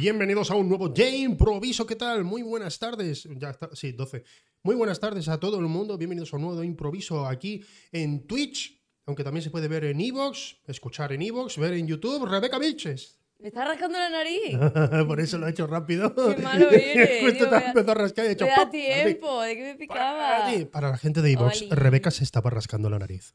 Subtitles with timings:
[0.00, 1.84] Bienvenidos a un nuevo J Improviso.
[1.84, 2.24] ¿Qué tal?
[2.24, 3.28] Muy buenas tardes.
[3.36, 4.24] Ya está, sí, 12.
[4.62, 5.98] Muy buenas tardes a todo el mundo.
[5.98, 7.62] Bienvenidos a un nuevo Improviso aquí
[7.92, 8.80] en Twitch.
[9.04, 12.24] Aunque también se puede ver en Evox, escuchar en Evox, ver en YouTube.
[12.26, 13.18] Rebeca Vilches.
[13.40, 14.56] Me está rascando la nariz.
[15.06, 16.14] Por eso lo he hecho rápido.
[16.14, 16.68] Qué malo.
[17.20, 19.74] Justo te da- empezó a rascar y he hecho Me da tiempo, de que me
[19.74, 20.50] picaba.
[20.72, 21.68] Para la gente de Evox.
[21.68, 23.34] Rebeca se estaba rascando la nariz.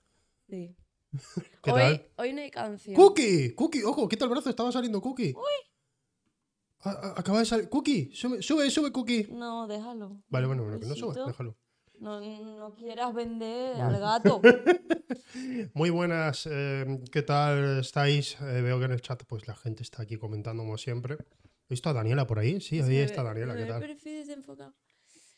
[0.49, 0.75] Sí.
[1.61, 2.07] ¿Qué hoy, tal?
[2.17, 2.95] hoy no hay canción.
[2.95, 3.53] ¡Cookie!
[3.53, 3.83] ¡Cookie!
[3.83, 4.07] ¡Ojo!
[4.07, 5.31] Quita el brazo, estaba saliendo Cookie.
[5.31, 5.74] A-
[6.89, 7.69] a- acaba de salir.
[7.69, 8.11] ¡Cookie!
[8.13, 9.27] Sube, sube, sube, Cookie.
[9.31, 10.21] No, déjalo.
[10.29, 11.57] Vale, bueno, bueno, que no sube, déjalo.
[11.99, 14.41] No, no quieras vender al gato.
[15.73, 18.37] Muy buenas, eh, ¿qué tal estáis?
[18.41, 21.15] Eh, veo que en el chat pues la gente está aquí comentando como siempre.
[21.15, 22.59] ¿He visto a Daniela por ahí?
[22.61, 23.97] Sí, ahí está Daniela, ¿qué tal?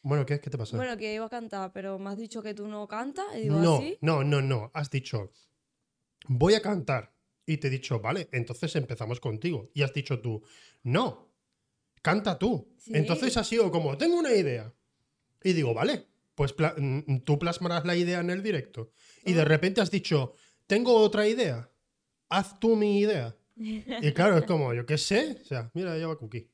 [0.02, 0.78] Bueno, ¿qué, qué te pasa?
[0.78, 3.26] Bueno, que iba a cantar, pero me has dicho que tú no cantas.
[3.36, 3.98] Y digo no, así.
[4.02, 4.72] no, no, no.
[4.74, 5.32] Has dicho,
[6.28, 7.14] voy a cantar.
[7.46, 9.70] Y te he dicho, vale, entonces empezamos contigo.
[9.74, 10.44] Y has dicho tú,
[10.84, 11.27] no,
[12.02, 12.74] canta tú.
[12.78, 12.92] Sí.
[12.96, 14.74] Entonces ha sido como, tengo una idea.
[15.44, 18.92] Y digo, vale, pues pla- mm, tú plasmarás la idea en el directo.
[19.26, 19.46] Y de Ah.
[19.46, 20.34] repente has dicho,
[20.68, 21.70] tengo otra idea.
[22.30, 23.36] Haz tú mi idea.
[24.02, 25.38] Y claro, es como, yo qué sé.
[25.42, 26.50] O sea, mira, ya va Cookie.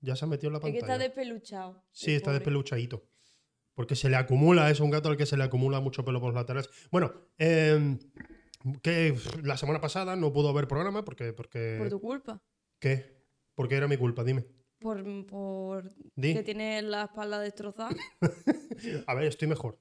[0.00, 1.04] Ya se ha metido en la Es que está pantalla.
[1.04, 1.84] despeluchado.
[1.92, 2.38] Sí, está pobre.
[2.38, 3.06] despeluchadito.
[3.74, 6.28] Porque se le acumula, es un gato al que se le acumula mucho pelo por
[6.30, 6.68] los laterales.
[6.90, 7.98] Bueno, eh,
[8.82, 11.32] que la semana pasada no pudo haber programa porque.
[11.32, 12.42] porque Por tu culpa.
[12.78, 13.19] ¿Qué?
[13.60, 14.46] Porque era mi culpa, dime.
[14.78, 16.32] Por, por Di.
[16.32, 17.94] que tienes la espalda destrozada.
[19.06, 19.78] A ver, estoy mejor.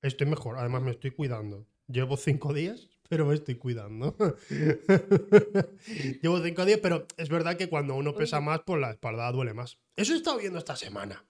[0.00, 1.66] Estoy mejor, además me estoy cuidando.
[1.88, 4.16] Llevo cinco días, pero me estoy cuidando.
[6.22, 9.52] Llevo cinco días, pero es verdad que cuando uno pesa más, pues la espalda duele
[9.52, 9.80] más.
[9.96, 11.26] Eso he estado viendo esta semana.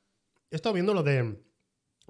[0.50, 1.42] He estado viendo lo de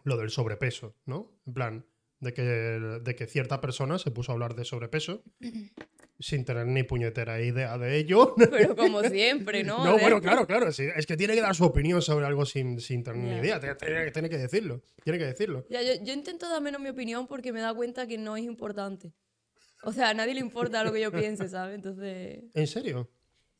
[0.02, 1.30] lo del sobrepeso, ¿no?
[1.46, 1.86] En plan,
[2.18, 5.22] de que, de que cierta persona se puso a hablar de sobrepeso
[6.18, 8.34] sin tener ni puñetera idea de ello.
[8.50, 9.84] Pero como siempre, ¿no?
[9.84, 10.72] No, bueno, claro, claro.
[10.72, 13.60] sí, es que tiene que dar su opinión sobre algo sin, sin tener ni idea.
[13.60, 14.82] Tiene, tiene- tiene que decirlo.
[15.04, 15.66] Tiene que decirlo.
[15.68, 18.44] Ya, yo, yo intento dar menos mi opinión porque me da cuenta que no es
[18.44, 19.12] importante.
[19.82, 21.74] O sea, a nadie le importa lo que yo piense, ¿sabes?
[21.74, 22.44] Entonces.
[22.54, 23.10] ¿En serio?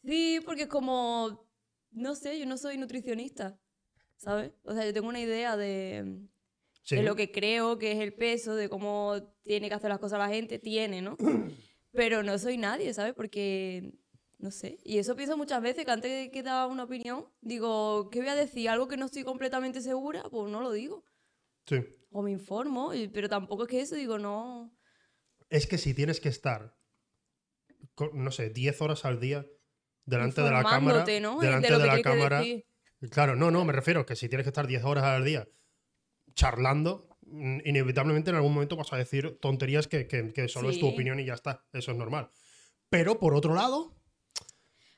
[0.05, 1.47] Sí, porque es como.
[1.93, 3.59] No sé, yo no soy nutricionista,
[4.17, 4.51] ¿sabes?
[4.65, 6.19] O sea, yo tengo una idea de,
[6.83, 6.97] Sí.
[6.97, 10.19] de lo que creo que es el peso, de cómo tiene que hacer las cosas
[10.19, 11.17] la gente, tiene, ¿no?
[11.97, 13.15] Pero no soy nadie, ¿sabes?
[13.15, 13.93] Porque.
[14.39, 14.79] No sé.
[14.85, 18.29] Y eso pienso muchas veces, que antes de que daba una opinión, digo, ¿qué voy
[18.29, 18.69] a decir?
[18.69, 20.25] ¿Algo que no estoy completamente segura?
[20.31, 21.05] Pues no lo digo.
[21.67, 21.83] Sí.
[22.11, 24.77] O me informo, pero tampoco es que eso, digo, no.
[25.49, 26.77] Es que si tienes que estar,
[28.13, 29.47] no sé, 10 horas al día
[30.05, 31.05] delante de la cámara.
[31.21, 31.41] ¿no?
[31.41, 32.43] Delante de de la cámara.
[33.11, 35.49] Claro, no, no, me refiero que si tienes que estar 10 horas al día
[36.35, 37.16] charlando,
[37.65, 41.19] inevitablemente en algún momento vas a decir tonterías que, que- que solo es tu opinión
[41.21, 41.65] y ya está.
[41.73, 42.31] Eso es normal.
[42.89, 43.95] Pero por otro lado.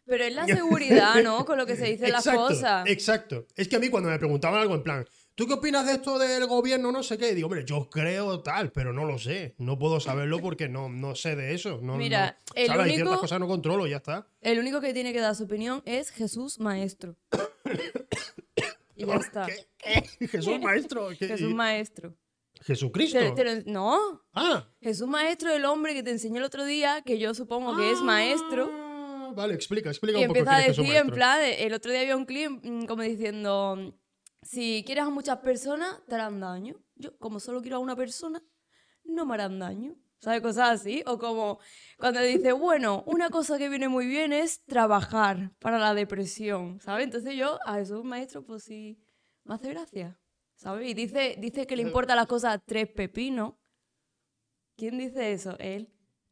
[0.04, 1.44] Pero es la seguridad, ¿no?
[1.44, 2.86] Con lo que se dicen las cosas.
[2.88, 3.46] Exacto.
[3.56, 6.18] Es que a mí cuando me preguntaban algo en plan, ¿tú qué opinas de esto
[6.18, 6.90] del gobierno?
[6.92, 7.34] No sé qué.
[7.34, 9.54] Digo, hombre, yo creo tal, pero no lo sé.
[9.58, 11.80] No puedo saberlo porque no, no sé de eso.
[11.82, 12.80] No, Mira, no- el ¿sabes?
[12.84, 14.26] Hay único- ciertas cosas que no controlo y ya está.
[14.40, 17.16] El único que tiene que dar su opinión es Jesús Maestro.
[18.98, 19.46] y ya está.
[19.46, 19.66] ¿Qué?
[20.18, 20.28] ¿Qué?
[20.28, 21.08] Jesús maestro.
[21.18, 21.26] ¿Qué?
[21.28, 22.14] Jesús Maestro.
[22.60, 23.18] Jesucristo.
[23.18, 24.68] Te- te lo- no, Ah.
[24.80, 27.92] Jesús Maestro es el hombre que te enseñé el otro día, que yo supongo que
[27.92, 28.68] es maestro.
[28.72, 31.14] Ah, Vale, explica, explica Y un poco empieza a decir, en maestro.
[31.14, 33.94] plan, el otro día había un clip mm, como diciendo,
[34.42, 36.74] si quieres a muchas personas, te harán daño.
[36.96, 38.42] Yo, como solo quiero a una persona,
[39.04, 39.94] no me harán daño.
[40.20, 40.40] ¿Sabes?
[40.42, 41.02] Cosas así.
[41.06, 41.58] O como
[41.98, 46.80] cuando dice, bueno, una cosa que viene muy bien es trabajar para la depresión.
[46.80, 47.04] ¿Sabes?
[47.04, 48.98] Entonces yo, a Jesús Maestro, pues sí,
[49.44, 50.18] me hace gracia.
[50.54, 50.88] ¿Sabes?
[50.90, 53.54] Y dice, dice que le importan las cosas a tres pepinos.
[54.76, 55.56] ¿Quién dice eso?
[55.58, 55.88] Él.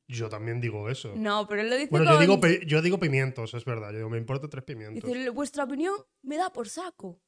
[0.08, 1.12] Yo también digo eso.
[1.16, 3.90] No, pero él lo dice bueno, yo con- digo, yo digo pimientos, es verdad.
[3.90, 5.02] Yo digo, me importa tres pimientos.
[5.10, 7.20] Dice, vuestra opinión me da por saco.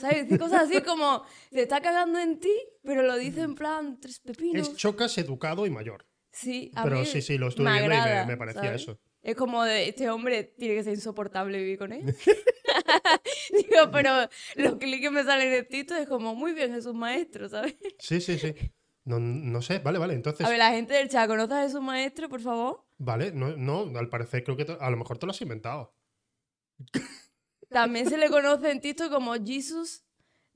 [0.00, 0.26] ¿Sabes?
[0.26, 2.52] Dice cosas así como, se está cagando en ti,
[2.82, 4.68] pero lo dice en plan tres pepinos.
[4.68, 6.06] Es chocas, educado y mayor.
[6.32, 8.62] Sí, a Pero mí sí, sí, lo estuve me viendo y me- agrada, me parecía
[8.62, 8.82] ¿sabes?
[8.82, 9.00] eso.
[9.22, 12.02] Es como de, este hombre tiene que ser insoportable vivir con él.
[13.52, 14.10] Digo, pero
[14.56, 17.74] los clics que me salen en TikTok es como, muy bien, Jesús Maestro, ¿sabes?
[17.98, 18.54] Sí, sí, sí.
[19.04, 20.14] No, no sé, vale, vale.
[20.14, 22.86] Entonces, A ver, la gente del chat, ¿conoces a Jesús Maestro, por favor?
[22.98, 25.94] vale, no, no, al parecer creo que te- a lo mejor te lo has inventado.
[27.70, 30.02] También se le conoce en TikTok como Jesus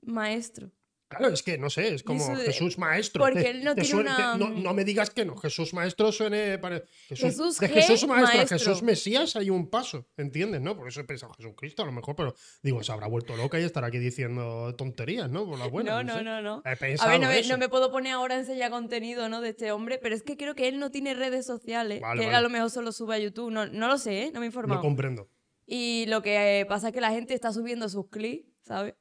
[0.01, 0.71] Maestro.
[1.07, 3.23] Claro, es que no sé, es como Jesús- Jesús Maestro.
[3.23, 5.71] porque Te- él no tiene suena- te- una- no, no me digas que no, Jesús
[5.71, 6.57] Maestro suene...
[6.57, 8.47] pare- Jesús, Jesús de Jesús Maestro, a.
[8.47, 10.61] Jesús Mesías hay un paso, ¿entiendes?
[10.61, 10.75] ¿No?
[10.75, 12.33] Por eso he pensado Jesucristo a lo mejor, pero
[12.63, 15.45] digo, se habrá vuelto loca y estará aquí diciendo tonterías, ¿no?
[15.45, 16.03] Por la buena.
[16.03, 16.63] no, no, no, no.
[16.65, 16.69] He
[16.99, 17.49] A ver, no me, eso.
[17.53, 19.41] no me puedo poner ahora a enseñar contenido, ¿no?
[19.41, 22.01] De este hombre, pero es que creo que él no tiene redes sociales.
[22.01, 23.51] Vale, que él a lo mejor solo sube a YouTube.
[23.51, 24.31] No, no lo sé, ¿eh?
[24.33, 24.81] No me he informado.
[24.81, 25.29] comprendo.
[25.65, 28.95] Y lo que pasa es que la gente está subiendo sus clips, ¿sabes?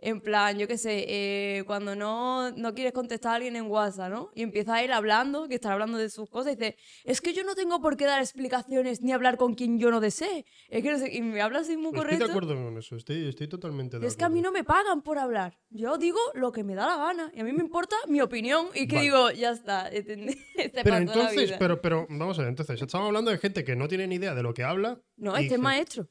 [0.00, 4.10] En plan, yo qué sé, eh, cuando no, no quieres contestar a alguien en WhatsApp,
[4.10, 4.30] ¿no?
[4.32, 7.32] Y empieza a ir hablando, que está hablando de sus cosas, y dice, es que
[7.34, 10.44] yo no tengo por qué dar explicaciones ni hablar con quien yo no desee.
[10.68, 12.24] Es que no sé, y me habla así muy Estoy correcto.
[12.26, 14.36] de acuerdo con eso, estoy, estoy totalmente de Es que a acuerdo.
[14.36, 15.58] mí no me pagan por hablar.
[15.70, 17.32] Yo digo lo que me da la gana.
[17.34, 18.68] Y a mí me importa mi opinión.
[18.74, 19.04] Y que Vale.
[19.04, 19.88] digo, ya está.
[19.92, 23.88] Este Pero entonces, pero, pero, vamos a ver, entonces, estamos hablando de gente que no
[23.88, 25.00] tiene ni idea de lo que habla.
[25.16, 26.08] No, este es maestro.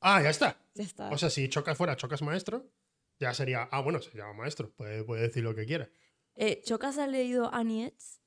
[0.00, 0.56] Ah, ya está.
[0.74, 1.10] Ya está.
[1.10, 2.70] O sea, si chocas fuera, chocas maestro,
[3.18, 3.68] ya sería.
[3.70, 5.88] Ah, bueno, se llama maestro, puede, puede decir lo que quiera.
[6.34, 8.20] Eh, ¿Chocas ha leído a Nietzsche?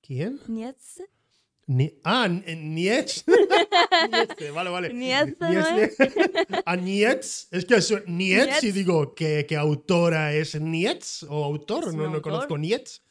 [0.00, 0.40] ¿Quién?
[0.48, 1.04] Nietzsche.
[1.68, 3.24] Ni ah, Nietzsche.
[4.10, 4.94] Nietzsche, vale, vale.
[4.94, 6.12] Nietzsche, ¿no Nietzsche.
[6.64, 7.48] A Nietzsche.
[7.50, 8.68] Es que Nietzsche, Nietzsche.
[8.68, 11.26] y digo, ¿qué, qué autora es Nietzsche?
[11.28, 11.92] ¿O autor?
[11.92, 13.02] No, no conozco Nietzsche.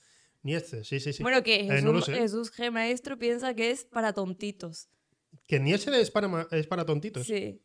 [0.42, 1.22] Nietzsche, sí, sí, sí.
[1.22, 2.16] Bueno, que Eh, Jesús, no.
[2.16, 2.72] Jesús G.
[2.72, 4.88] Maestro piensa que es para tontitos.
[5.48, 7.28] Que Nietzsche es para, es para tontitos.
[7.28, 7.62] Sí.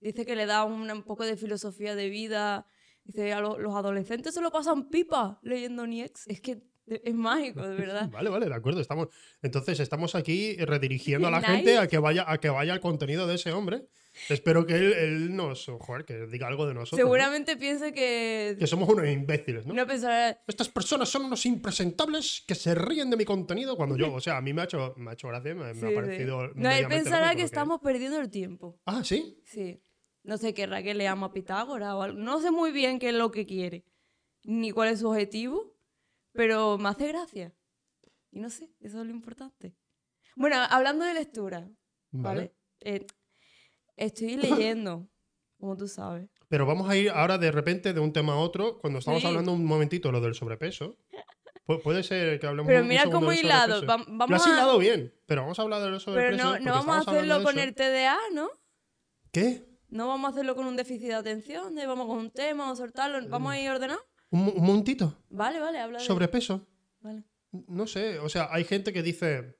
[0.00, 2.66] Dice que le da un, un poco de filosofía de vida.
[3.04, 6.24] Dice, a lo- los adolescentes se lo pasan pipa leyendo Nietzsche.
[6.32, 8.08] Es que es mágico, de verdad.
[8.12, 8.80] Vale, vale, de acuerdo.
[8.80, 9.08] Estamos,
[9.42, 11.52] entonces estamos aquí redirigiendo a la Nice.
[11.56, 13.86] gente a que vaya a que vaya al contenido de ese hombre.
[14.30, 16.98] Espero que él, él nos, joder, que diga algo de nosotros.
[16.98, 17.04] ¿no?
[17.04, 18.56] Seguramente piense que...
[18.58, 19.74] Que somos unos imbéciles, ¿no?
[19.74, 20.40] No pensará...
[20.46, 24.38] Estas personas son unos impresentables que se ríen de mi contenido cuando yo, o sea,
[24.38, 25.94] a mí me ha hecho, me ha hecho gracia, me, me Sí, ha sí.
[25.94, 26.48] parecido.
[26.54, 28.80] No, él pensará que estamos perdiendo el tiempo.
[28.86, 29.38] Ah, sí.
[29.44, 29.82] Sí.
[30.26, 32.18] No sé, querrá que leamos a Pitágoras o algo.
[32.18, 33.84] No sé muy bien qué es lo que quiere,
[34.44, 35.72] ni cuál es su objetivo,
[36.32, 37.54] pero me hace gracia.
[38.32, 39.74] Y no sé, eso es lo importante.
[40.34, 41.60] Bueno, hablando de lectura,
[42.10, 42.38] ¿vale?
[42.40, 42.54] Vale.
[42.80, 43.06] Eh,
[43.96, 45.08] estoy leyendo,
[45.60, 46.28] como tú sabes.
[46.48, 48.78] Pero vamos a ir ahora de repente de un tema a otro.
[48.78, 49.26] Cuando estamos Sí.
[49.26, 50.96] hablando un momentito lo del sobrepeso.
[51.66, 53.80] pu- puede ser que hablemos Pero un mira cómo hilado.
[53.80, 53.98] sobrepeso.
[53.98, 54.50] vam- Lo Vamos has a...
[54.50, 56.44] hilado bien, pero vamos a hablar del Pero sobrepeso.
[56.44, 58.48] no, porque no vamos a hacerlo de con el TDA, ¿no?
[59.32, 59.64] ¿Qué?
[59.88, 62.80] No vamos a hacerlo con un déficit de atención, de vamos con un tema, vamos
[62.80, 64.00] a soltarlo, vamos a ir ordenado.
[64.30, 65.22] ¿Un, un momentito?
[65.30, 66.04] Vale, vale, habla de...
[66.04, 66.66] ¿Sobrepeso?
[67.00, 67.22] Vale.
[67.68, 69.56] No sé, o sea, hay gente que dice.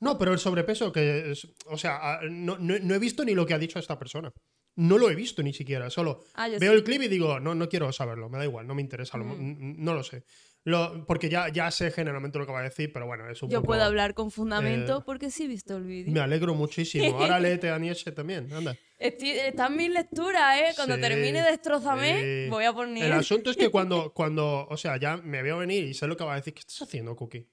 [0.00, 1.48] No, pero el sobrepeso, que es.
[1.66, 4.30] O sea, no, no- no he visto ni lo que ha dicho esta persona.
[4.76, 5.90] No lo he visto ni siquiera.
[5.90, 6.66] Solo Ah, veo sí.
[6.66, 9.24] el clip y digo, no, no quiero saberlo, me da igual, no me interesa, lo-
[9.24, 9.82] Mm.
[9.82, 10.22] no lo sé.
[10.68, 13.48] Lo- porque ya, ya sé generalmente lo que va a decir, pero bueno, es un
[13.48, 13.68] Yo poco.
[13.68, 16.12] puedo hablar con fundamento eh, porque sí he visto el vídeo.
[16.12, 17.16] Me alegro muchísimo.
[17.18, 18.76] Ahora léete a Nietzsche también, anda.
[18.98, 20.72] Estoy- Están mis lecturas, ¿eh?
[20.76, 22.50] Cuando Sí, termine Destrozame, sí.
[22.50, 23.04] voy a poner...
[23.04, 26.16] El asunto es que cuando, cuando, o sea, ya me veo venir y sé lo
[26.16, 27.48] que va a decir, ¿qué estás haciendo, Cookie?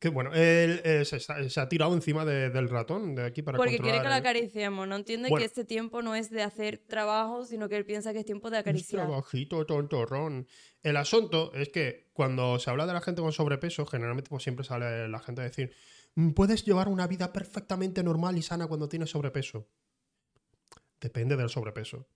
[0.00, 3.42] Que bueno, él eh, se, está- se ha tirado encima de- del ratón de aquí
[3.42, 4.88] para Porque quiere que la acariciemos.
[4.88, 5.42] No entiende Bueno.
[5.42, 8.48] que este tiempo no es de hacer trabajo, sino que él piensa que es tiempo
[8.50, 9.02] de acariciar.
[9.06, 10.46] trabajito tontorrón.
[10.82, 14.64] El asunto es que cuando se habla de la gente con sobrepeso, generalmente pues siempre
[14.64, 15.70] sale la gente a decir,
[16.14, 19.68] "Mm, puedes llevar una vida perfectamente normal y sana cuando tienes sobrepeso.
[20.98, 22.08] Depende del sobrepeso.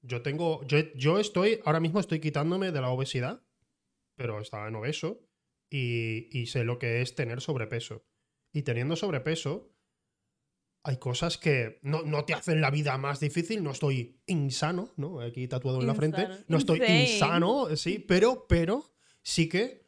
[0.00, 3.42] Yo tengo, yo, yo estoy, ahora mismo estoy quitándome de la obesidad,
[4.14, 5.20] pero estaba en obeso
[5.70, 8.04] y, y sé lo que es tener sobrepeso.
[8.52, 9.76] Y teniendo sobrepeso,
[10.86, 13.62] hay cosas que no, no te hacen la vida más difícil.
[13.62, 15.20] No estoy insano, ¿no?
[15.20, 16.28] Aquí tatuado en la frente.
[16.46, 17.02] No estoy Insane.
[17.02, 19.84] insano, sí, pero, pero sí que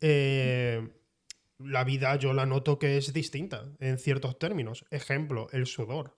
[0.00, 0.88] eh,
[1.58, 4.84] la vida yo la noto que es distinta en ciertos términos.
[4.90, 6.16] Ejemplo, el sudor.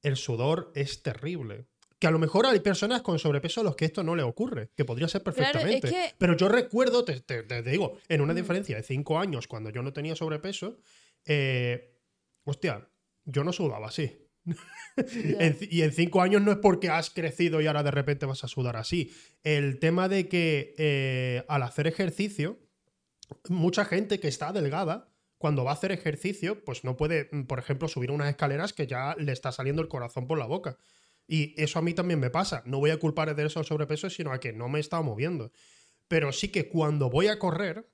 [0.00, 1.66] El sudor es terrible.
[1.98, 4.70] Que a lo mejor hay personas con sobrepeso a los que esto no le ocurre,
[4.76, 5.88] que podría ser Claro, es perfectamente.
[5.88, 8.36] que- Pero yo recuerdo, te, te- te digo, en una Mm.
[8.36, 10.78] diferencia de cinco años, cuando yo no tenía sobrepeso,
[11.24, 11.94] eh,
[12.44, 12.86] hostia,
[13.24, 14.18] yo no sudaba así.
[14.96, 18.44] En y en cinco años no es porque has crecido y ahora de repente vas
[18.44, 19.12] a sudar así.
[19.42, 22.58] El tema de que eh, al hacer ejercicio,
[23.48, 27.58] mucha gente que está delgada, cuando va a hacer ejercicio, pues no puede, mm, por
[27.58, 30.78] ejemplo, subir unas escaleras que ya le está saliendo el corazón por la boca.
[31.28, 32.62] Y eso a mí también me pasa.
[32.66, 35.02] No voy a culpar de eso al sobrepeso, sino a que no me he estado
[35.02, 35.50] moviendo.
[36.08, 37.90] Pero sí que cuando voy a correr,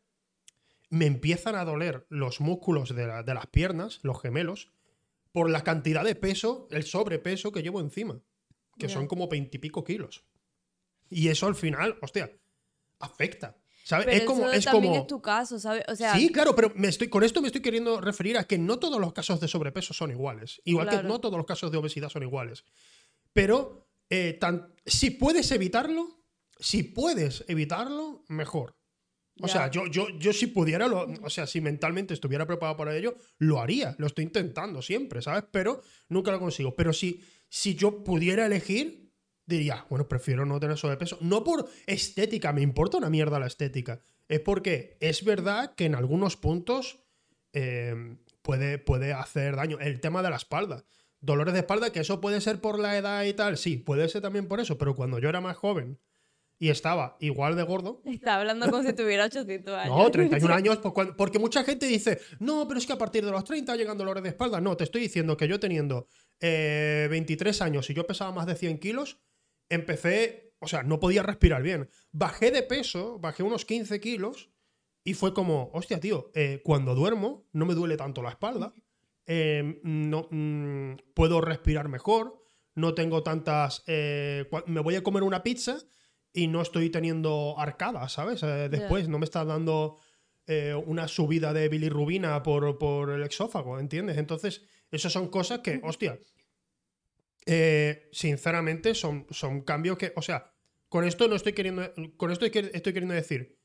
[0.91, 4.71] me empiezan a doler los músculos de, la- de las piernas, los gemelos,
[5.33, 8.21] por la cantidad de peso, el sobrepeso que llevo encima,
[8.79, 10.25] que son como veintipico kilos.
[11.09, 12.31] Y eso al final, hostia,
[12.99, 13.57] afecta.
[13.85, 14.07] ¿Sabes?
[14.07, 14.43] Pero es como.
[14.45, 15.83] eso Es también como es tu caso, ¿sabes?
[15.89, 18.57] O sea, Sí, claro, pero me estoy, con esto me estoy queriendo referir a que
[18.57, 20.61] no todos los casos de sobrepeso son iguales.
[20.65, 21.03] Igual Claro.
[21.03, 22.65] que no todos los casos de obesidad son iguales.
[23.33, 26.25] Pero eh, tan- si puedes evitarlo,
[26.59, 28.77] si puedes evitarlo, mejor.
[29.41, 32.95] O sea, yo, yo, yo si pudiera, lo- o sea, si mentalmente estuviera preparado para
[32.97, 33.95] ello, lo haría.
[33.99, 35.45] Lo estoy intentando siempre, ¿sabes?
[35.51, 36.75] Pero nunca lo consigo.
[36.77, 39.11] Pero si, si yo pudiera elegir,
[39.47, 41.19] diría, bueno, prefiero no tener sobrepeso.
[41.23, 44.01] No por estética, me importa una mierda la estética.
[44.29, 47.01] Es porque es verdad que en algunos puntos
[47.55, 49.79] eh, puede, puede hacer daño.
[49.81, 50.85] El tema de la espalda.
[51.23, 54.21] Dolores de espalda, que eso puede ser por la edad y tal, sí, puede ser
[54.21, 55.99] también por eso, pero cuando yo era más joven
[56.59, 59.97] y estaba igual de gordo, Está hablando como si tuviera 800 años.
[59.97, 63.31] no, 31 años, pues porque mucha gente dice, no, pero es que a partir de
[63.31, 64.61] los 30 llegan dolores de espalda.
[64.61, 66.07] No, te estoy diciendo que yo teniendo
[66.41, 69.21] eh, 23 años y yo pesaba más de 100 kilos,
[69.69, 71.89] empecé, o sea, no podía respirar bien.
[72.13, 74.51] Bajé de peso, bajé unos 15 kilos
[75.05, 78.73] y fue como, hostia, tío, eh, cuando duermo no me duele tanto la espalda,
[79.27, 82.43] eh, no, mm, puedo respirar mejor,
[82.75, 83.83] no tengo tantas...
[83.87, 85.79] eh, me voy a comer una pizza
[86.33, 88.43] y no estoy teniendo arcadas, ¿sabes?
[88.43, 89.99] Eh, después no me está dando
[90.47, 94.17] eh, una subida de bilirrubina por, por el exófago, ¿entiendes?
[94.17, 96.19] Entonces, esas son cosas que, hostia,
[98.13, 100.53] sinceramente son, son cambios que, o sea,
[100.89, 103.59] con esto no estoy queriendo, con esto estoy queriendo decir,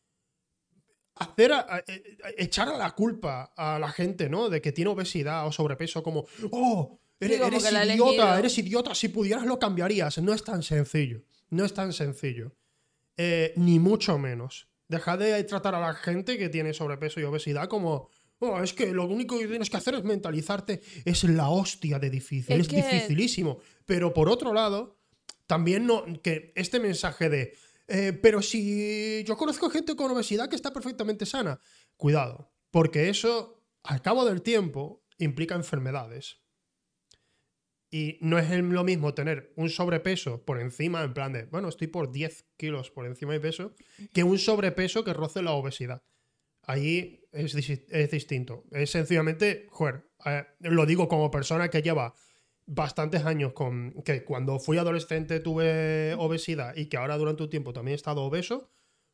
[1.20, 4.50] hacer a- a- e- a- echar a la culpa a la gente, ¿no?
[4.50, 8.38] De que tiene obesidad o sobrepeso, como, oh, eres, idiota, elegido".
[8.38, 10.18] eres idiota, si pudieras lo cambiarías.
[10.20, 12.54] No es tan sencillo, no es tan sencillo.
[13.18, 14.68] Eh, ni mucho menos.
[14.88, 18.10] Deja de tratar a la gente que tiene sobrepeso y obesidad como,
[18.40, 20.82] oh, es que lo único que tienes que hacer es mentalizarte.
[21.04, 23.60] Es la hostia de difícil, Es es, que- dificilísimo.
[23.86, 24.98] Pero por otro lado,
[25.48, 27.54] también no, que este mensaje de,
[27.88, 31.60] eh, pero si yo conozco gente con obesidad que está perfectamente sana,
[31.96, 36.42] cuidado, porque eso al cabo del tiempo implica enfermedades.
[37.90, 41.88] Y no es lo mismo tener un sobrepeso por encima, en plan de, bueno, estoy
[41.88, 43.76] por 10 kilos por encima de peso,
[44.14, 46.04] que un sobrepeso que roce la obesidad.
[46.68, 48.66] Disi- es distinto.
[48.72, 52.14] Es sencillamente, joder, eh, lo digo como persona que lleva
[52.68, 57.74] bastantes años con que cuando fui adolescente tuve obesidad y que ahora durante un tiempo
[57.74, 58.70] también he estado obeso,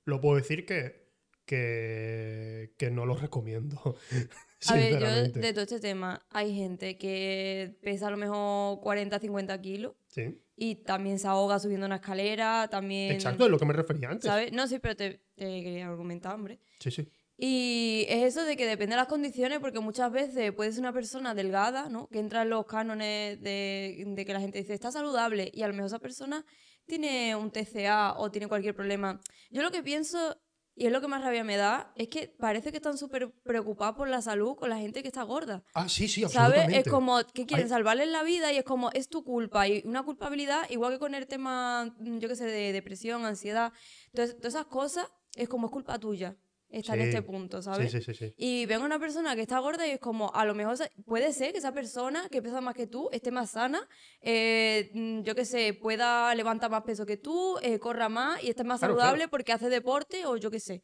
[0.05, 1.07] lo puedo decir que,
[1.45, 3.95] que, que no lo recomiendo.
[4.69, 9.19] A ver, yo de todo este tema, hay gente que pesa a lo mejor 40,
[9.19, 13.11] 50 kilos Sí, y también se ahoga subiendo una escalera, también...
[13.11, 14.25] exacto, es lo que me refería antes.
[14.25, 14.53] ¿Sabes?
[14.53, 16.59] No, sí, pero te, te quería argumentar, hombre.
[16.79, 17.09] Sí, sí.
[17.45, 20.93] Y es eso de que depende de las condiciones, porque muchas veces puede ser una
[20.93, 22.07] persona delgada, ¿no?
[22.07, 25.67] Que entra en los cánones de, de que la gente dice, está saludable, y a
[25.67, 26.45] lo mejor esa persona
[26.85, 29.19] tiene un TCA o tiene cualquier problema.
[29.51, 30.37] Yo lo que pienso,
[30.73, 33.97] y es lo que más rabia me da, es que parece que están súper preocupados
[33.97, 35.65] por la salud con la gente que está gorda.
[35.73, 36.37] Ah, sí, sí, ¿Sabes?
[36.37, 36.79] absolutamente.
[36.79, 39.67] Es como que quieren Hay- salvarles la vida y es como, es tu culpa.
[39.67, 43.73] Y una culpabilidad, igual que con el tema, yo qué sé, de depresión, ansiedad,
[44.13, 46.37] entonces, todas esas cosas, es como es culpa tuya
[46.73, 47.91] estar en este punto, ¿sabes?
[47.91, 48.33] Sí, sí, sí, sí.
[48.37, 50.75] Y ven a una persona que está gorda y es como, a lo mejor
[51.05, 53.87] puede ser que esa persona que pesa más que tú esté más sana,
[54.21, 58.49] eh, mm, yo qué sé, pueda levantar más peso que tú, eh, corra más y
[58.49, 59.31] esté más Claro, saludable claro.
[59.31, 60.81] porque hace deporte o yo qué sé.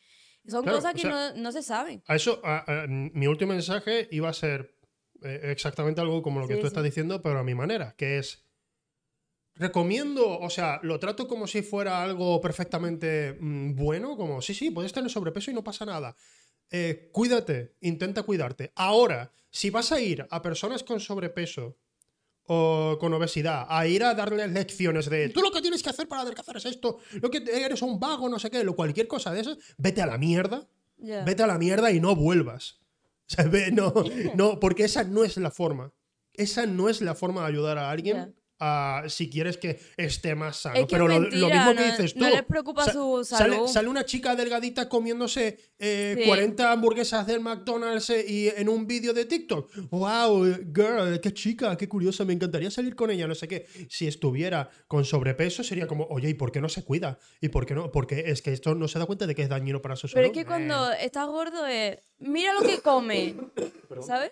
[0.48, 2.02] Son Claro, cosas o que sea, no, no se saben.
[2.08, 4.76] A eso, a- a- mi último mensaje iba a ser
[5.22, 8.46] eh, exactamente algo como lo que tú estás diciendo, pero a mi manera, que es.
[9.60, 14.72] Recomiendo, o sea, lo trato como si fuera algo perfectamente mm, bueno, como sí, sí,
[14.72, 16.16] puedes tener sobrepeso y no pasa nada.
[16.72, 18.72] Eh, cuídate, intenta cuidarte.
[18.76, 21.78] Ahora, si vas a ir a personas con sobrepeso
[22.44, 26.08] o con obesidad, a ir a darles lecciones de tú lo que tienes que hacer
[26.08, 29.32] para adelgazar es esto, lo que eres un vago, no sé qué, lo cualquier cosa
[29.32, 30.68] de eso, vete a la mierda
[31.26, 32.80] vete a la mierda y no vuelvas.
[33.32, 33.94] O sea, no,
[34.34, 35.94] no, porque esa no es la forma.
[36.34, 38.36] Esa no es la forma de ayudar a alguien.
[39.08, 40.76] Si quieres que esté más sano.
[40.76, 42.20] Es que Pero es lo, mentira, lo mismo que dices tú.
[42.20, 43.68] no les preocupa su sale- salud.
[43.68, 46.26] Sale, una chica delgadita comiéndose eh, Sí.
[46.28, 49.72] 40 hamburguesas del McDonald's eh, y en un vídeo de TikTok.
[49.92, 50.46] ¡Wow!
[50.76, 53.66] Girl, qué chica, qué curiosa, me encantaría salir con ella, no sé qué.
[53.90, 57.18] Si estuviera con sobrepeso sería como, oye, ¿y por qué no se cuida?
[57.42, 57.92] ¿Y por qué no?
[57.92, 60.22] Porque es que esto no se da cuenta de que es dañino para su salud.
[60.22, 63.36] Pero es que cuando estás gordo es, mira lo que come,
[64.06, 64.32] ¿sabes?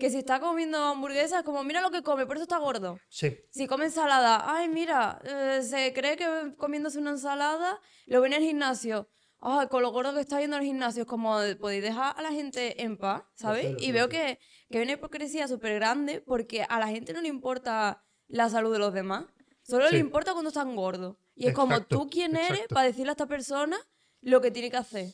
[0.00, 2.98] Que si está comiendo hamburguesas, como mira lo que come, por eso está gordo.
[3.08, 8.26] Sí, Si come ensalada, ay, mira, eh, se cree que comiéndose una ensalada lo ve
[8.28, 9.08] en el gimnasio.
[9.42, 12.30] Ay, con lo gordo que está yendo al gimnasio, es como podéis dejar a la
[12.30, 13.74] gente en paz, ¿sabes?
[13.78, 14.38] Y veo que,
[14.70, 18.72] que hay una hipocresía súper grande porque a la gente no le importa la salud
[18.72, 19.24] de los demás.
[19.62, 19.94] Solo Sí.
[19.94, 21.16] le importa cuando están gordos.
[21.34, 23.78] Y es como, ¿tú quién eres para decirle a esta persona
[24.20, 25.06] lo que tiene que hacer?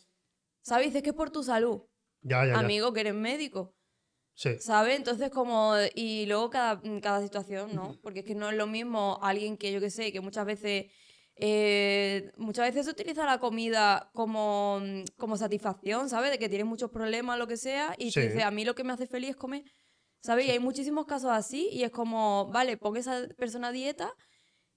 [0.63, 0.87] ¿Sabes?
[0.87, 1.83] Dices que es por tu salud.
[2.23, 2.59] ya, ya, ya.
[2.59, 3.76] Amigo, que eres médico.
[4.39, 4.97] Sí, ¿Sabes?
[4.99, 5.73] Entonces, como.
[5.95, 7.99] Y luego cada, cada situación, ¿no?
[8.03, 10.87] Porque es que no es lo mismo alguien que yo que sé, que muchas veces.
[11.39, 16.31] eh, muchas veces se utiliza la comida como, mm, como satisfacción, ¿sabes?
[16.31, 18.21] De que tienes muchos problemas, lo que sea, y Sí.
[18.21, 19.63] tú dices, a mí lo que me hace feliz es comer.
[20.23, 20.47] ¿Sabes?
[20.47, 24.11] Y hay muchísimos casos así, y es como, vale, pon esa persona a dieta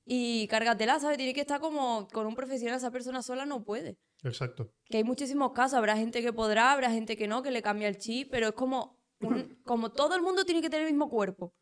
[0.06, 1.18] y cárgatela, ¿sabes?
[1.18, 3.98] Tiene que estar como con un profesional, esa persona sola no puede.
[4.24, 4.72] exacto.
[4.90, 7.88] Que hay muchísimos casos, habrá gente que podrá, habrá gente que no, que le cambia
[7.88, 11.10] el chip, pero es como, un- como todo el mundo tiene que tener el mismo
[11.10, 11.54] cuerpo.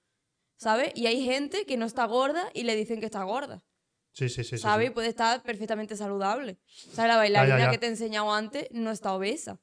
[0.60, 0.92] ¿sabes?
[0.96, 3.64] Y hay gente que no está gorda y le dicen que está gorda,
[4.12, 4.58] Sí, sí, sí.
[4.58, 4.88] ¿sabes?
[4.88, 4.94] sí.
[4.96, 6.58] Puede estar perfectamente saludable.
[6.92, 7.70] O sea, la bailarina ya.
[7.70, 9.60] que te he enseñado antes no está obesa,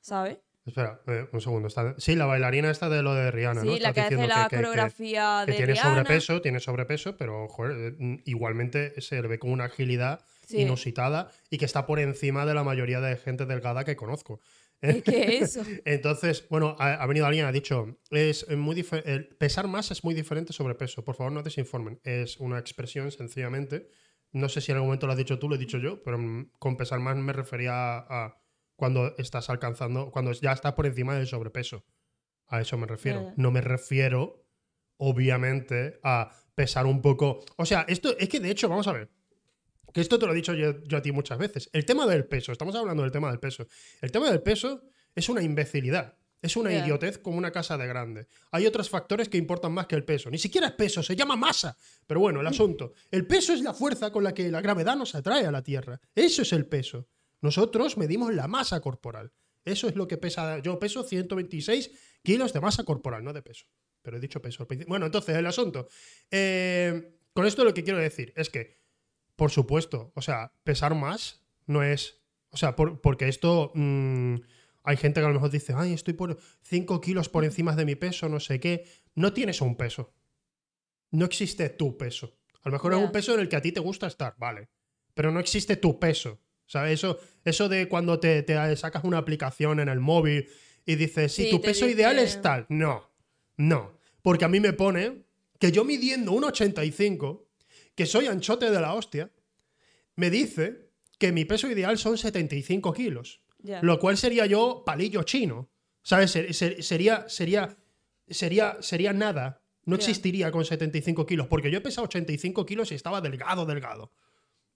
[0.00, 0.38] ¿sabes?
[0.66, 1.68] Espera, eh, un segundo.
[1.68, 3.76] está- Sí, la bailarina esta de lo de Rihanna, Sí, ¿no?
[3.78, 5.90] la que hace la que- que- que- coreografía que de tiene Rihanna.
[5.90, 10.58] sobrepeso, tiene sobrepeso, pero joder, eh, mm, igualmente se le ve con una agilidad Sí.
[10.60, 14.40] inusitada y que está por encima de la mayoría de gente delgada que conozco.
[14.82, 15.62] Es que eso.
[15.86, 20.04] Entonces, bueno, ha, ha venido alguien, ha dicho, es muy dife- el pesar más es
[20.04, 21.04] muy diferente sobre peso.
[21.04, 22.00] Por favor, no desinformen.
[22.04, 23.88] Es una expresión sencillamente.
[24.32, 26.18] No sé si en algún momento lo has dicho tú, lo he dicho yo, pero
[26.18, 28.42] mm, con pesar más me refería a, a
[28.76, 31.84] cuando estás alcanzando, cuando ya estás por encima del sobrepeso.
[32.48, 33.20] A eso me refiero.
[33.36, 34.44] No me refiero,
[34.96, 37.40] obviamente, a pesar un poco.
[37.56, 39.10] O sea, esto es que de hecho, vamos a ver.
[39.92, 41.68] Que esto te lo he dicho yo, yo a ti muchas veces.
[41.72, 43.66] El tema del peso, estamos hablando del tema del peso.
[44.00, 44.82] El tema del peso
[45.14, 46.16] es una imbecilidad.
[46.42, 48.26] Es una idiotez como una casa de grande.
[48.50, 50.28] Hay otros factores que importan más que el peso.
[50.28, 51.76] Ni siquiera es peso, se llama masa.
[52.04, 52.94] Pero bueno, el asunto.
[53.12, 56.00] El peso es la fuerza con la que la gravedad nos atrae a la Tierra.
[56.16, 57.06] Eso es el peso.
[57.42, 59.32] Nosotros medimos la masa corporal.
[59.64, 60.58] Eso es lo que pesa.
[60.58, 61.90] Yo peso 126
[62.24, 63.66] kilos de masa corporal, no de peso.
[64.02, 64.66] Pero he dicho peso.
[64.88, 65.86] Bueno, entonces, el asunto.
[66.28, 68.81] Eh, con esto lo que quiero decir es que,
[69.36, 72.20] por supuesto, o sea, pesar más no es.
[72.50, 73.72] O sea, por- porque esto.
[73.74, 74.36] mm,
[74.84, 77.84] hay gente que a lo mejor dice, ay, estoy por 5 kilos por encima de
[77.84, 78.84] mi peso, no sé qué.
[79.14, 80.12] No tienes un peso.
[81.12, 82.36] No existe tu peso.
[82.62, 84.68] A lo mejor es un peso en el que a ti te gusta estar, vale.
[85.14, 86.40] Pero no existe tu peso.
[86.66, 86.94] ¿Sabes?
[86.94, 90.48] Eso, eso de cuando te, te sacas una aplicación en el móvil
[90.86, 92.66] y dices, si Sí, tu peso ideal es tal.
[92.68, 93.10] No,
[93.56, 93.98] no.
[94.22, 95.24] Porque a mí me pone
[95.58, 97.46] que yo midiendo un 85,
[97.94, 99.30] que soy anchote de la hostia,
[100.16, 103.40] me dice que mi peso ideal son 75 kilos.
[103.82, 105.68] Lo cual sería yo palillo chino.
[106.02, 106.32] ¿Sabes?
[106.32, 107.76] Ser- ser- sería, sería,
[108.28, 109.62] sería, sería nada.
[109.84, 111.46] No existiría con 75 kilos.
[111.46, 114.12] Porque yo he pesado 85 kilos y estaba delgado, delgado.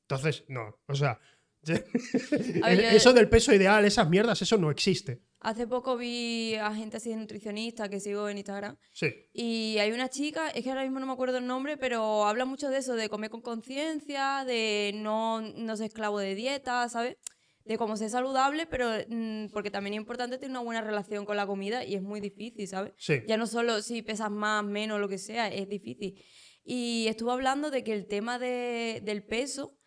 [0.03, 0.79] Entonces, no.
[0.87, 1.19] O sea,
[1.65, 5.21] ver, yo- eso del peso ideal, esas mierdas, eso no existe.
[5.49, 8.77] Hace poco vi a gente así de nutricionista que sigo en Instagram.
[8.93, 9.07] Sí.
[9.33, 12.45] Y hay una chica, es que ahora mismo no me acuerdo el nombre, pero habla
[12.45, 17.17] mucho de eso, de comer con conciencia, de no, no ser esclavo de dieta, ¿sabes?
[17.65, 21.37] De cómo ser saludable, pero mm, porque también es importante tener una buena relación con
[21.37, 22.93] la comida y es muy difícil, ¿sabes?
[22.99, 23.21] Sí.
[23.29, 26.21] Ya no solo si pesas más, menos, lo que sea, es difícil.
[26.65, 29.79] Y estuvo hablando de que el tema de- del peso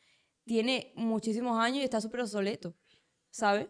[0.45, 2.77] tiene muchísimos años y está súper obsoleto,
[3.29, 3.67] ¿sabes?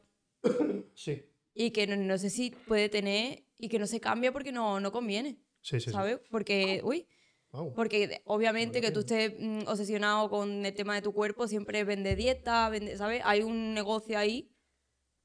[0.93, 1.25] Sí.
[1.61, 4.79] Y que no, no sé si puede tener y que no se cambia porque no,
[4.79, 5.91] no conviene, Sí, sí, sí.
[5.91, 6.19] ¿sabes?
[6.31, 7.05] Porque, uy,
[7.51, 7.73] Wow.
[7.73, 12.15] porque obviamente que tú estés mm, obsesionado con el tema de tu cuerpo, siempre vende
[12.15, 13.21] dieta, vende, ¿sabes?
[13.25, 14.53] Hay un negocio ahí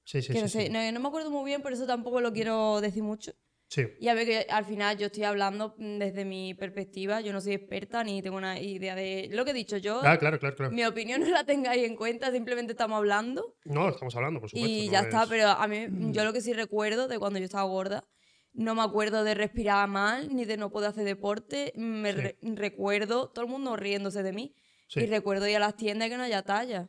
[0.03, 0.43] Sí, sí, que sí.
[0.43, 0.73] no sé, sí.
[0.73, 3.33] no, no me acuerdo muy bien, por eso tampoco lo quiero decir mucho.
[3.75, 3.87] Sí.
[3.99, 7.41] Y a ver que al final yo estoy hablando mm, desde mi perspectiva, yo no
[7.41, 10.01] soy experta ni tengo una idea de lo que he dicho yo.
[10.05, 10.71] Ah, claro, claro, claro.
[10.73, 13.57] Mi opinión no la tengáis en cuenta, simplemente estamos hablando.
[13.65, 14.71] No, estamos hablando, por supuesto.
[14.71, 17.41] Y no ya está, es- pero a mí, yo lo que sí recuerdo de cuando
[17.41, 18.07] yo estaba gorda,
[18.53, 21.73] no me acuerdo de respirar mal, ni de no poder hacer deporte.
[21.75, 22.19] Me Sí.
[22.21, 24.55] re- recuerdo todo el mundo riéndose de mí.
[24.87, 25.01] Sí.
[25.01, 26.87] Y recuerdo ir a las tiendas que no haya talla.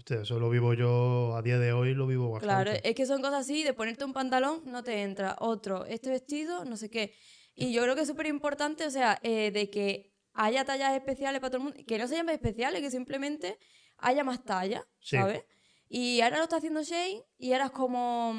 [0.00, 2.46] Hostia, eso lo vivo yo a día de hoy, lo vivo bastante.
[2.64, 5.36] Claro, es que son cosas así, de ponerte un pantalón, no te entra.
[5.40, 7.12] Otro, este vestido, no sé qué.
[7.54, 11.38] Y yo creo que es súper importante, o sea, eh, de que haya tallas especiales
[11.42, 11.80] para todo el mundo.
[11.86, 13.58] Que no se llamen especiales, que simplemente
[13.98, 15.18] haya más tallas, Sí.
[15.18, 15.44] ¿sabes?
[15.86, 18.32] Y ahora lo está haciendo Shane y ahora es como,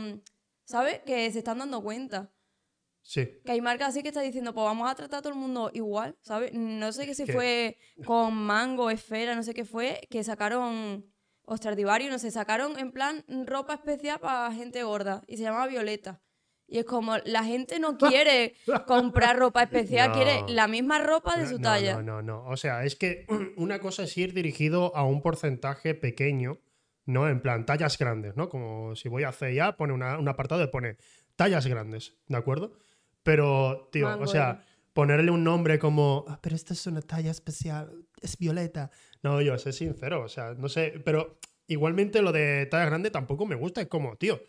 [0.64, 1.02] ¿sabes?
[1.06, 2.34] Que se están dando cuenta.
[3.04, 3.28] Sí.
[3.46, 5.70] Que hay marcas así que están diciendo, pues vamos a tratar a todo el mundo
[5.76, 6.54] igual, ¿sabes?
[6.54, 11.11] No sé qué si fue con Mango, Esfera, no sé qué fue, que sacaron,
[11.52, 15.68] o Stradivarius, no sé, sacaron en plan ropa especial para gente gorda y se llamaba
[15.68, 16.22] Violeta.
[16.66, 18.54] Y es como, la gente no quiere
[18.88, 20.16] comprar ropa especial, No.
[20.16, 21.96] quiere la misma ropa de su no, talla.
[21.96, 22.46] No, no, no.
[22.46, 23.26] O sea, es que
[23.58, 26.60] una cosa es ir dirigido a un porcentaje pequeño,
[27.06, 27.28] ¿no?
[27.28, 28.48] En plan, tallas grandes, ¿no?
[28.48, 30.96] Como si voy a CIA, pone una- un apartado de pone
[31.36, 32.72] tallas grandes, ¿de acuerdo?
[33.24, 37.32] Pero, tío, Mango o sea, ponerle un nombre como, "Ah, pero esta es una talla
[37.32, 38.90] especial, es violeta.
[39.24, 43.46] No, yo sé sincero, o sea, no sé, pero igualmente lo de talla grande tampoco
[43.46, 44.42] me gusta, es como, tío,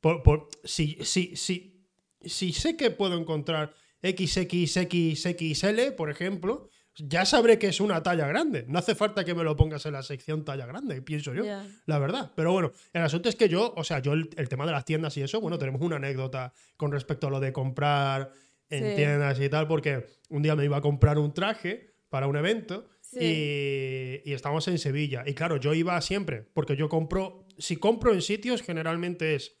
[0.00, 1.84] por, por- si, si, si,
[2.20, 8.64] si sé que puedo encontrar XXXXL, por ejemplo, ya sabré que es una talla grande.
[8.68, 11.44] No hace falta que me lo pongas en la sección talla grande, pienso yo.
[11.86, 12.32] La verdad.
[12.36, 14.84] Pero bueno, el asunto es que yo, o sea, yo el, el tema de las
[14.84, 18.30] tiendas y eso, bueno, tenemos una anécdota con respecto a lo de comprar
[18.70, 18.96] en Sí.
[18.96, 22.88] tiendas y tal, porque un día me iba a comprar un traje para un evento
[23.14, 24.20] Sí.
[24.24, 25.22] y, y estábamos en Sevilla.
[25.26, 29.56] Y claro, yo iba siempre, porque yo compro, si compro en sitios, generalmente es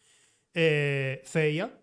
[0.54, 1.80] eh, CIA,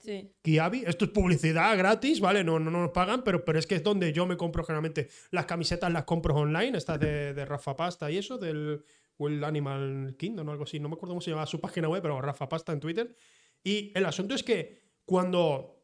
[0.00, 0.32] Sí.
[0.42, 2.44] Kiabi, esto es publicidad gratis, ¿vale?
[2.44, 5.08] No, no, no nos pagan, pero, pero es que es donde yo me compro generalmente
[5.32, 8.84] las camisetas, las compro online, estas de, de Rafa Pasta y eso, del
[9.18, 10.78] Will Animal Kingdom o algo así.
[10.78, 13.14] No me acuerdo cómo se llamaba su página web, pero Rafa Pasta en Twitter.
[13.64, 15.77] Y el asunto es que cuando,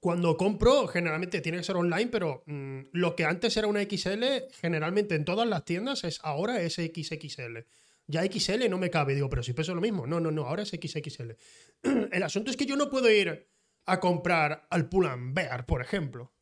[0.00, 4.24] cuando compro, generalmente tiene que ser online, pero mm, lo que antes era una XL,
[4.60, 7.58] generalmente en todas las tiendas, es ahora es XXL.
[8.06, 10.06] Ya XL no me cabe, digo, pero si peso lo mismo.
[10.06, 11.32] No, no, no, ahora es XXL.
[12.12, 13.48] El asunto es que yo no puedo ir
[13.84, 16.32] a comprar al Pull&Bear, por ejemplo.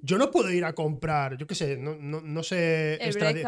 [0.00, 2.96] Yo no puedo ir a comprar, yo qué sé, no, no, no sé.
[3.00, 3.10] Fue.
[3.38, 3.42] Sí.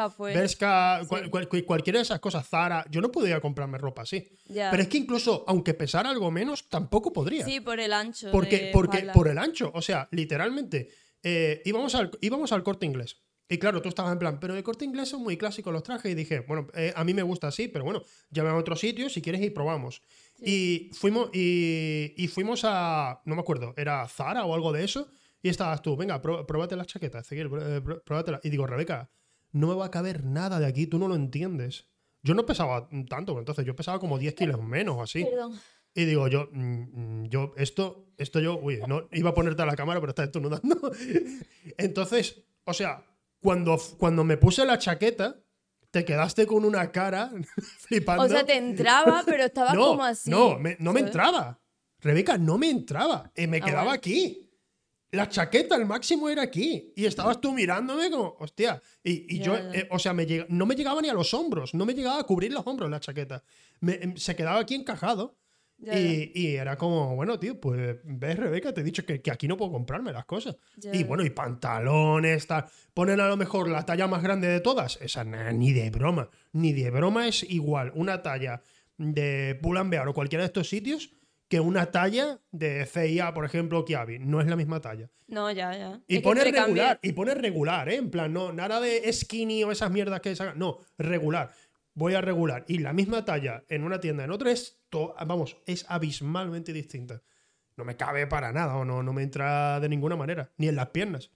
[1.09, 2.85] cual- cual- cual- cualquiera de esas cosas, Zara.
[2.90, 4.28] Yo no puedo ir a comprarme ropa así.
[4.70, 7.44] Pero es que incluso, aunque pesara algo menos, tampoco podría.
[7.44, 8.30] Sí, por el ancho.
[8.33, 10.88] Porque, porque por el ancho, o sea, literalmente,
[11.22, 13.16] eh, íbamos, al, íbamos al corte inglés.
[13.46, 16.11] Y claro, tú estabas en plan, pero el corte inglés son muy clásicos los trajes.
[16.11, 19.11] Y dije, bueno, eh, a mí me gusta así, pero bueno, llámame a otro sitio
[19.11, 20.00] si quieres y probamos.
[20.40, 25.09] Y fuimos, y, y fuimos a, no me acuerdo, era Zara o algo de eso.
[25.44, 28.40] Y estabas tú, venga, pruébate las chaquetas, Ezequiel, eh, pruébatelas.
[28.44, 29.11] Y digo, Rebeca,
[29.52, 31.87] no me va a caber nada de aquí, tú no lo entiendes.
[32.22, 35.22] Yo no pesaba tanto, entonces yo pesaba como 10 kilos menos o así.
[35.22, 35.61] Perdón.
[35.94, 39.66] Y digo yo, mm, mm, yo, esto, esto yo, uy, no iba a ponerte a
[39.66, 40.76] la cámara, pero está estornudando.
[41.76, 43.04] Entonces, o sea,
[43.40, 45.37] cuando, cuando me puse la chaqueta,
[45.90, 47.30] te quedaste con una cara
[47.80, 48.24] flipando.
[48.24, 50.30] O sea, te entraba, pero estaba no, como así.
[50.30, 51.61] no, me- no me entraba.
[52.00, 53.30] Rebeca, no me entraba.
[53.35, 53.96] Eh, me Ah, quedaba bueno.
[53.98, 54.43] aquí.
[55.14, 56.92] La chaqueta, el máximo era aquí.
[56.96, 58.81] Y estabas tú mirándome como, hostia.
[59.03, 61.74] Y, y yo, eh, o sea, me llega- no me llegaba ni a los hombros.
[61.74, 63.42] No me llegaba a cubrir los hombros la chaqueta.
[63.81, 65.38] Me- em, se quedaba aquí encajado.
[65.98, 69.48] Y, y era como, bueno, tío, pues ves, Rebeca, te he dicho que, que aquí
[69.48, 70.57] no puedo comprarme las cosas.
[70.92, 72.64] Y bueno, y pantalones, tal.
[72.94, 74.98] Ponen a lo mejor la talla más grande de todas.
[75.00, 76.31] Esa na- ni de broma.
[76.53, 78.62] Ni de broma es igual una talla
[78.96, 81.11] de Pull&Bear o cualquiera de estos sitios
[81.55, 84.19] que una talla de CIA, por ejemplo, Kiabi.
[84.19, 85.09] No es la misma talla.
[85.29, 86.01] No, ya, ya.
[86.09, 87.95] Y Es pone regular, y pone regular, ¿eh?
[87.95, 90.59] En plan, no, nada de skinny o esas mierdas que sacan.
[90.59, 91.53] No, regular.
[91.95, 92.64] Voy a regular.
[92.67, 94.81] Y la misma talla en una tienda en otra es,
[95.25, 97.23] vamos, es abismalmente distinta.
[97.77, 100.75] No me cabe para nada, o no, no me entra de ninguna manera, ni en
[100.75, 101.31] las piernas.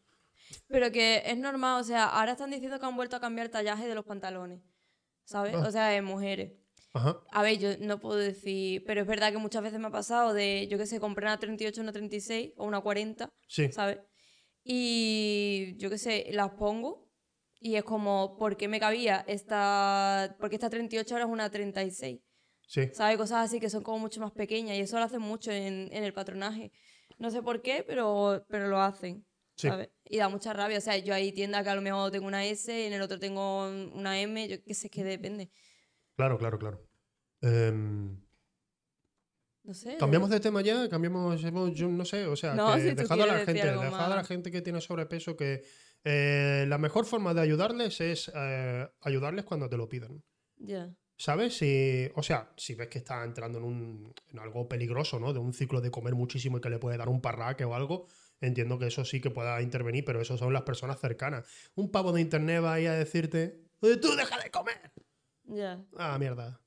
[0.67, 3.53] Pero que es normal, o sea, ahora están diciendo que han vuelto a cambiar el
[3.53, 4.59] tallaje de los pantalones.
[5.23, 5.55] ¿Sabes?
[5.55, 5.65] Ah.
[5.65, 6.55] O sea, mujeres.
[6.93, 7.21] Ajá.
[7.33, 10.33] A ver, yo no puedo decir, pero es verdad que muchas veces me ha pasado
[10.33, 13.71] de, yo qué sé, comprar una 38, una 36 o una 40, Sí.
[13.73, 13.99] ¿sabes?
[14.65, 17.09] Y yo qué sé, las pongo
[17.61, 22.21] y es como, ¿por qué me cabía esta, porque esta 38 ahora es una 36?
[22.67, 22.83] Sí.
[22.93, 23.17] ¿Sabes?
[23.17, 26.05] Cosas así que son como mucho más pequeñas y eso lo hacen mucho en, en
[26.05, 26.71] el patronaje.
[27.19, 29.25] No sé por qué, pero, pero lo hacen.
[29.57, 29.69] Sí.
[29.69, 29.89] ¿sabes?
[30.05, 30.79] Y da mucha rabia.
[30.79, 33.03] O sea, yo hay tiendas que a lo mejor tengo una S y en el
[33.03, 35.51] otro tengo una M, yo qué sé, es que depende.
[36.19, 36.85] Claro, claro, claro.
[37.43, 38.21] Em,
[39.63, 39.97] No sé.
[39.99, 43.23] cambiamos de tema ya, cambiamos, yo no sé, o sea, No, que si tú dejad
[43.23, 45.63] a la gente, algo dejad a la gente que tiene sobrepeso que
[46.03, 50.25] eh, la mejor forma de ayudarles es eh, ayudarles cuando te lo pidan.
[50.57, 50.93] Ya.
[51.17, 51.57] ¿Sabes?
[51.57, 55.33] Si, o sea, si ves que está entrando en, un, en algo peligroso, ¿no?
[55.33, 58.07] De un ciclo de comer muchísimo y que le puede dar un parraque o algo,
[58.41, 61.47] entiendo que eso sí que pueda intervenir, pero eso son las personas cercanas.
[61.77, 64.93] Un pavo de internet va ahí a decirte, "Eh, tú deja de comer.
[65.49, 65.83] Ya.
[65.97, 66.61] Ah, mierda.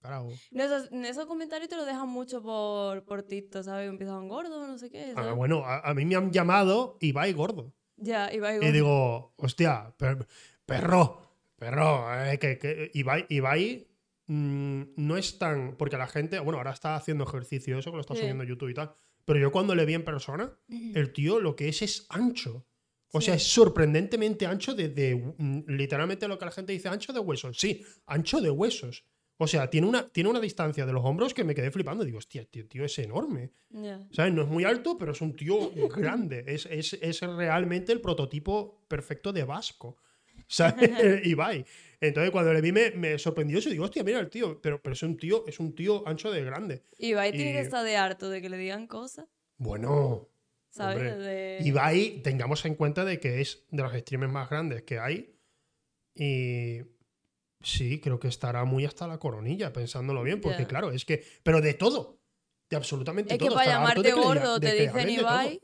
[0.00, 0.30] Carajo.
[0.50, 3.88] No, esos, esos comentarios te lo dejan mucho por, por TikTok, ¿sabes?
[3.88, 5.12] Empiezan gordo, no sé qué.
[5.16, 7.72] Ah, bueno, a, a mí me han llamado Ibai gordo.
[7.96, 10.26] Ya, y va Y digo, hostia, per-
[10.66, 11.22] perro,
[11.56, 13.86] perro, eh, que, que Ibai, Ibai,
[14.26, 15.76] mm, no es tan.
[15.76, 18.74] Porque la gente, bueno, ahora está haciendo ejercicio, eso que lo está subiendo YouTube y
[18.74, 18.92] tal.
[19.24, 22.66] Pero yo cuando le vi en persona, el tío lo que es es ancho.
[23.12, 23.26] O Sí.
[23.26, 27.20] sea, es sorprendentemente ancho de, de, mm, literalmente lo que la gente dice, ancho de
[27.20, 27.58] huesos.
[27.58, 29.04] Sí, ancho de huesos.
[29.38, 32.04] O sea, tiene una, tiene una distancia de los hombros que me quedé flipando.
[32.04, 33.50] Digo, hostia, tío, tío es enorme.
[34.12, 34.32] ¿Sabes?
[34.32, 36.44] No es muy alto, pero es un tío grande.
[36.46, 39.96] Es, es, es realmente el prototipo perfecto de Vasco.
[40.46, 40.90] ¿Sabes?
[41.26, 41.64] Ibai.
[42.00, 43.68] Entonces, cuando le vi, me, me sorprendió eso.
[43.70, 44.60] Digo, hostia, mira el tío.
[44.60, 46.84] Pero, pero es un tío, es un tío ancho de grande.
[46.98, 50.28] Ibai tiene Y- que estar de harto de que le digan cosas, Bueno,
[50.72, 51.18] ¿sabes?
[51.18, 55.38] De- Ibai, tengamos en cuenta de que es de los streamers más grandes que hay.
[56.14, 56.80] Y
[57.62, 60.68] sí, creo que estará muy hasta la coronilla, pensándolo bien, porque Ya.
[60.68, 61.24] claro, es que.
[61.42, 62.20] Pero de todo.
[62.68, 63.54] De absolutamente Es todo.
[63.54, 65.08] para llamarte de que le lla- gordo te dicen.
[65.10, 65.60] Ibai,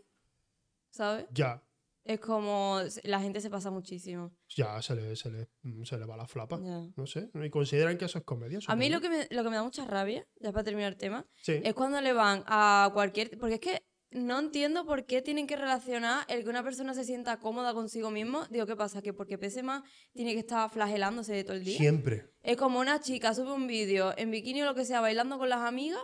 [0.90, 1.27] ¿sabes?
[1.31, 1.62] Ya,
[2.05, 4.33] Es como la gente se pasa muchísimo.
[4.49, 6.59] ya se le, se le, mm, se le va la flapa.
[6.62, 6.87] Ya.
[6.97, 7.31] No sé.
[7.35, 8.59] Y consideran que eso es comedia.
[8.66, 8.94] A mí supongo.
[8.97, 11.61] lo que, me, lo que me da mucha rabia, ya para terminar el tema, Sí.
[11.62, 13.37] es cuando le van a cualquier...
[13.38, 17.05] Porque es que no entiendo por qué tienen que relacionar el que una persona se
[17.05, 18.47] sienta cómoda consigo mismo.
[18.51, 19.03] Digo, ¿qué pasa?
[19.03, 19.83] Que porque pese más
[20.14, 21.77] tiene que estar flagelándose todo el día.
[21.79, 22.31] Siempre.
[22.42, 25.49] Es como una chica sube un vídeo en bikini o lo que sea bailando con
[25.49, 26.01] las amigas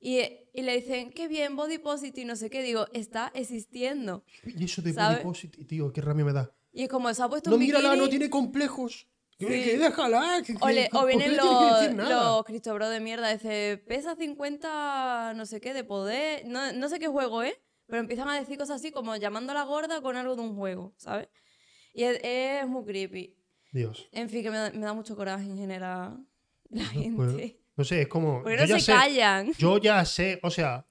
[0.00, 0.20] Y,
[0.54, 2.62] y le dicen, qué bien, body positive, no sé qué.
[2.62, 4.24] Digo, está existiendo.
[4.44, 5.16] Y eso de ¿Sabe?
[5.16, 6.54] body positive, tío, qué rabia me da.
[6.72, 8.04] Y es como, se ha puesto No, un mírala, bikini.
[8.04, 9.08] no tiene complejos.
[9.38, 9.70] Que, Sí.
[9.70, 10.42] que déjala.
[10.44, 13.82] Que, O, que- le- ¿por o qué vienen los, los Cristo Bro de mierda, dice,
[13.86, 16.44] pesa 50, no sé qué, de poder.
[16.46, 17.54] No, no sé qué juego es,
[17.86, 20.56] pero empiezan a decir cosas así como llamando a la gorda con algo de un
[20.56, 21.28] juego, ¿sabes?
[21.94, 23.36] Y es, es muy creepy.
[23.72, 24.08] Dios.
[24.12, 26.18] En fin, que me da, me da mucho coraje en general
[26.70, 27.16] la No, gente.
[27.16, 28.42] pues, no sé, es como.
[28.42, 29.52] Porque no se sé, callan.
[29.58, 30.86] Yo ya sé, o sea,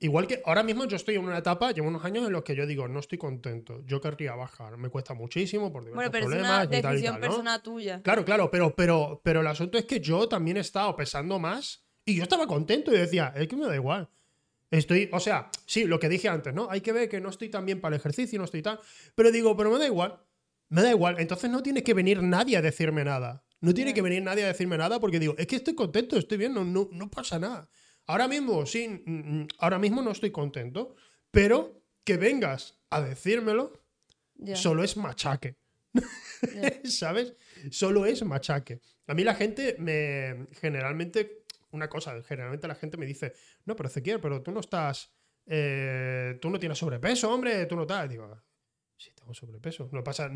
[0.00, 2.56] igual que ahora mismo yo estoy en una etapa, llevo unos años en los que
[2.56, 6.24] yo digo, no estoy contento, yo querría bajar, me cuesta muchísimo por diversos Bueno, pero
[6.24, 7.26] es problemas una y tal y decisión tal, ¿no?
[7.28, 8.02] personal tuya.
[8.02, 11.84] Claro, claro, pero, pero, pero el asunto es que yo también he estado pesando más
[12.04, 14.08] y yo estaba contento y decía, es que me da igual.
[14.70, 16.68] Estoy, o sea, sí, lo que dije antes, ¿no?
[16.70, 18.78] Hay que ver que no estoy tan bien para el ejercicio, no estoy tan.
[19.16, 20.20] Pero digo, pero me da igual.
[20.68, 21.16] Me da igual.
[21.18, 23.44] Entonces no tiene que venir nadie a decirme nada.
[23.60, 26.38] No tiene que venir nadie a decirme nada porque digo, es que estoy contento, estoy
[26.38, 27.68] bien, no, no, no pasa nada.
[28.10, 29.04] Ahora mismo, sí,
[29.58, 30.96] ahora mismo no estoy contento,
[31.30, 33.72] pero que vengas a decírmelo
[34.54, 35.54] solo es machaque.
[36.84, 37.34] ¿Sabes?
[37.70, 38.80] Solo es machaque.
[39.06, 40.48] A mí la gente me.
[40.60, 41.44] Generalmente.
[41.70, 43.32] Una cosa, generalmente la gente me dice:
[43.64, 45.12] No, pero Ezequiel, pero tú no estás.
[45.46, 48.10] eh, tú no tienes sobrepeso, hombre, tú no estás.
[48.10, 48.42] Digo,
[49.00, 49.88] sí, tengo sobrepeso.
[49.92, 50.30] No pasa.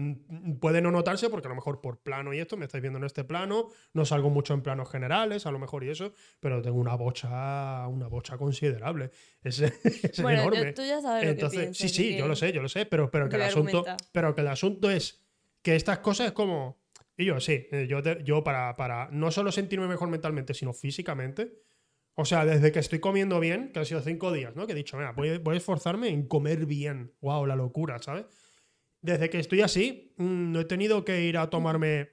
[0.61, 3.05] Puede no notarse porque a lo mejor por plano y esto me estáis viendo en
[3.05, 3.69] este plano.
[3.93, 6.13] No salgo mucho en planos generales, a lo mejor y eso.
[6.41, 7.87] Pero tengo una bocha.
[7.89, 9.11] Una bocha considerable.
[9.43, 10.73] Es, es Bueno, yo- enorme.
[10.73, 11.91] tú ya sabes lo Entonces, que piensas.
[11.91, 14.35] sí, sí, que yo lo sé, yo lo sé, pero, pero, que el asunto, pero
[14.35, 15.23] que el asunto es
[15.63, 16.83] que estas cosas es como...
[17.17, 21.63] Y yo, sí, eh, yo, yo para, para no solo sentirme mejor mentalmente, sino físicamente,
[22.17, 24.67] o sea, desde que estoy comiendo bien, que han sido cinco días, ¿no?
[24.67, 27.13] Que he dicho, mira, voy, voy a esforzarme en comer bien.
[27.21, 28.27] Wow, la locura, ¿sabes?
[29.05, 32.13] Desde que estoy así, mm, no he tenido que ir a tomarme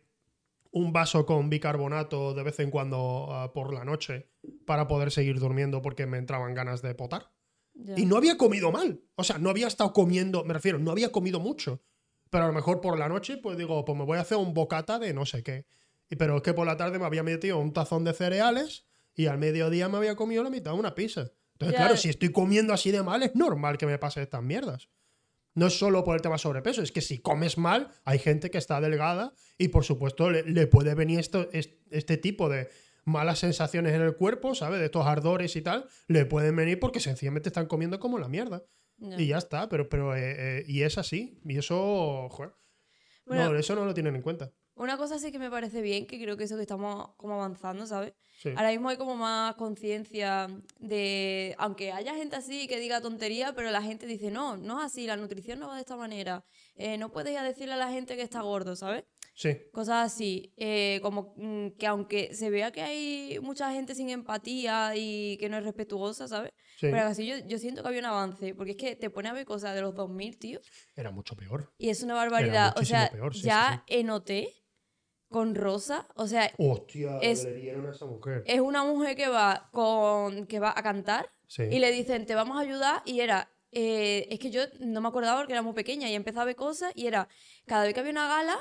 [0.71, 4.27] un vaso con bicarbonato de vez en cuando ah, por la noche
[4.65, 7.31] para poder seguir durmiendo porque me entraban ganas de potar.
[7.95, 8.99] Y no había comido mal.
[9.15, 11.81] O sea, no había estado comiendo, me refiero, no había comido mucho.
[12.29, 14.53] Pero a lo mejor por la noche, pues digo, pues me voy a hacer un
[14.53, 15.65] bocata de no sé qué.
[16.09, 19.27] Y, pero es que por la tarde me había metido un tazón de cereales y
[19.27, 21.31] al mediodía me había comido la mitad de una pizza.
[21.53, 24.89] Entonces, claro, si estoy comiendo así de mal, es normal que me pase estas mierdas.
[25.53, 28.57] No es solo por el tema sobrepeso, es que si comes mal, hay gente que
[28.57, 32.69] está delgada y por supuesto le, le puede venir esto, es- este tipo de
[33.03, 34.79] malas sensaciones en el cuerpo, ¿sabes?
[34.79, 38.63] De estos ardores y tal, le pueden venir porque sencillamente están comiendo como la mierda.
[39.17, 41.39] Y ya está, pero, pero eh, eh, y es así.
[41.43, 42.51] Y eso, joder,
[43.25, 44.51] Bueno, no, eso no lo tienen en cuenta.
[44.75, 47.85] Una cosa sí que me parece bien, que creo que eso que estamos como avanzando,
[47.85, 48.13] ¿sabes?
[48.39, 48.49] Sí.
[48.55, 50.47] Ahora mismo hay como más conciencia
[50.79, 54.85] de, aunque haya gente así que diga tontería, pero la gente dice, no, no es
[54.87, 56.43] así, la nutrición no va de esta manera,
[56.75, 59.03] Eh, no puedes ir a decirle a la gente que está gordo, ¿sabes?
[59.35, 64.09] Sí, Cosas así, eh, como mm, que aunque se vea que hay mucha gente sin
[64.09, 66.51] empatía y que no es respetuosa, ¿sabes?
[66.77, 66.87] sí.
[66.91, 69.33] Pero así yo, yo siento que había un avance, porque es que te pone a
[69.33, 70.59] ver cosas de los 2000, tío,
[70.95, 71.71] Era mucho peor.
[71.77, 72.73] y es una barbaridad.
[72.77, 74.31] O sea, peor, sí, ya en OT,
[75.31, 78.43] con Rosa, o sea, Hostia, Es- le dieron a esa mujer.
[78.45, 81.63] es una mujer que va con que va a cantar Sí.
[81.63, 85.07] y le dicen te vamos a ayudar y era eh, es que yo no me
[85.07, 87.27] acordaba porque era muy pequeña y empezaba a ver cosas y era
[87.65, 88.57] cada vez que había una gala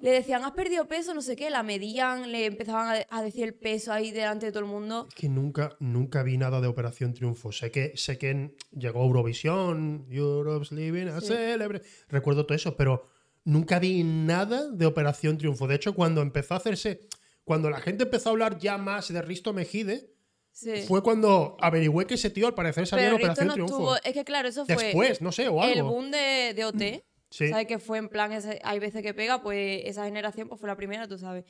[0.00, 3.44] le decían has perdido peso no sé qué la medían le empezaban a, a decir
[3.44, 6.66] el peso ahí delante de todo el mundo Es que nunca, nunca vi nada de
[6.68, 7.52] Operación Triunfo.
[7.52, 11.28] Sé que, sé que llegó Eurovisión, Europe's Living a Sí.
[11.28, 11.82] Celebre.
[12.08, 13.08] Recuerdo todo eso, pero
[13.46, 15.66] nunca vi nada de Operación Triunfo.
[15.66, 17.00] De hecho, cuando empezó a hacerse.
[17.44, 20.10] Cuando la gente empezó a hablar ya más de Risto Mejide,
[20.52, 20.82] Sí.
[20.88, 23.74] fue cuando averigüé que ese tío al parecer salía pero en Operación no Triunfo.
[23.74, 25.90] estuvo es que claro eso fue Después, no sé, o el algo.
[25.90, 27.48] boom de, de OT Sí.
[27.48, 27.66] ¿Sabes?
[27.66, 30.76] Que fue en plan, ese- hay veces que pega, pues esa generación pues fue la
[30.76, 31.44] primera, tú sabes.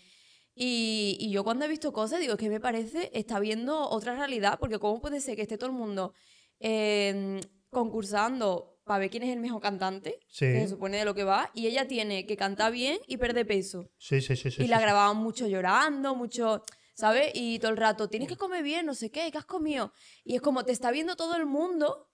[0.55, 4.17] Y, y yo cuando he visto cosas, digo, es que me parece, está viendo otra
[4.17, 6.13] realidad, porque ¿cómo puede ser que esté todo el mundo
[6.61, 10.21] eh, concursando para ver quién es el mejor cantante?
[10.29, 10.47] Sí.
[10.47, 13.47] Que se supone de lo que va, y ella tiene que cantar bien y perder
[13.47, 13.91] peso.
[13.99, 14.51] Sí, sí, sí.
[14.51, 14.83] sí, y sí, la sí.
[14.83, 16.63] grababan mucho llorando, mucho,
[16.95, 17.33] ¿sabes?
[17.35, 19.93] Y todo el rato, tienes que comer bien, no sé qué, ¿qué has comido?
[20.25, 22.09] Y es como, te está viendo todo el mundo,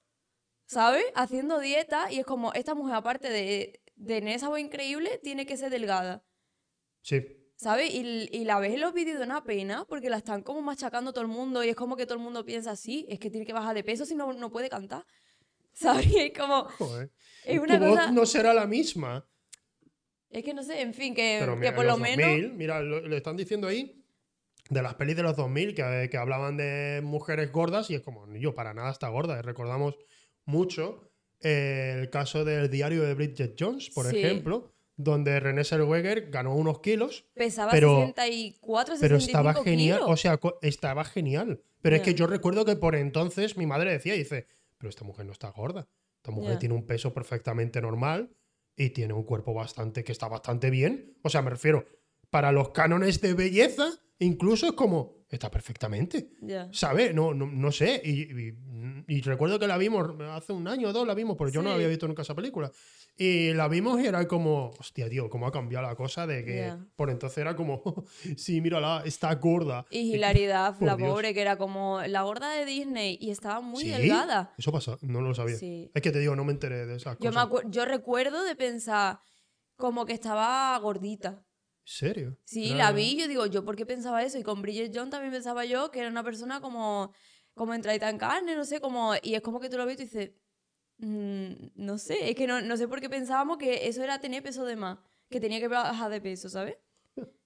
[0.66, 1.04] ¿sabes?
[1.14, 5.44] Haciendo dieta, y es como, esta mujer, aparte de, de tener esa voz increíble, tiene
[5.46, 6.24] que ser delgada,
[7.02, 7.20] Sí.
[7.56, 7.92] ¿sabes?
[7.94, 11.12] Y, y la ves en los vídeos de una pena, porque la están como machacando
[11.12, 13.44] todo el mundo, y es como que todo el mundo piensa así, es que tiene
[13.46, 15.04] que bajar de peso si no, no puede cantar,
[15.72, 16.32] ¿sabes?
[16.38, 17.10] Como, Joder.
[17.44, 19.26] es una tu voz cosa, no será la misma.
[20.30, 22.26] es que no sé, en fin, que, Pero que mira, por lo los menos...
[22.26, 23.98] 2000, mira, lo, lo están diciendo ahí
[24.70, 28.26] de las pelis de los 2000 que, que hablaban de mujeres gordas y es como,
[28.36, 29.42] yo para nada está gorda.
[29.42, 29.96] Recordamos
[30.44, 34.18] mucho eh, el caso del diario de Bridget Jones, por Sí.
[34.18, 40.10] ejemplo, donde René Zellweger ganó unos kilos, Pesaba Pero- 64, 65 pero estaba genial, kilos.
[40.12, 41.60] o sea, estaba genial.
[41.82, 44.46] Pero es que yo recuerdo que por entonces mi madre decía, dice,
[44.82, 48.34] pero esta mujer no está gorda, esta mujer tiene un peso perfectamente normal
[48.76, 51.16] y tiene un cuerpo bastante, que está bastante bien.
[51.22, 51.86] O sea, me refiero,
[52.30, 56.30] para los cánones de belleza, incluso es como, está perfectamente.
[56.40, 56.68] Ya.
[56.72, 57.14] ¿Sabes?
[57.14, 58.00] No, no, no sé.
[58.04, 58.54] Y, y-
[59.08, 61.70] y recuerdo que la vimos hace un año o dos, la vimos, porque yo no
[61.70, 61.74] Sí.
[61.76, 62.70] había visto nunca esa película.
[63.16, 66.56] Y la vimos y era como, hostia, tío, cómo ha cambiado la cosa de que
[66.56, 66.84] Ya.
[66.96, 67.82] por entonces era como,
[68.36, 69.84] sí, mírala, está gorda.
[69.90, 71.08] Y hilaridad, la Dios.
[71.10, 73.90] pobre, que era como la gorda de Disney y estaba muy ¿Sí?
[73.90, 74.54] delgada.
[74.58, 75.56] Eso pasa, no lo sabía.
[75.56, 75.90] Sí.
[75.94, 77.48] Es que te digo, no me enteré de esas Yo, me cosas.
[77.50, 79.18] acuer- yo recuerdo de pensar
[79.76, 81.44] como que estaba gordita.
[81.84, 82.38] ¿En serio?
[82.44, 84.38] Sí, la vi, yo digo, ¿yo por qué pensaba eso?
[84.38, 87.12] Y con Bridget Jones también pensaba yo que era una persona como,
[87.54, 89.14] como entradita en carne, no sé, como...
[89.22, 90.30] Y es como que tú lo ves y tú dices,
[90.98, 94.42] "Mm, no sé, es que no, no sé por qué pensábamos que eso era tener
[94.42, 96.76] peso de más, que tenía que bajar de peso, ¿sabes?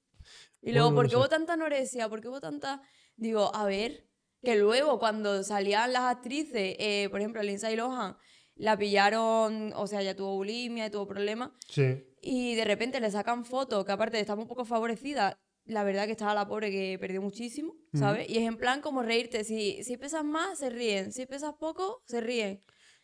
[0.62, 1.16] Y luego, Bueno, ¿por qué sé.
[1.16, 2.08] hubo tanta anorexia?
[2.08, 2.82] ¿Por qué hubo tanta...?
[3.16, 4.06] Digo, a ver,
[4.42, 8.16] que luego cuando salían las actrices, eh, por ejemplo, Lindsay Lohan,
[8.56, 12.04] la pillaron, o sea, ya tuvo bulimia, tuvo problemas, Sí.
[12.26, 16.12] Y de repente le sacan fotos que aparte estar un poco favorecida, la verdad que
[16.12, 18.28] estaba la pobre que perdió muchísimo, ¿sabes?
[18.28, 22.02] Y es en plan como reírte, si, si pesas más, se ríen, si pesas poco,
[22.04, 22.62] se ríen,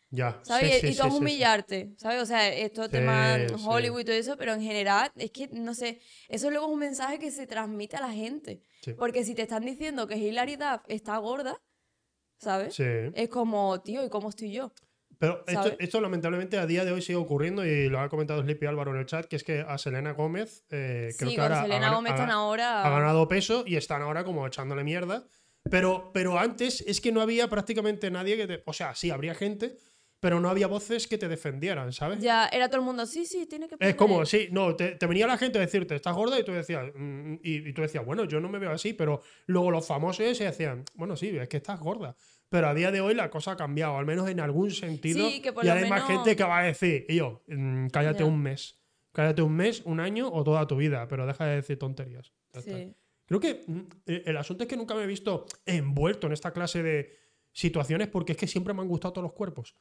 [0.09, 0.39] Ya.
[0.43, 0.75] ¿sabes?
[0.75, 2.21] Sí, sí, y sí, todo es sí, humillarte, ¿sabes?
[2.21, 3.37] O sea, esto tema.
[3.65, 6.79] Hollywood y todo eso, pero en general es que, no sé, eso luego es un
[6.79, 8.61] mensaje que se transmite a la gente.
[8.97, 11.57] Porque si te están diciendo que Hilary Duff está gorda,
[12.37, 12.75] ¿sabes?
[12.75, 12.83] Sí.
[13.13, 14.73] Es como, tío, ¿y cómo estoy yo?
[15.45, 18.91] Pero esto, lamentablemente a día de hoy sigue ocurriendo y lo ha comentado Sleepy Álvaro
[18.91, 21.59] en el chat, que es que a Selena Gómez eh, creo sí, que con ahora
[21.59, 22.83] ha Selena gana- Gómez ha- están ahora...
[22.85, 25.25] ha ganado peso y están ahora como echándole mierda.
[25.69, 28.63] Pero, pero antes es que no había prácticamente nadie que te...
[28.65, 29.77] O sea, sí, habría gente,
[30.19, 32.19] pero no había voces que te defendieran, ¿sabes?
[32.19, 34.27] Ya, era todo el mundo, sí, sí, tiene que Es como, poner".
[34.27, 37.35] sí, no, te, te venía la gente a decirte, estás gorda, y tú decías, mm,
[37.43, 40.43] y, y tú decías, bueno, yo no me veo así, pero luego los famosos se
[40.45, 42.15] decían, bueno, sí, es que estás gorda.
[42.53, 45.27] Pero a día de hoy la cosa ha cambiado, al menos en algún sentido.
[45.27, 47.41] Sí, que por y lo hay más menos- gente que va a decir, y yo,
[47.47, 48.79] mm, cállate un mes.
[49.11, 52.31] Cállate un mes, un año o toda tu vida, pero deja de decir tonterías.
[52.63, 52.93] Sí.
[53.25, 56.51] Creo que mm, eh, el asunto es que nunca me he visto envuelto en esta
[56.53, 57.11] clase de
[57.51, 59.75] situaciones porque es que siempre me han gustado todos los cuerpos.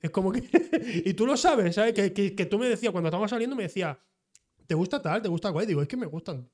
[0.00, 0.42] Es como que.
[1.04, 1.92] y tú lo sabes, ¿sabes?
[1.92, 3.98] Que, que- que tú me decías, cuando estábamos saliendo, me decía,
[4.66, 5.20] ¿te gusta tal?
[5.20, 5.66] ¿Te gusta guay?
[5.66, 6.50] Digo, es que me gustan.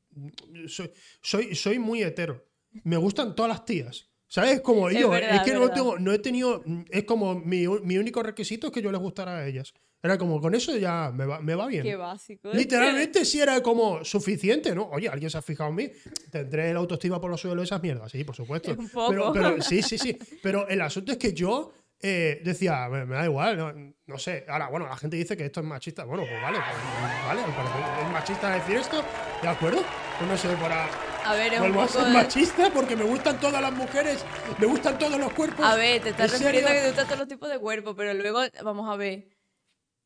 [0.66, 0.90] Soy,
[1.22, 2.44] soy, soy muy hetero.
[2.82, 4.09] Me gustan todas las tías.
[4.30, 4.60] ¿Sabes?
[4.60, 6.62] Como Es yo, verdad, es que no, tengo, no he tenido.
[6.88, 9.74] Es como mi, mi único requisito es que yo les gustara a ellas.
[10.00, 11.82] Era como, con eso ya me va, me va bien.
[11.82, 12.48] Qué básico.
[12.52, 14.84] Literalmente sí era como suficiente, ¿no?
[14.84, 15.90] Oye, alguien se ha fijado en mí.
[16.30, 18.70] Tendré el autoestima por los suelos esas mierdas, sí, por supuesto.
[18.78, 19.08] Un poco.
[19.10, 20.16] Pero, pero sí, sí, sí.
[20.44, 24.44] Pero el asunto es que yo eh, decía, me, me da igual, no, no sé.
[24.48, 26.04] Ahora, bueno, la gente dice que esto es machista.
[26.04, 29.04] Bueno, pues vale, pues, vale, es machista decir esto,
[29.42, 29.82] ¿de acuerdo?
[30.18, 30.88] Pues no sé, para.
[31.24, 33.72] A ver, es un Vuelvo a poco ser de- machista porque me gustan todas las
[33.72, 34.24] mujeres,
[34.58, 35.64] me gustan todos los cuerpos.
[35.64, 36.80] A ver, te estás ¿En refiriendo a serio?
[36.80, 39.28] que te gustan todos los tipos de cuerpo, pero luego, vamos a ver,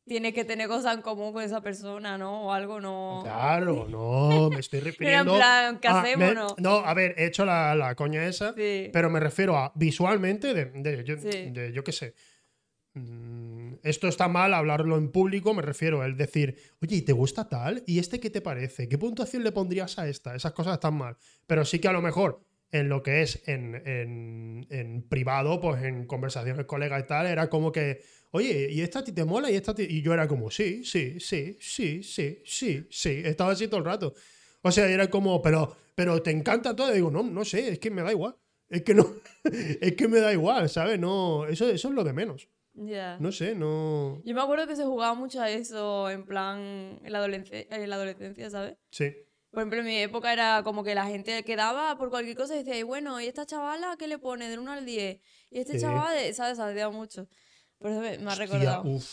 [0.05, 2.43] tienes que tener cosas en común con esa persona, ¿no?
[2.47, 3.21] O algo, no.
[3.23, 5.35] Claro, no, me estoy refiriendo.
[5.35, 6.47] plan, ¿qué a- hacemos, me- no?
[6.57, 8.89] No, a ver, he hecho la, la coña esa, Sí.
[8.93, 11.49] pero me refiero a visualmente, de, de- yo, Sí.
[11.49, 12.13] de- yo qué sé.
[12.93, 17.47] Mm, Esto está mal hablarlo en público, me refiero el decir, oye, ¿y te gusta
[17.49, 17.83] tal?
[17.87, 18.87] ¿Y este qué te parece?
[18.89, 20.35] ¿Qué puntuación le pondrías a esta?
[20.35, 21.17] Esas cosas están mal.
[21.47, 25.83] Pero sí que a lo mejor en lo que es en, en- en privado, pues
[25.83, 29.49] en conversaciones colegas y tal, era como que, oye, ¿y esta a ti te mola?
[29.51, 33.21] Y esta a ti-?" Y yo era como, sí, sí, sí, sí, sí, sí, sí.
[33.23, 34.13] Estaba así todo el rato.
[34.61, 36.91] O sea, era como, pero, pero te encanta todo.
[36.91, 38.35] Y digo, no, no sé, es que me da igual.
[38.69, 39.05] Es que no,
[39.81, 40.99] es que me da igual, ¿sabes?
[40.99, 42.49] No, eso, eso es lo de menos.
[42.77, 43.17] Ya.
[43.19, 44.21] No sé, no.
[44.25, 47.89] Yo me acuerdo que se jugaba mucho a eso, en plan, en la, adolescencia, en
[47.89, 48.77] la adolescencia, ¿sabes?
[48.91, 49.11] Sí.
[49.51, 52.59] Por ejemplo, en mi época era como que la gente quedaba por cualquier cosa y
[52.59, 54.49] decía, y bueno, ¿y esta chavala qué le pone?
[54.49, 55.21] Del 1 al 10.
[55.51, 55.79] Y este Sí.
[55.79, 56.57] chaval, de- ¿sabes?
[56.57, 57.29] Salía mucho.
[57.77, 58.83] Por eso me, me ha Hostia, recordado.
[58.83, 59.05] uf.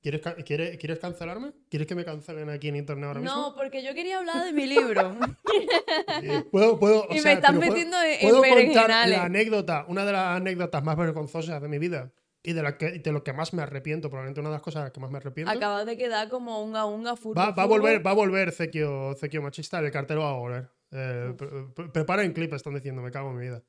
[0.00, 1.52] ¿Quieres, ca- quieres, ¿Quieres cancelarme?
[1.70, 3.34] ¿Quieres que me cancelen aquí en internet ahora mismo?
[3.34, 5.16] No, porque yo quería hablar de mi libro.
[6.52, 9.16] Puedo, puedo, o Y me sea, pero puedo- metiendo en- en puedo contar berenjenales.
[9.18, 12.12] la anécdota, una de las anécdotas más vergonzosas de mi vida
[12.46, 14.92] y de, la que, de lo que más me arrepiento, probablemente una de las cosas
[14.92, 15.50] que más me arrepiento.
[15.50, 19.14] Acabas de quedar como unga unga furbo, Va, va a volver, va a volver Zequio,
[19.18, 20.68] Zequio Machista, el cartero va a volver.
[20.92, 23.64] Eh, pre- pre- preparen clip, están diciendo, me cago en mi vida.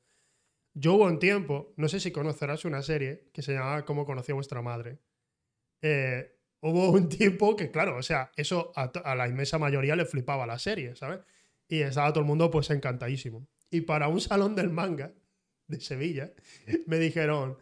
[0.74, 4.32] Yo hubo un tiempo, no sé si conocerás una serie que se llamaba Cómo conocí
[4.32, 4.98] a vuestra madre.
[5.82, 10.04] Eh, hubo un tiempo que, claro, o sea, eso a, a la inmensa mayoría le
[10.04, 11.20] flipaba la serie, ¿sabes?
[11.68, 13.48] Y estaba todo el mundo pues encantadísimo.
[13.70, 15.12] Y para un salón del manga
[15.66, 16.32] de Sevilla
[16.86, 17.56] me dijeron,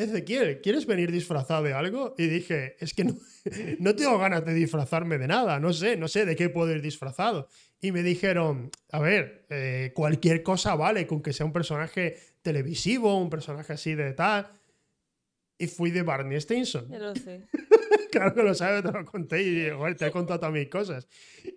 [0.00, 2.14] Ezequiel, ¿quieres venir disfrazado de algo?
[2.18, 3.16] Y dije, es que no,
[3.78, 6.82] no tengo ganas de disfrazarme de nada, no sé, no sé de qué puedo ir
[6.82, 7.48] disfrazado.
[7.80, 13.16] Y me dijeron, a ver, eh, cualquier cosa vale, con que sea un personaje televisivo,
[13.18, 14.50] un personaje así de tal.
[15.58, 16.88] Y fui de Barney Stinson.
[16.90, 17.46] Ya lo sé.
[18.10, 21.08] claro que lo sabes, te lo conté y joder, te he contado todas mis cosas.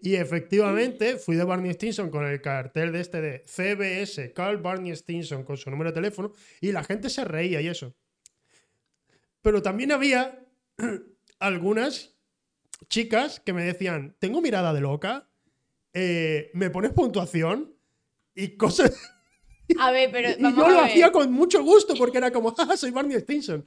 [0.02, 4.96] Y efectivamente fui de Barney Stinson con el cartel de este de CBS, Carl Barney
[4.96, 6.32] Stinson, con su número de teléfono,
[6.62, 7.96] y la gente se reía y eso.
[9.44, 10.44] Pero también había
[11.40, 12.16] algunas
[12.90, 15.30] chicas que me decían, tengo mirada de loca,
[15.94, 17.76] eh, me pones puntuación
[18.34, 18.98] y cosas...
[19.80, 20.86] A ver, pero Y vamos yo a lo ver.
[20.86, 23.64] hacía con mucho gusto porque era como, ¡ah, soy Barney Stinson!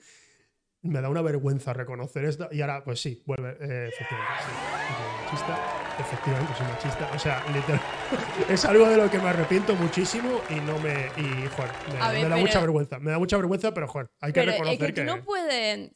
[0.83, 2.49] Me da una vergüenza reconocer esto.
[2.53, 3.51] Y ahora, pues sí, vuelve.
[3.61, 4.43] eh, efectivamente,
[5.31, 5.86] sí.
[5.99, 7.11] Efectivamente, soy machista.
[7.15, 7.81] O sea, literal.
[8.51, 10.93] es algo de lo que me arrepiento muchísimo y no me.
[11.17, 12.99] Y, joder, me, ver, me da pero- mucha vergüenza.
[12.99, 15.91] Me da mucha vergüenza, pero, joder, hay que Pero es reconocer que tú no puedes.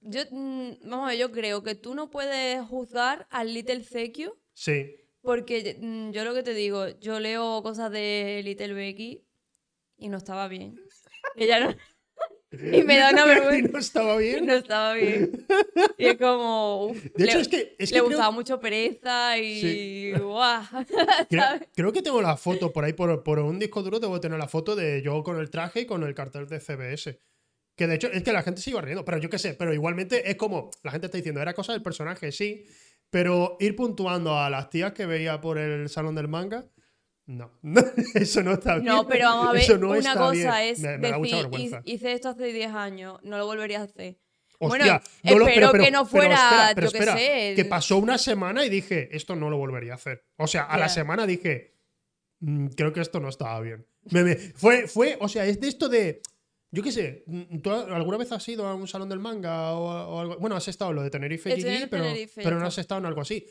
[0.00, 4.36] Yo, mm, vamos a ver, yo creo que tú no puedes juzgar al Little Zekio
[4.52, 4.96] Sí.
[5.22, 9.24] porque mm, yo lo que te digo, yo leo cosas de Little Becky
[9.96, 10.74] y no estaba bien.
[11.36, 11.74] Ella no.
[12.72, 13.72] Y me da una Y vergüenza.
[13.72, 14.46] no estaba bien.
[14.46, 15.46] No estaba bien.
[15.98, 16.86] Y es como.
[16.86, 17.76] uf, De hecho, le, es que.
[17.78, 19.60] Es le que creo- gustaba mucho pereza y.
[19.60, 20.12] Sí.
[20.20, 20.62] ¡Guau!
[21.28, 21.44] Creo,
[21.74, 24.48] creo que tengo la foto por ahí, por, por un disco duro, debo tener la
[24.48, 27.18] foto de yo con el traje y con el cartel de CBS.
[27.76, 30.30] Que de hecho es que la gente iba riendo, pero yo qué sé, pero igualmente
[30.30, 32.64] es como, la gente está diciendo, era cosa del personaje, sí,
[33.10, 36.64] pero ir puntuando a las tías que veía por el salón del manga,
[37.26, 37.50] no,
[38.14, 38.84] eso no está bien.
[38.86, 40.72] No, pero vamos a ver, Eso no una cosa bien.
[40.74, 41.80] es Me, me decir.
[41.84, 44.18] "Hice- esto hace 10 años, no lo volvería a hacer.
[44.58, 47.16] Hostia, bueno, no lo- espero pero- que no pero- pero fuera, espera, pero yo espera,
[47.16, 47.52] sé.
[47.56, 50.24] Que pasó una semana y dije, esto no lo volvería a hacer.
[50.36, 51.74] O sea, a la semana dije,
[52.40, 53.86] "Mm, creo que esto no estaba bien.
[54.10, 56.20] Me- me- fue, fue, o sea, es de esto de,
[56.70, 59.86] yo qué sé, mm, ¿tú alguna vez has ido a un salón del manga o,
[60.14, 60.36] o algo?
[60.38, 63.06] Bueno, has estado en lo de Tenerife el pero, Tenerife, pero no has estado en
[63.06, 63.44] algo así.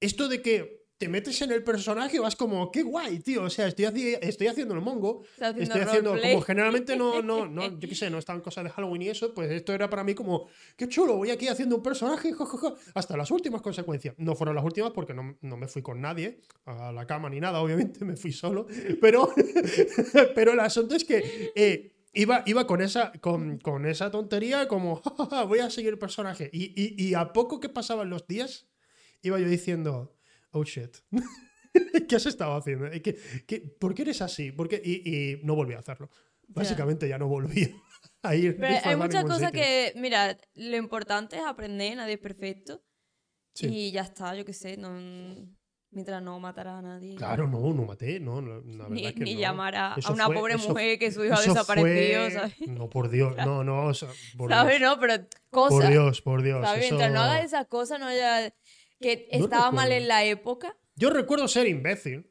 [0.00, 3.44] Esto de que te metes en el personaje y vas como, qué guay, tío.
[3.44, 5.22] O sea, estoy, haci- estoy haciendo el mongo.
[5.40, 6.32] Haciendo Estoy haciendo, roleplay.
[6.34, 9.32] como generalmente no, no, no, yo qué sé, no están cosas de Halloween y eso,
[9.32, 10.46] pues esto era para mí como,
[10.76, 14.14] qué chulo, voy aquí haciendo un personaje, ja, ja, ja", hasta las últimas consecuencias.
[14.18, 17.40] No fueron las últimas porque no, no me fui con nadie a la cama ni
[17.40, 18.66] nada, obviamente, me fui solo,
[19.00, 19.32] pero,
[20.34, 24.96] pero el asunto es que eh, iba, iba con, esa, con, con esa tontería como,
[24.96, 26.50] "Ja, ja, ja, voy a seguir el personaje.
[26.52, 28.68] Y, y, y a poco que pasaban los días,
[29.22, 30.14] iba yo diciendo,
[30.52, 30.96] oh shit.
[32.08, 32.90] ¿Qué has estado haciendo?
[32.90, 34.50] ¿Qué, qué- por qué eres así?
[34.52, 34.80] ¿Por qué?
[34.84, 36.10] Y, y no volví a hacerlo.
[36.48, 37.72] Básicamente ya no volví
[38.22, 38.56] a ir.
[38.58, 39.52] Pero hay muchas cosas sitio.
[39.62, 42.82] que, mira, lo importante es aprender, nadie es perfecto.
[43.54, 43.66] Sí.
[43.68, 44.90] Y ya está, yo qué sé, no,
[45.92, 47.14] mientras no matará a nadie.
[47.16, 49.40] Claro, no, no maté, no, no, la verdad Ni, es que ni no.
[49.40, 52.54] llamar a, a una fue- pobre eso- mujer que su hijo ha desaparecido, fue- ¿sabes?
[52.68, 54.78] No, por Dios, no, no, o sea, por ¿Sabes?
[54.78, 54.90] Dios.
[54.90, 55.14] No, pero
[55.50, 55.90] Por cosas.
[55.90, 56.64] Dios, por Dios.
[56.64, 56.86] ¿sabes?
[56.86, 58.52] eso- Mientras no hagas esas cosas, no haya.
[59.00, 60.76] Que No estaba mal en la época.
[60.96, 62.26] Yo recuerdo ser imbécil.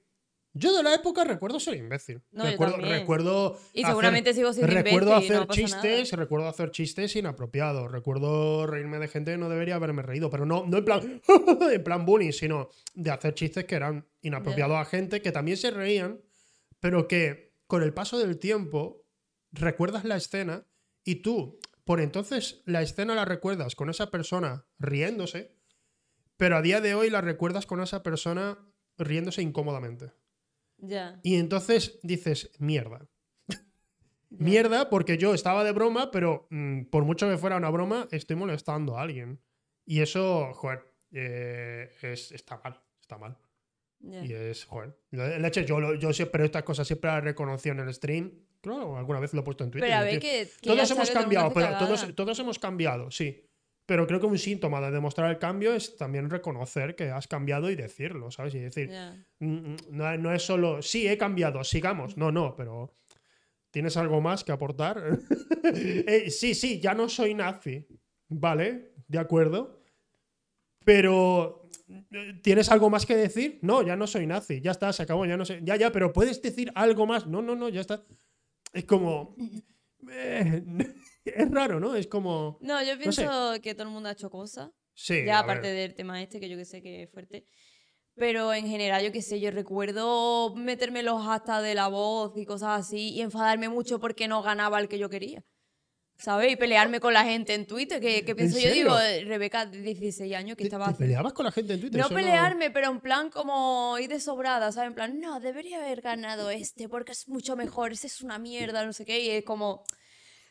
[0.54, 2.22] Yo de la época recuerdo ser imbécil.
[2.32, 6.72] No, recuerdo, recuerdo Y hacer- seguramente sigo siendo recuerdo imbécil hacer no chistes, recuerdo hacer
[6.72, 10.86] chistes inapropiados, recuerdo reírme de gente que no debería haberme reído, pero no, no en
[10.86, 11.22] plan
[11.72, 15.70] en plan bullying, sino de hacer chistes que eran inapropiados a gente que también se
[15.72, 16.20] reían,
[16.80, 19.06] pero que con el paso del tiempo
[19.52, 20.66] recuerdas la escena
[21.04, 25.56] y tú por entonces la escena la recuerdas con esa persona riéndose,
[26.40, 28.58] pero a día de hoy la recuerdas con esa persona
[28.98, 30.14] riéndose incómodamente.
[30.78, 31.20] Ya.
[31.22, 33.06] Y entonces dices, mierda.
[34.30, 38.38] mierda, porque yo estaba de broma, pero mm, por mucho que fuera una broma, estoy
[38.38, 39.42] molestando a alguien.
[39.86, 43.38] Y eso, joder, eh, es, está mal, está mal.
[44.02, 44.98] Y es, joder.
[45.12, 48.32] la- Leche, yo, yo siempre estas cosas siempre las reconocí en el stream.
[48.62, 49.90] Claro, alguna vez lo he puesto en Twitter.
[49.90, 50.50] Pero a ver que.
[50.62, 53.49] que todos hemos cambiado, pero todos, todos hemos cambiado, sí.
[53.90, 57.72] Pero creo que un síntoma de demostrar el cambio es también reconocer que has cambiado
[57.72, 58.54] y decirlo, ¿sabes?
[58.54, 59.16] Y decir, Ya.
[59.40, 62.16] Mm, No, no es solo, sí, he cambiado, sigamos.
[62.16, 62.94] No, no, pero
[63.72, 65.02] ¿tienes algo más que aportar?
[65.74, 67.88] Eh, sí, sí, ya no soy nazi.
[68.28, 69.82] Vale, de acuerdo.
[70.86, 71.68] Pero
[72.12, 73.58] eh, ¿tienes algo más que decir?
[73.64, 74.62] No, ya no soy nazi.
[74.62, 75.62] Ya está, se acabó, ya no sé.
[75.64, 77.26] Ya, ya, pero ¿puedes decir algo más?
[77.26, 78.04] No, no, no, ya está.
[78.72, 79.36] Es como...
[81.36, 81.96] es raro, ¿no?
[81.96, 82.58] Es como...
[82.62, 82.98] No, yo sé.
[82.98, 84.70] pienso que todo el mundo ha hecho cosas.
[84.94, 87.46] Sí, ya aparte del tema este, que yo que sé que es fuerte.
[88.16, 92.46] Pero en general, yo qué sé, yo recuerdo meterme los hasta de la voz y
[92.46, 95.42] cosas así y enfadarme mucho porque no ganaba el que yo quería.
[96.18, 96.52] ¿Sabes?
[96.52, 99.80] Y pelearme con la gente en Twitter, que, que pienso yo, digo, eh, Rebeca de
[99.80, 102.02] 16 años que ¿Te, estaba te peleabas con la gente en Twitter?
[102.02, 104.90] No pelearme, pero en plan como ir de sobrada, ¿sabes?
[104.90, 108.86] En plan, no, debería haber ganado este porque es mucho mejor, ese es una mierda,
[108.86, 109.86] no sé qué, y es como...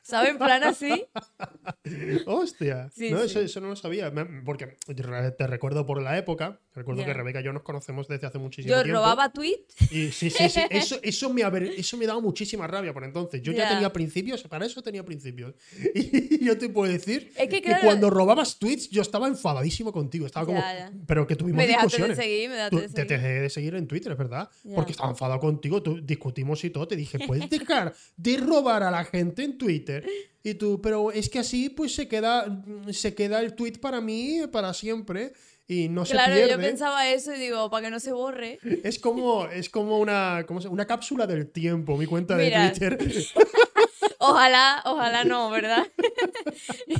[0.08, 0.30] ¿Sabes?
[0.30, 1.04] En plan así.
[2.26, 2.90] Hostia.
[2.94, 3.24] Sí, no, sí.
[3.26, 4.12] Eso, eso no lo sabía.
[4.44, 4.76] Porque
[5.36, 6.60] te recuerdo por la época.
[6.74, 9.00] Recuerdo que Rebeca y yo nos conocemos desde hace muchísimo Yo tiempo.
[9.00, 9.74] robaba tweets.
[9.92, 10.60] Y sí, sí, sí.
[10.70, 11.42] Eso, eso, me,
[11.76, 13.42] eso me daba muchísima rabia por entonces.
[13.42, 13.68] Yo ya, Ya.
[13.70, 15.54] tenía principios, para eso tenía principios.
[15.94, 20.24] Y yo te puedo decir Es que, claro- cuando robabas tweets yo estaba enfadadísimo contigo.
[20.26, 20.62] Estaba como.
[21.06, 22.16] Pero que tuvimos Me dejaste de discusiones.
[22.16, 24.48] seguir, me dejaste Tú- de te dejé de seguir en Twitter, es verdad.
[24.74, 26.86] Porque estaba enfadado contigo, tú, discutimos y todo.
[26.86, 29.97] Te dije, ¿puedes dejar de robar a la gente en Twitter?
[30.42, 34.40] Y tú, pero es que así pues se queda, se queda el tweet para mí
[34.50, 35.32] para siempre
[35.66, 36.52] y no Claro, se pierde.
[36.54, 38.58] yo pensaba eso y digo, para que no se borre.
[38.82, 42.62] Es como, es como una, ¿cómo se- una cápsula del tiempo, mi cuenta Mira.
[42.62, 42.98] de Twitter.
[44.20, 45.86] Ojalá, ojalá no, ¿verdad?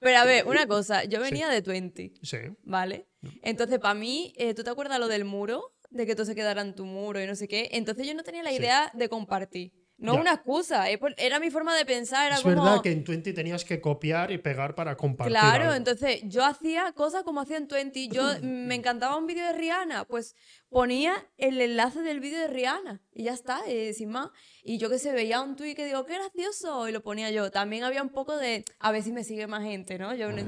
[0.00, 2.38] Pero a ver, una cosa, yo venía de Twenty, Sí.
[2.62, 3.06] ¿vale?
[3.42, 5.74] Entonces, para mí, eh, ¿tú te acuerdas lo del muro?
[5.90, 7.68] De que todo se quedara en tu muro y no sé qué.
[7.72, 8.56] Entonces yo no tenía la Sí.
[8.56, 9.72] idea de compartir.
[10.00, 10.20] No Ya.
[10.20, 12.54] una excusa, era mi forma de pensar, era Es como...
[12.62, 15.32] verdad que en Twenty tenías que copiar y pegar para compartir.
[15.36, 15.74] Claro, algo.
[15.74, 18.08] entonces yo hacía cosas como hacía en Twenty.
[18.08, 20.36] Yo me encantaba un vídeo de Rihanna, pues
[20.68, 24.28] ponía el enlace del vídeo de Rihanna y ya está, eh, sin más.
[24.62, 27.50] Y yo que sé, veía un tweet que digo, qué gracioso, y lo ponía yo.
[27.50, 30.14] También había un poco de, a ver si me sigue más gente, ¿no?
[30.14, 30.44] Yo, no-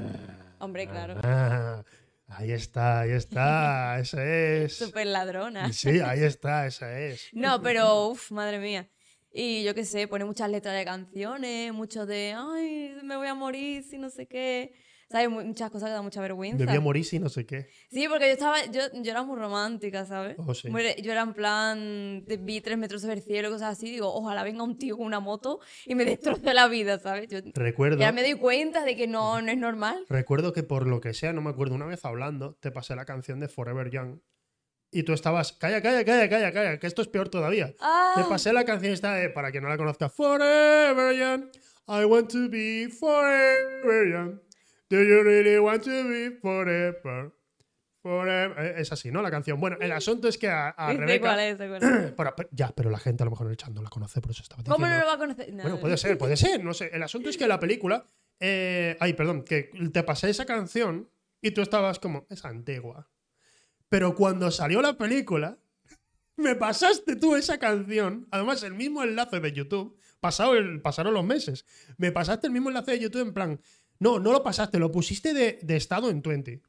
[0.59, 1.83] hombre, claro, Ah,
[2.29, 3.99] ahí está, ahí está.
[3.99, 4.77] Esa es.
[4.77, 5.73] súper ladrona.
[5.73, 7.27] Sí, ahí está, esa es.
[7.33, 8.87] No, pero, uff, madre mía.
[9.33, 13.33] Y yo qué sé, pone muchas letras de canciones, mucho de, ay, me voy a
[13.33, 14.73] morir, si no sé qué.
[15.09, 15.29] ¿Sabes?
[15.29, 16.57] Mu- Muchas cosas que dan mucha vergüenza.
[16.65, 17.67] Debía morir si no sé qué.
[17.89, 20.35] Sí, porque yo estaba, yo, yo era muy romántica, ¿sabes?
[20.39, 20.69] Oh, sí.
[20.69, 24.43] Yo era en plan, te vi tres metros sobre el cielo, cosas así, digo, ojalá
[24.43, 27.27] venga un tío con una moto y me destroce la vida, ¿sabes?
[27.27, 30.05] Yo Recuerdo, ya me doy cuenta de que no, no es normal.
[30.07, 33.03] recuerdo que por lo que sea, no me acuerdo, una vez hablando, te pasé la
[33.05, 34.19] canción de Forever Young.
[34.91, 37.73] Y tú estabas, calla, calla, calla, calla, calla, que esto es peor todavía.
[37.79, 41.45] Ah, Te pasé la canción esta de, para quien no la conozca, Forever Young.
[41.87, 44.39] I want to be forever young.
[44.89, 47.33] Do you really want to be forever?
[48.01, 48.55] Forever.
[48.65, 49.21] Eh, Es así, ¿no?
[49.21, 49.59] La canción.
[49.59, 51.27] Bueno, el asunto es que a, a Rebeca.
[51.27, 51.57] cuál es.
[51.57, 51.79] Pero-
[52.35, 54.31] pero- ya, pero la gente a lo mejor en el chat no la conoce, por
[54.31, 55.01] eso estaba ¿Cómo no diciendo.
[55.05, 55.49] lo va a conocer?
[55.53, 55.81] No, Bueno, no.
[55.81, 56.89] puede ser, puede ser, no sé.
[56.93, 58.05] El asunto es que la película.
[58.39, 61.09] eh, ay, perdón, que te pasé esa canción
[61.41, 63.07] y tú estabas como, es antigua.
[63.91, 65.57] Pero cuando salió la película,
[66.37, 71.25] me pasaste tú esa canción, además el mismo enlace de YouTube, pasado el, pasaron los
[71.25, 71.65] meses,
[71.97, 73.59] me pasaste el mismo enlace de YouTube en plan,
[73.99, 76.61] no, no lo pasaste, lo pusiste de, de estado en 20.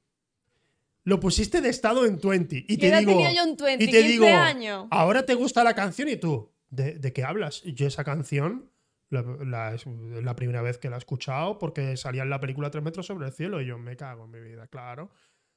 [1.05, 2.57] Lo pusiste de estado en 20.
[2.69, 3.85] Y ¿Qué te digo, tenía yo en 20?
[3.85, 4.87] y te 15 digo, años.
[4.91, 7.63] ahora te gusta la canción y tú, ¿de, de qué hablas?
[7.63, 8.69] Yo esa canción,
[9.11, 12.71] la, la- es la primera vez que la he escuchado porque salía en la película
[12.71, 15.11] Tres metros sobre el cielo y yo me cago en mi vida, claro.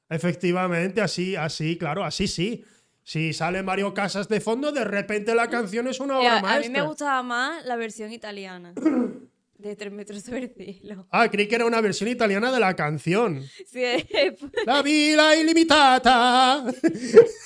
[0.08, 2.64] Efectivamente, así, así, claro, así sí.
[3.02, 6.40] Si sale Mario Casas de fondo, de repente la canción es una Mira, obra a
[6.40, 6.72] mí maestra.
[6.72, 8.72] me gustaba más la versión italiana.
[9.58, 11.06] De tres metros sobre el cielo.
[11.10, 13.42] Ah, creí que era una versión italiana de la canción.
[13.66, 14.36] Sí, eh,
[14.66, 16.62] La vida illimitata.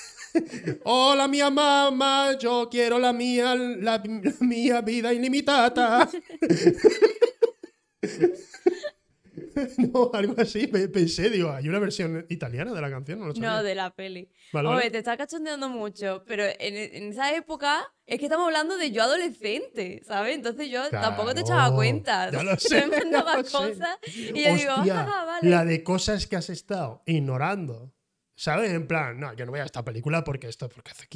[0.83, 6.09] Hola, mia mamá, yo quiero la mía, la, la mía vida ilimitada.
[9.93, 10.67] no, algo así.
[10.67, 13.49] pe- Pensé, digo, hay una versión italiana de la canción, no lo sabía.
[13.49, 14.29] no, de la peli.
[14.53, 14.91] Vale, Oye, vale.
[14.91, 19.03] te estás cachondeando mucho, pero en, en esa época es que estamos hablando de yo
[19.03, 20.35] adolescente, ¿sabes?
[20.35, 22.29] Entonces yo tampoco te echaba Claro, cuenta.
[22.31, 23.51] ya lo sé, me mandaba lo sé.
[23.51, 25.49] cosas y yo digo, Hostia, ah, vale.
[25.49, 27.93] la de cosas que has estado ignorando.
[28.33, 28.71] ¿Sabes?
[28.71, 31.07] En plan, no, yo no voy a esta película porque esto, porque hace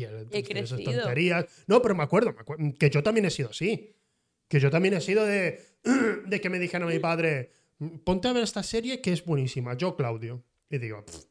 [0.60, 1.46] esas tonterías.
[1.66, 3.96] No, pero me acuerdo, me acuerdo, que yo también he sido así.
[4.48, 5.60] Que yo también he sido de,
[6.28, 7.52] de que me dijeron a mi padre,
[8.04, 9.76] ponte a ver esta serie que es buenísima.
[9.76, 10.44] Yo, Claudio.
[10.70, 11.26] Y digo, "Pff,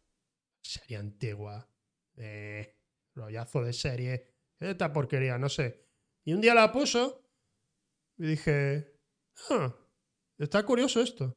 [0.62, 1.68] serie antigua.
[2.16, 2.74] Eh,
[3.14, 4.26] rollazo de serie.
[4.60, 5.84] Esta porquería, no sé.
[6.24, 7.22] Y un día la puso
[8.18, 8.92] y dije,
[9.50, 9.74] "Ah,
[10.38, 11.36] está curioso esto.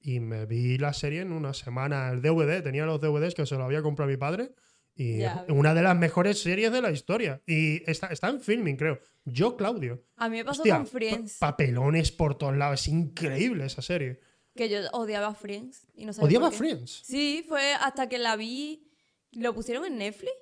[0.00, 3.56] Y me vi la serie en una semana, el DVD, tenía los DVDs que se
[3.56, 4.54] lo había comprado mi padre.
[4.94, 7.40] Y Ya una de las mejores series de la historia.
[7.46, 8.98] Y está, está en filming, creo.
[9.24, 10.04] Yo, Claudio.
[10.16, 12.80] A mí me pasó Hostia, con Friends, pa- papelones por todos lados.
[12.80, 14.20] Es increíble esa serie.
[14.58, 15.86] Que yo odiaba Friends.
[15.94, 16.58] Y no sabía Odiaba por qué.
[16.58, 17.02] Friends.
[17.04, 18.84] Sí, fue hasta que la vi.
[19.32, 20.32] ¿Lo pusieron en Netflix?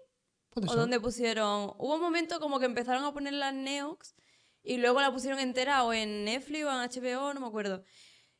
[0.51, 0.79] Puede ¿O ser.
[0.81, 1.75] dónde pusieron?
[1.79, 4.15] Hubo un momento como que empezaron a ponerla en Neox
[4.63, 7.85] y luego la pusieron entera o en Netflix o en HBO, no me acuerdo.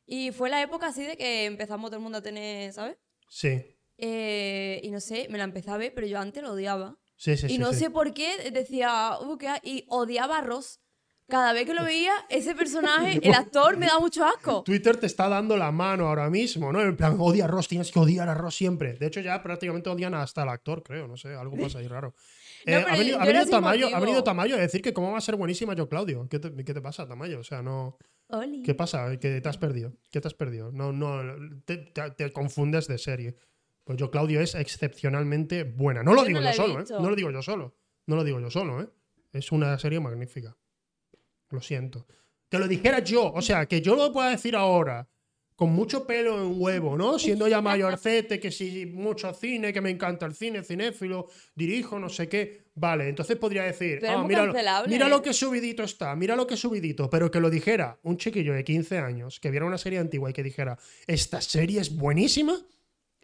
[0.05, 2.97] Y fue la época así de que empezamos todo el mundo a tener, ¿sabes?
[3.29, 3.61] Sí.
[3.97, 6.97] Eh, y no sé, me la empecé a ver, pero yo antes lo odiaba.
[7.17, 10.41] Sí, sí, y sí, no sé por qué decía, "Uh, qué ha-", y odiaba a
[10.41, 10.79] Ross.
[11.29, 14.63] Cada vez que lo veía, ese personaje, el actor, me da mucho asco.
[14.63, 16.81] Twitter te está dando la mano ahora mismo, ¿no?
[16.81, 18.93] En plan, odia a Ross, tienes que odiar a Ross siempre.
[18.93, 22.13] De hecho, ya prácticamente odian hasta al actor, creo, no sé, algo pasa ahí raro.
[22.65, 25.37] Eh, ha, venido, ha Tamayo, ha venido Tamayo a decir que cómo va a ser
[25.37, 26.27] buenísima yo, Claudio.
[26.27, 27.39] ¿Qué te, qué te pasa, Tamayo?
[27.39, 27.97] O sea, no.
[28.27, 28.61] Oli.
[28.63, 29.15] ¿Qué pasa?
[29.19, 29.93] ¿Qué te has perdido?
[30.11, 30.71] ¿Qué te has perdido?
[30.73, 31.21] No, no,
[31.63, 33.37] te, te- te confundes de serie.
[33.85, 36.03] Pues yo, Claudio, es excepcionalmente buena.
[36.03, 36.85] No lo Yo digo no yo solo, ¿eh?
[36.89, 37.77] No lo digo yo solo.
[38.05, 38.89] No lo digo yo solo, ¿eh?
[39.31, 40.57] Es una serie magnífica.
[41.49, 42.05] Lo siento.
[42.49, 45.07] Que lo dijera yo, o sea, que yo lo pueda decir ahora,
[45.55, 47.17] con mucho pelo en huevo, ¿no?
[47.17, 52.09] Siendo ya mayorcete, que si mucho cine, que me encanta el cine, cinéfilo, dirijo, no
[52.09, 52.67] sé qué.
[52.75, 56.45] Vale, entonces podría decir, ah, mira, lo- cancelable, mira lo que subidito está, mira lo
[56.45, 59.97] que subidito, pero que lo dijera un chiquillo de 15 años, que viera una serie
[59.97, 60.77] antigua y que dijera,
[61.07, 62.55] esta serie es buenísima,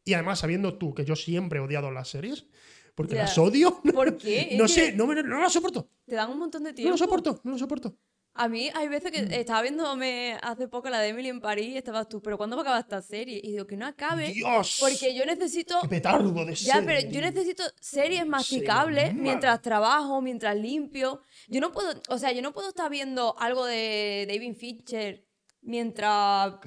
[0.04, 2.48] y además sabiendo tú que yo siempre he odiado las series,
[2.96, 4.56] porque las odio, ¿Por qué?
[4.58, 6.92] No sé, no, me, no las soporto, Te dan un montón de no tiempo.
[6.92, 7.96] lo soporto, no lo soporto.
[8.36, 11.78] A mí hay veces que estaba viéndome hace poco la de Emily en París y
[11.78, 13.40] estabas tú, pero ¿cuándo va a acabar esta serie?
[13.44, 14.30] Y digo que no acabe.
[14.34, 15.80] Dios, Porque yo necesito.
[15.84, 19.22] qué petardo de Ya, serie, pero yo necesito series masticables mala.
[19.22, 21.22] mientras trabajo, mientras limpio.
[21.48, 25.24] Yo no puedo, o sea, yo no puedo estar viendo algo de David Fincher
[25.62, 26.56] mientras.
[26.56, 26.58] Claro,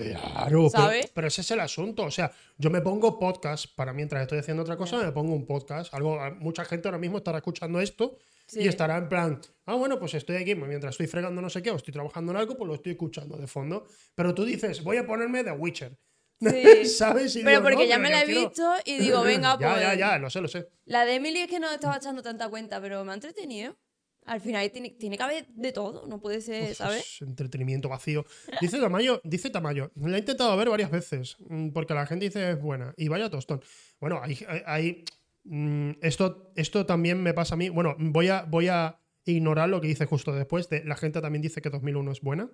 [0.48, 1.10] pero, ¿Sabes?
[1.14, 2.04] pero ese es el asunto.
[2.04, 5.46] O sea, yo me pongo podcast para mientras estoy haciendo otra cosa, me pongo un
[5.46, 5.92] podcast.
[5.94, 8.68] Algo, mucha gente ahora mismo estará escuchando esto y Sí.
[8.68, 11.76] estará en plan, ah, bueno, pues estoy aquí mientras estoy fregando no sé qué o
[11.76, 13.86] estoy trabajando en algo, pues lo estoy escuchando de fondo.
[14.14, 15.98] Pero tú dices, voy a ponerme The Witcher.
[16.40, 16.84] Sí.
[16.86, 17.34] ¿Sabes?
[17.36, 19.68] Y Pero digo, porque no, ya me la he quiero- visto y digo, venga, pues.
[19.68, 20.68] Ya, ya, ya, lo sé, lo sé.
[20.84, 23.76] La de Emily es que no estaba echando tanta cuenta, pero me ha entretenido.
[24.26, 26.98] Al final tiene, tiene que haber de todo, no puede ser, Uf, ¿sabes?
[27.00, 28.26] es entretenimiento vacío.
[28.60, 32.50] Dice Tamayo, dice Tamayo, la he intentado ver varias veces, mm, porque la gente dice
[32.50, 32.92] es buena.
[32.96, 33.62] Y vaya tostón.
[34.00, 35.04] Bueno, hay, hay- hay,
[36.00, 37.68] esto, esto también me pasa a mí.
[37.68, 40.68] Bueno, voy a, voy a ignorar lo que dice justo después.
[40.68, 42.50] De, la gente también dice que 2001 es buena.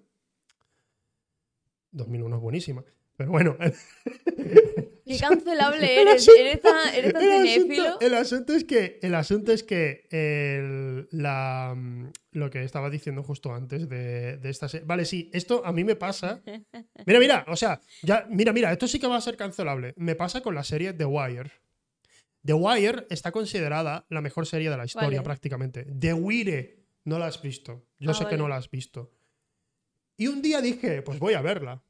[1.92, 2.84] 2001 es buenísima.
[3.16, 3.56] Pero bueno,
[5.04, 6.22] Qué cancelable El eres.
[6.22, 10.06] asunto- Eres tan, eres tan el asunto, el asunto es que, el asunto es que
[10.10, 14.86] el- la, mm, lo que estaba diciendo justo antes de, de esta serie.
[14.86, 16.40] Vale, sí, esto a mí me pasa.
[17.06, 19.92] Mira, mira, o sea, ya, mira, mira, esto sí que va a ser cancelable.
[19.96, 21.50] Me pasa con la serie The Wire.
[22.44, 25.22] The Wire está considerada la mejor serie de la historia, Vale.
[25.22, 25.84] prácticamente.
[25.84, 27.86] The Wire, no la has visto.
[27.98, 29.12] Yo Ah, sé que no la has visto.
[30.16, 31.82] Y un día dije, pues voy a verla.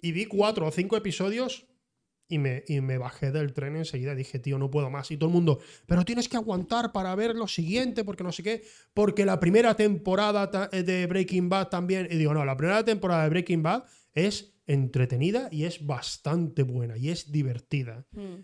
[0.00, 1.66] Y vi cuatro o cinco episodios
[2.28, 4.14] y me, y me bajé del tren enseguida.
[4.14, 5.10] Dije, tío, no puedo más.
[5.10, 8.42] Y todo el mundo, pero tienes que aguantar para ver lo siguiente, porque no sé
[8.42, 8.62] qué.
[8.94, 12.06] Porque la primera temporada eh, de Breaking Bad también.
[12.10, 13.84] Y digo, no, la primera temporada de Breaking Bad
[14.14, 18.06] es entretenida y es bastante buena y es divertida.
[18.12, 18.42] Mm.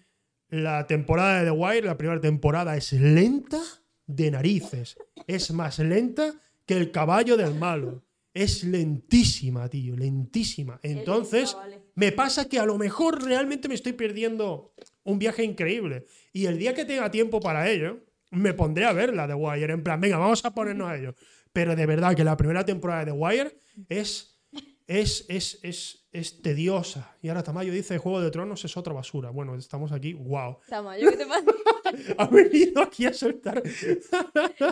[0.55, 3.61] La temporada de The Wire, la primera temporada, es lenta
[4.07, 4.97] de narices.
[5.27, 6.33] Es más lenta
[6.65, 8.05] que el caballo del malo.
[8.33, 10.79] Es lentísima, tío, lentísima.
[10.85, 11.57] Entonces,
[11.97, 16.07] me pasa que a lo mejor realmente me estoy perdiendo un viaje increíble.
[16.33, 19.73] Y el día que tenga tiempo para ello, me pondré a ver la de Wire.
[19.73, 21.17] En plan, venga, vamos a ponernos a ello.
[21.53, 24.34] Pero de verdad que la primera temporada de The Wire es,
[24.87, 27.17] es, es, es, es tediosa.
[27.23, 29.31] Y ahora Tamayo dice, Juego de Tronos es otra basura.
[29.31, 30.59] Bueno, estamos aquí, wow.
[30.69, 31.45] Tamayo, ¿qué te pasa?
[32.19, 33.63] Ha venido aquí a soltar.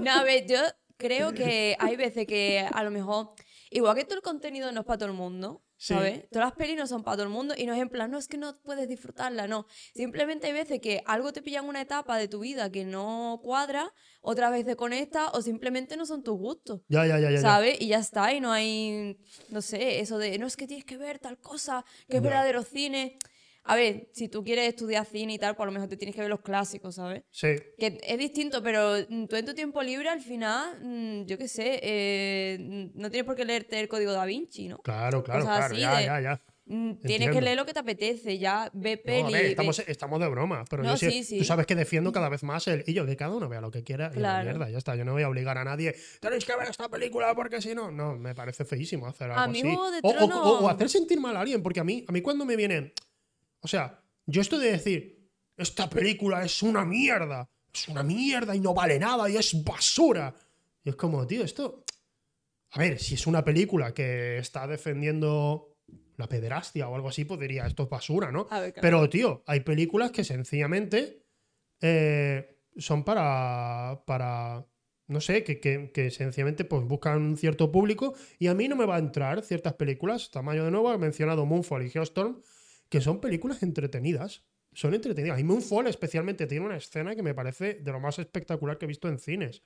[0.02, 0.58] No, a ver, yo
[0.96, 3.34] creo que hay veces que a lo mejor,
[3.70, 5.94] igual que todo el contenido no es para todo el mundo, Sí.
[5.94, 6.28] ¿sabes?
[6.30, 8.16] Todas las pelis no son para todo el mundo y no es en plan, no
[8.16, 9.66] es que no puedes disfrutarla, no.
[9.96, 13.40] Simplemente hay veces que algo te pilla en una etapa de tu vida que no
[13.42, 16.82] cuadra, otras veces conecta o simplemente no son tus gustos.
[16.88, 17.30] Ya, ya, ya, ya.
[17.32, 17.40] ya.
[17.40, 17.80] ¿Sabes?
[17.80, 19.18] Y ya está, y no hay,
[19.48, 22.28] no sé, eso de, no es que tienes que ver tal cosa, que es Ya.
[22.28, 23.18] verdadero cine.
[23.64, 26.14] A ver, si tú quieres estudiar cine y tal, pues a lo mejor te tienes
[26.14, 27.22] que ver los clásicos, ¿sabes?
[27.30, 27.54] Sí.
[27.78, 31.46] Que es distinto, pero mm, tú en tu tiempo libre al final, mm, yo qué
[31.46, 34.78] sé, eh, no tienes por qué leerte el código da Vinci, ¿no?
[34.78, 35.74] Claro, claro, Cosas claro.
[35.74, 36.40] así Ya, de- ya, ya.
[36.64, 37.32] Mm, Tienes Entiendo.
[37.38, 39.20] que leer lo que te apetece, ya ve No, peli.
[39.22, 41.38] a ver, ve- estamos, de broma, pero No, yo sí- sí, sí.
[41.38, 43.70] tú sabes que defiendo cada vez más el y yo que cada uno vea lo
[43.72, 44.44] que quiera y a la Claro.
[44.44, 44.94] mierda, ya está.
[44.96, 47.90] Yo no voy a obligar a nadie, tenéis que ver esta película porque si no,
[47.90, 49.68] no, me parece feísimo hacer algo A mí así.
[49.68, 52.12] De O- o, Tronos- o- o hacer sentir mal a alguien, porque a mí, a
[52.12, 52.92] mí cuando me viene,
[53.62, 58.60] o sea, yo esto de decir, esta película es una mierda, es una mierda y
[58.60, 60.34] no vale nada y es basura.
[60.84, 61.84] Y es como, tío, esto...
[62.74, 65.76] A ver, si es una película que está defendiendo
[66.16, 68.46] la pederastia o algo así, pues diría, esto es basura, ¿no?
[68.50, 68.74] Ver.
[68.80, 71.22] Pero, tío, hay películas que sencillamente
[71.80, 74.02] eh, son para.
[74.06, 74.66] para.
[75.08, 78.14] No sé, que, que- que sencillamente pues, buscan un cierto público.
[78.38, 80.30] Y a mí no me va a entrar ciertas películas.
[80.30, 82.40] Tamaño de nuevo, he mencionado Moonfall y Geostorm,
[82.92, 84.44] que son películas entretenidas.
[84.74, 85.40] Son entretenidas.
[85.40, 88.88] Y Moonfall, especialmente, tiene una escena que me parece de lo más espectacular que he
[88.88, 89.62] visto en cines.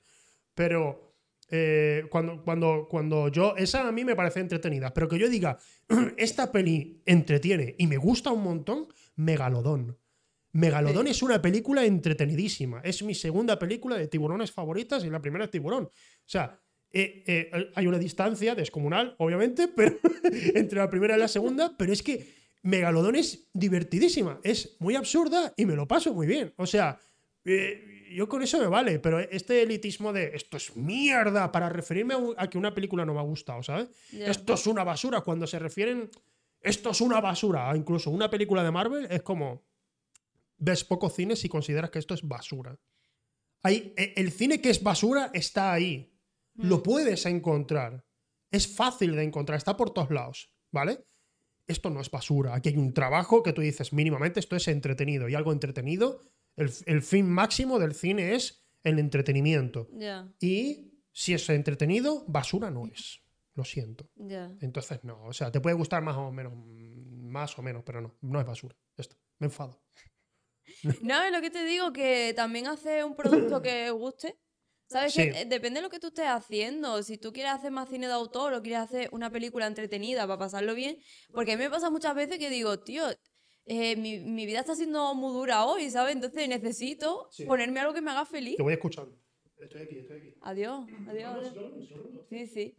[0.55, 1.13] Pero
[1.51, 3.53] eh, cuando, cuando, cuando yo.
[3.57, 4.93] Esa a mí me parece entretenida.
[4.93, 5.57] Pero que yo diga,
[6.17, 9.97] esta peli entretiene y me gusta un montón, Megalodón.
[10.53, 11.11] Megalodón Sí.
[11.11, 12.79] es una película entretenidísima.
[12.79, 15.83] Es mi segunda película de tiburones favoritas y la primera es Tiburón.
[15.83, 15.91] O
[16.25, 16.61] sea,
[16.91, 19.97] eh, eh, hay una distancia descomunal, obviamente, pero
[20.55, 25.53] entre la primera y la segunda, pero es que Megalodón es divertidísima, es muy absurda
[25.55, 26.53] y me lo paso muy bien.
[26.57, 26.99] O sea,
[27.45, 32.15] eh, yo con eso me vale, pero este elitismo de esto es mierda para referirme
[32.35, 33.87] a, que una película no me ha gustado, ¿sabes?
[34.11, 35.21] Esto es una basura.
[35.21, 36.09] Cuando se refieren,
[36.59, 39.63] esto es una basura, a incluso una película de Marvel, es como,
[40.57, 42.77] ves poco cine si consideras que esto es basura.
[43.63, 46.11] Hay, e- el cine que es basura está ahí.
[46.55, 48.03] Lo puedes encontrar.
[48.51, 51.05] Es fácil de encontrar, está por todos lados, ¿vale?
[51.67, 52.55] Esto no es basura.
[52.55, 55.27] Aquí hay un trabajo que tú dices, mínimamente esto es entretenido.
[55.27, 56.21] Y algo entretenido,
[56.55, 59.89] el, el fin máximo del cine es el entretenimiento.
[59.91, 63.19] Ya, Y si es entretenido, basura no es.
[63.55, 64.09] Lo siento.
[64.15, 64.55] ya.
[64.61, 65.23] Entonces, no.
[65.25, 68.45] O sea, te puede gustar más o menos, más o menos, pero no, no es
[68.45, 68.75] basura.
[68.95, 69.17] Ya está.
[69.39, 69.81] Me enfado.
[71.01, 74.37] No, es lo que te digo, que también hace un producto que guste.
[74.89, 75.13] ¿Sabes?
[75.13, 75.23] Sí.
[75.31, 77.03] Que eh, depende de lo que tú estés haciendo.
[77.03, 80.39] Si tú quieres hacer más cine de autor o quieres hacer una película entretenida para
[80.39, 80.97] pasarlo bien.
[81.33, 83.03] Porque a mí me pasa muchas veces que digo, tío,
[83.65, 86.15] eh, mi, mi vida está siendo muy dura hoy, ¿sabes?
[86.15, 87.43] Entonces necesito Sí.
[87.45, 88.55] ponerme algo que me haga feliz.
[88.57, 89.13] Te voy escuchando.
[89.59, 90.33] Estoy aquí, estoy aquí.
[90.41, 91.53] Adiós, adiós.
[92.29, 92.75] Sí, sí.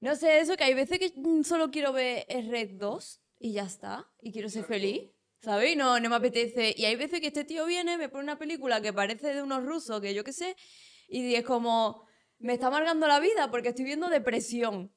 [0.00, 3.64] No sé, eso que hay veces que mm, solo quiero ver Rec 2 y ya
[3.64, 4.08] está.
[4.22, 5.10] Y quiero ser feliz,
[5.42, 5.72] ¿sabes?
[5.72, 6.72] Y no, no me apetece.
[6.76, 9.64] Y hay veces que este tío viene, me pone una película que parece de unos
[9.64, 10.56] rusos, que yo qué sé,
[11.08, 12.06] y es como,
[12.38, 14.94] me está amargando la vida porque estoy viendo depresión.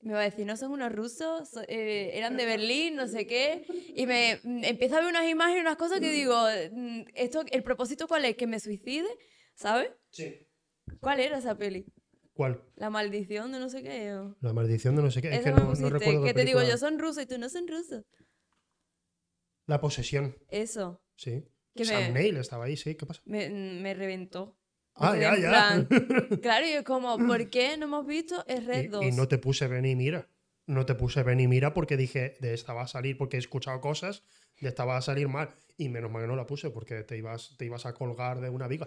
[0.00, 3.26] Me va a decir, no son unos rusos, So- eh, eran de Berlín, no sé
[3.26, 3.64] qué.
[3.94, 6.36] Y me mm, empieza a ver unas imágenes, unas cosas que digo,
[6.72, 8.36] mm, esto, ¿el propósito cuál es?
[8.36, 9.08] ¿Que me suicide?
[9.54, 9.90] ¿Sabes?
[10.10, 10.46] Sí.
[11.00, 11.86] ¿Cuál era esa peli?
[12.34, 12.62] ¿Cuál?
[12.76, 14.12] La maldición de no sé qué.
[14.12, 15.34] o- La maldición de no sé qué.
[15.34, 17.66] Es que no, no recuerdo que te digo yo, son rusos y tú no son
[17.66, 18.04] rusos.
[19.66, 21.02] La posesión, Eso.
[21.16, 21.44] sí.
[21.74, 22.94] Que Sam me, Neill estaba ahí, sí.
[22.94, 23.20] ¿Qué pasa?
[23.24, 24.58] me, me reventó.
[24.96, 25.50] Ah, Me ya, ya.
[25.50, 25.88] plan-
[26.42, 29.04] claro, y es como, ¿por qué no hemos visto el Red 2?
[29.04, 30.28] Y, y no te puse ven y mira.
[30.66, 33.40] No te puse ven y mira porque dije, de esta va a salir, porque he
[33.40, 34.22] escuchado cosas,
[34.60, 35.50] de esta va a salir mal.
[35.76, 38.48] Y menos mal que no la puse porque te ibas, te ibas a colgar de
[38.48, 38.86] una viga.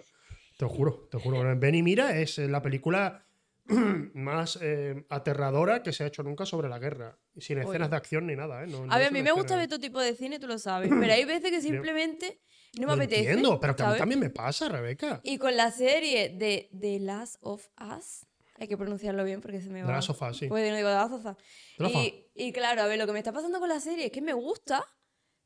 [0.56, 1.56] Te lo juro, te lo juro.
[1.58, 3.27] Ven y mira es la película
[4.14, 7.18] más eh, aterradora que se ha hecho nunca sobre la guerra.
[7.36, 7.88] Sin escenas Oye.
[7.90, 8.66] de acción ni nada, ¿eh?
[8.66, 10.46] No- no A ver, es a mí me gusta ver todo tipo de cine, tú
[10.46, 10.90] lo sabes.
[11.00, 12.40] Pero hay veces que simplemente
[12.74, 13.20] no me Lo apetece.
[13.20, 15.20] entiendo, pero que a mí también me pasa, Rebeca.
[15.22, 17.66] Y con la serie de The Last of
[17.96, 19.88] Us, hay que pronunciarlo bien porque se me va.
[19.88, 20.48] De la sofá, sí.
[20.48, 21.36] Pues no digo The Last of Us.
[21.78, 23.80] The Last of Y, y claro, a ver, lo que me está pasando con la
[23.80, 24.84] serie es que me gusta,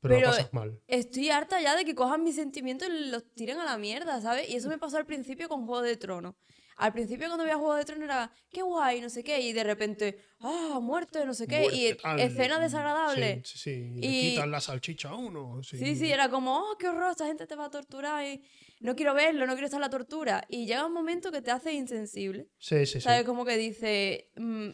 [0.00, 0.80] Pero, pero- pasas mal.
[0.88, 4.48] Estoy harta ya de que cojan mis sentimientos y los tiren a la mierda, ¿sabes?
[4.50, 6.34] Y eso me pasó al principio con Juego de Tronos.
[6.76, 9.64] Al principio cuando veía Juego de Tronos era, qué guay, no sé qué, y de
[9.64, 12.20] repente, ah, muerte, no sé qué, y Muerte, tal.
[12.20, 13.48] escenas desagradables.
[13.48, 14.00] Sí, sí, sí.
[14.02, 15.62] Y Y- quitan la salchicha a uno.
[15.62, 18.42] Sí, Sí, sí, era como, oh, qué horror, esta gente te va a torturar y
[18.80, 20.44] no quiero verlo, no quiero estar en la tortura.
[20.48, 22.48] Y llega un momento que te hace insensible.
[22.58, 22.94] sí, sí.
[22.94, 23.00] sí.
[23.02, 23.24] ¿Sabes?
[23.24, 24.68] Como que dice, mm,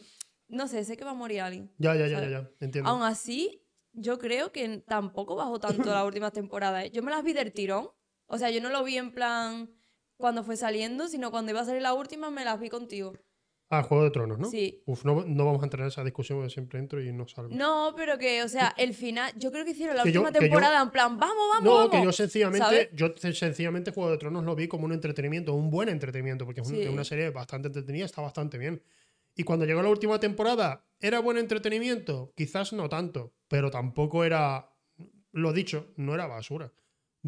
[0.49, 1.73] no sé, sé que va a morir alguien.
[1.79, 2.31] Ya, ya, ya, ya, ¿sabes?
[2.31, 2.51] ya.
[2.65, 2.89] Entiendo.
[2.91, 6.85] Aún así, yo creo que tampoco bajó tanto las últimas temporadas.
[6.87, 6.91] ¿eh?
[6.91, 7.91] Yo me las vi del tirón.
[8.27, 9.71] O sea, yo no lo vi en plan
[10.19, 13.12] cuando fue saliendo, sino cuando iba a salir la última me las vi contigo.
[13.71, 14.49] Ah, Juego de Tronos, ¿no?
[14.51, 14.83] Sí.
[14.87, 17.55] Uf, no, no vamos a entrar en esa discusión porque siempre entro y no salgo.
[17.55, 20.41] No, pero que, o sea, el final, yo creo que hicieron la Que última yo-
[20.41, 21.91] temporada en plan, vamos, vamos, No, vamos.
[21.91, 22.89] que yo sencillamente, ¿sabes?
[22.95, 26.66] yo sencillamente Juego de Tronos lo vi como un entretenimiento, un buen entretenimiento, porque es,
[26.69, 26.83] un- Sí.
[26.83, 28.83] es una serie bastante entretenida, está bastante bien.
[29.37, 32.33] Y cuando llegó la última temporada, ¿era buen entretenimiento?
[32.35, 34.71] Quizás no tanto, pero tampoco era,
[35.33, 36.73] lo dicho, no era basura.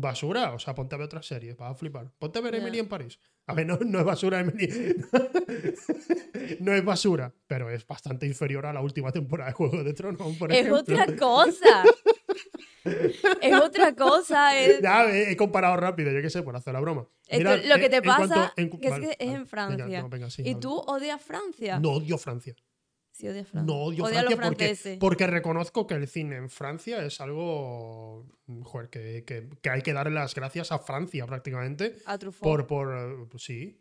[0.01, 2.11] Basura, o sea, ponte a ver otras series, vas a flipar.
[2.19, 2.59] Ponte a ver Ya.
[2.61, 3.19] Emily en París.
[3.47, 4.69] A ver, no, no es basura Emily.
[6.61, 10.37] no es basura, pero es bastante inferior a la última temporada de Juego de Tronos,
[10.39, 10.79] por Es ejemplo.
[10.79, 11.85] otra cosa.
[13.41, 14.59] es otra cosa.
[14.59, 17.07] Es, Ya, he, comparado rápido, yo qué sé, por hacer la broma.
[17.33, 19.35] Mira, lo que eh, te en cuanto- pasa en- que es vale, que es vale,
[19.41, 19.85] en Francia.
[19.87, 20.61] venga, no, venga, sí, y vale.
[20.61, 21.79] tú odias Francia.
[21.81, 22.55] No odio Francia.
[23.21, 23.73] Sí, odias Francia.
[23.75, 24.05] No odio
[24.37, 24.37] Francia
[24.99, 28.27] porque, reconozco que el cine en Francia es algo
[28.63, 31.97] joder, que, que- que hay que darle las gracias a Francia prácticamente.
[32.07, 32.43] A Truffaut.
[32.43, 33.77] Por, por eh, sí.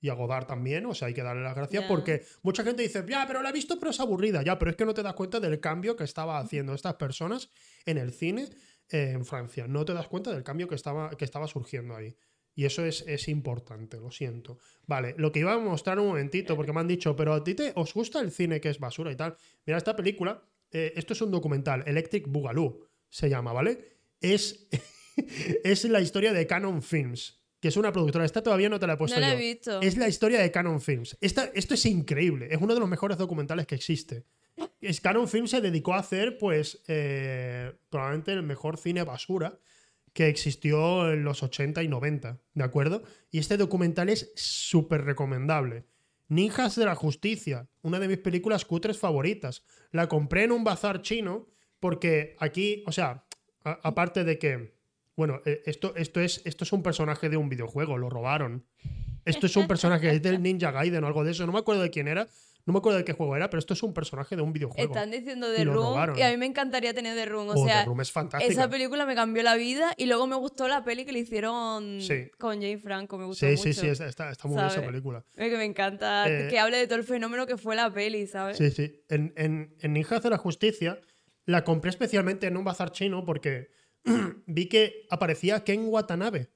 [0.00, 3.02] Y a Godard también, o sea, hay que darle las gracias porque mucha gente dice,
[3.08, 4.42] ya, pero la he visto, pero es aburrida.
[4.42, 7.48] Ya, pero es que no te das cuenta del cambio que estaba haciendo estas personas
[7.86, 8.50] en el cine
[8.90, 9.66] eh, en Francia.
[9.66, 12.14] No te das cuenta del cambio que estaba, que estaba surgiendo ahí.
[12.56, 14.58] Y eso es, es importante, lo siento.
[14.86, 17.54] Vale, lo que iba a mostrar un momentito, porque me han dicho, pero a ti
[17.54, 19.36] te, os gusta el cine que es basura y tal.
[19.66, 23.96] Mira, esta película, eh, esto es un documental, Electric Boogaloo se llama, ¿vale?
[24.20, 24.68] Es,
[25.64, 28.24] es la historia de Canon Films, que es una productora.
[28.24, 29.38] Esta todavía no te la he puesto No la he yo.
[29.38, 29.80] visto.
[29.80, 31.16] Es la historia de Canon Films.
[31.20, 32.48] Esta, esto es increíble.
[32.50, 34.24] Es uno de los mejores documentales que existe.
[34.80, 39.58] Es, Canon Films se dedicó a hacer, pues, eh, probablemente el mejor cine basura
[40.14, 43.02] que existió en los 80 y 90, ¿de acuerdo?
[43.30, 45.86] Y este documental es súper recomendable.
[46.28, 49.64] Ninjas de la Justicia, una de mis películas cutres favoritas.
[49.90, 51.48] La compré en un bazar chino
[51.80, 53.26] porque aquí, o sea,
[53.64, 54.78] aparte de que,
[55.16, 58.64] bueno, eh, esto, esto, es, esto es un personaje de un videojuego, lo robaron.
[59.24, 61.90] Esto es un personaje, del Ninja Gaiden o algo de eso, no me acuerdo de
[61.90, 62.28] quién era,
[62.66, 64.92] no me acuerdo de qué juego era, pero esto es un personaje de un videojuego.
[64.94, 66.18] Están diciendo The Room robaron.
[66.18, 67.48] y a mí me encantaría tener The Room.
[67.48, 68.50] O Oh, The sea, Room es fantástica.
[68.52, 72.00] esa película me cambió la vida y luego me gustó la peli que le hicieron
[72.00, 72.30] Sí.
[72.38, 73.18] con Jane Franco.
[73.18, 73.62] Me gustó Sí, mucho.
[73.64, 75.24] sí, sí, está, muy bien esa película.
[75.36, 78.26] Es que me encanta Eh, que hable de todo el fenómeno que fue la peli,
[78.26, 78.56] ¿sabes?
[78.56, 79.04] Sí, sí.
[79.10, 80.98] En, en, en Ninjas de la Justicia
[81.46, 83.68] la compré especialmente en un bazar chino porque
[84.46, 86.48] vi que aparecía Ken Watanabe.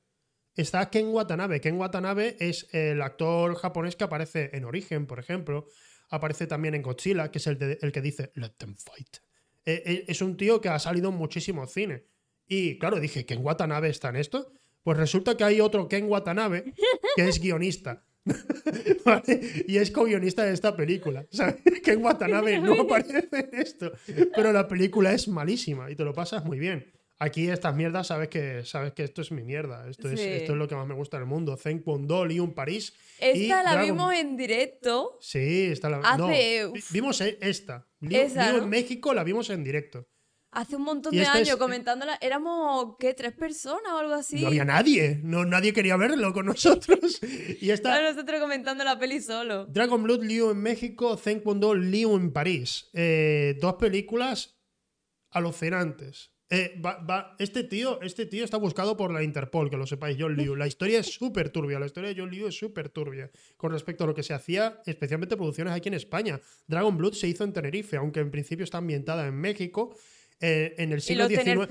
[0.54, 1.60] Está Ken Watanabe.
[1.60, 5.66] Ken Watanabe es el actor japonés que aparece en Origen, por ejemplo.
[6.10, 9.18] Aparece también en Godzilla, que es el, de- el que dice Let them fight.
[9.64, 12.04] Eh, eh, es un tío que ha salido en muchísimo cine.
[12.46, 14.52] Y claro, dije, ¿Ken Watanabe está en esto?
[14.82, 16.72] Pues resulta que hay otro Ken Watanabe
[17.16, 18.04] que es guionista.
[19.04, 19.64] ¿Vale?
[19.66, 21.26] Y es co-guionista de esta película.
[21.30, 23.92] Sea, Ken Watanabe no aparece en esto.
[24.34, 26.90] Pero la película es malísima y te lo pasas muy bien.
[27.20, 29.88] Aquí estas mierdas sabes que, sabes que esto es mi mierda.
[29.88, 31.56] Esto, es, esto es lo que más me gusta del mundo.
[31.56, 32.92] Zen Kwon-do, Leon París.
[33.20, 35.18] y Esta la Dragon- vimos en directo.
[35.20, 37.88] Sí, esta la hace- no, vimos e- esta.
[38.00, 40.06] Leo, Esa, en México la vimos en directo.
[40.52, 42.18] Hace un montón Y de años es- comentándola.
[42.22, 43.12] Éramos, ¿qué?
[43.14, 44.40] ¿Tres personas o algo así?
[44.40, 45.20] No había nadie.
[45.24, 47.18] No, nadie quería verlo con nosotros.
[47.60, 49.66] Y Estaba nosotros comentando la peli solo.
[49.66, 52.88] Dragon Blood, Liu en México, Zen Kwon-do, Liu en París.
[52.94, 54.56] Eh, dos películas
[55.30, 56.32] alucinantes.
[56.50, 60.16] Eh, va- va- este, tío, este tío está buscado por la Interpol, que lo sepáis,
[60.18, 60.56] John Liu.
[60.56, 64.04] La historia es súper turbia, la historia de John Liu es súper turbia con respecto
[64.04, 66.40] a lo que se hacía, especialmente producciones aquí en España.
[66.66, 69.94] Dragon Blood se hizo en Tenerife, aunque en principio está ambientada en México.
[70.40, 71.66] Eh, en el siglo XIX,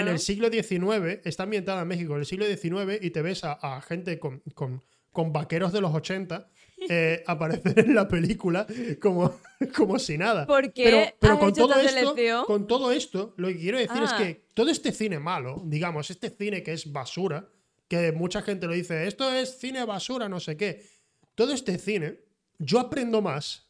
[0.00, 3.42] en el siglo XIX, está ambientada en México en el siglo XIX y te ves
[3.44, 4.82] a, a gente con, con-
[5.12, 6.48] con vaqueros de los 80
[6.88, 8.66] eh, aparecer en la película
[9.00, 9.38] como,
[9.76, 10.46] como si nada.
[10.46, 14.02] ¿Por qué Pero, pero has con, todo esto, con todo esto, lo que quiero decir
[14.02, 14.18] es Ah.
[14.18, 17.48] que todo este cine malo, digamos, este cine que es basura,
[17.88, 20.86] que mucha gente lo dice, esto es cine basura, no sé qué.
[21.34, 22.20] Todo este cine,
[22.58, 23.68] yo aprendo más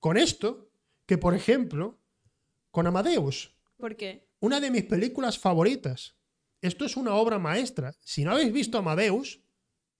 [0.00, 0.70] con esto
[1.06, 1.98] que, por ejemplo,
[2.70, 4.26] con Amadeus ¿Por qué?
[4.40, 6.16] una de mis películas favoritas.
[6.60, 7.92] Esto es una obra maestra.
[8.00, 9.40] Si no habéis visto Amadeus,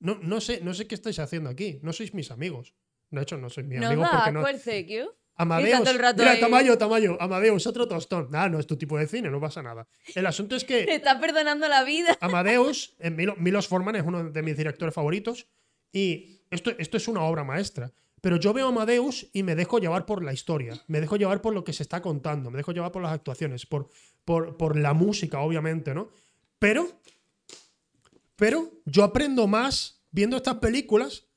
[0.02, 1.78] no, no, sé, no sé qué estáis haciendo aquí.
[1.82, 2.74] No sois mis amigos.
[3.10, 4.46] De hecho, no sois mi ¿Nos amigo da porque no.
[4.48, 5.16] el sequio?
[5.34, 5.80] Amadeus.
[5.80, 6.40] Mira, ahí.
[6.40, 7.16] Tamayo, Tamayo.
[7.20, 8.28] Amadeus, otro tostón.
[8.30, 9.86] Nada, no es tu tipo de cine, no pasa nada.
[10.14, 12.16] El asunto es Te que está perdonando la vida.
[12.20, 15.46] Amadeus, Milo- Milos Forman es uno de mis directores favoritos.
[15.92, 17.92] Y esto, esto es una obra maestra.
[18.20, 21.52] Pero yo veo Amadeus y me dejo llevar por la historia, me dejo llevar por
[21.54, 23.88] lo que se está contando, me dejo llevar por las actuaciones, por,
[24.24, 26.08] por, por la música, obviamente, ¿no?
[26.60, 26.88] Pero,
[28.42, 31.28] pero yo aprendo más viendo estas películas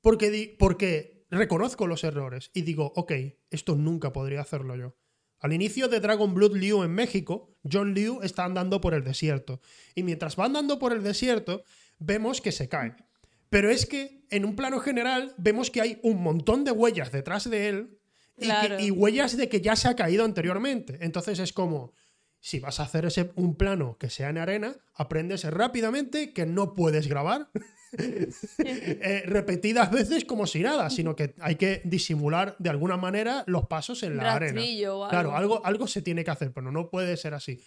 [0.00, 3.12] porque, reconozco los errores y digo, ok,
[3.50, 4.96] esto nunca podría hacerlo yo.
[5.40, 9.60] Al inicio de Dragon Blood Liu en México, John Liu está andando por el desierto.
[9.96, 11.64] Y mientras va andando por el desierto,
[11.98, 12.94] vemos que se cae.
[13.50, 17.50] Pero es que, en un plano general, vemos que hay un montón de huellas detrás
[17.50, 17.98] de él
[18.38, 18.78] y, que- Claro.
[18.78, 20.98] y huellas de que ya se ha caído anteriormente.
[21.00, 21.92] Entonces es como,
[22.46, 26.74] si vas a hacer ese, un plano que sea en arena, aprendes rápidamente que no
[26.74, 27.50] puedes grabar
[27.98, 33.66] eh, repetidas veces como si nada, sino que hay que disimular de alguna manera los
[33.66, 34.62] pasos en la arena.
[34.62, 35.08] Algo.
[35.08, 37.60] Claro, algo, algo se tiene que hacer, pero no puede ser así.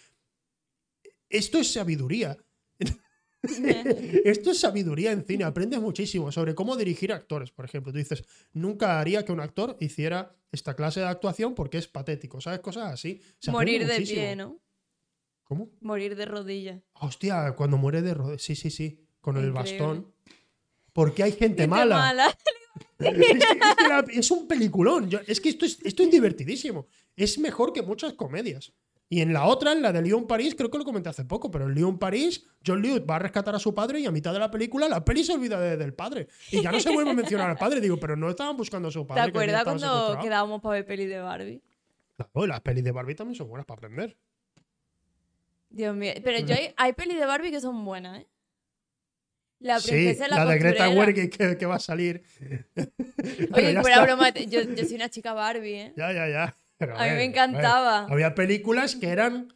[1.28, 2.38] Esto es sabiduría.
[4.24, 5.44] Esto es sabiduría en cine.
[5.44, 7.92] Aprendes muchísimo sobre cómo dirigir actores, por ejemplo.
[7.92, 8.24] Tú dices,
[8.54, 12.40] nunca haría que un actor hiciera esta clase de actuación porque es patético.
[12.40, 12.60] ¿Sabes?
[12.60, 13.20] Cosas así.
[13.38, 14.20] Se Morir de muchísimo.
[14.22, 14.58] pie, ¿no?
[15.50, 15.68] ¿Cómo?
[15.80, 16.80] Morir de rodillas.
[16.92, 18.40] Hostia, cuando muere de rodillas.
[18.40, 19.04] Sí, sí, sí.
[19.20, 20.06] Con el bastón.
[20.92, 21.96] Porque hay gente Gente mala.
[21.96, 22.38] mala.
[23.00, 25.10] Es, que- un peliculón.
[25.10, 26.86] Yo- es que esto es, esto es divertidísimo.
[27.16, 28.72] Es mejor que muchas comedias.
[29.08, 31.50] Y en la otra, en la de Leon París, creo que lo comenté hace poco,
[31.50, 34.32] pero en Leon París, John Liu va a rescatar a su padre y a mitad
[34.32, 36.28] de la película la peli se olvida de- del padre.
[36.52, 37.80] Y ya no se vuelve a mencionar al padre.
[37.80, 39.22] Digo, pero no estaban buscando a su ¿Te padre.
[39.22, 41.60] ya acuerdas cuando quedábamos para ver peli de Barbie?
[42.16, 44.16] Claro, las pelis de Barbie también son buenas para aprender.
[45.70, 46.12] Dios mío.
[46.22, 48.26] Pero yo hay, hay pelis de Barbie que son buenas, ¿eh?
[49.60, 50.88] La Sí, princesa y la, la de Greta.
[50.90, 52.22] Gerwig que, que va a salir.
[53.54, 55.92] Oye, fuera broma, yo, yo soy una chica Barbie, ¿eh?
[55.96, 56.56] Ya, ya, ya.
[56.78, 58.06] Pero, A mí me encantaba.
[58.06, 59.52] Había películas que eran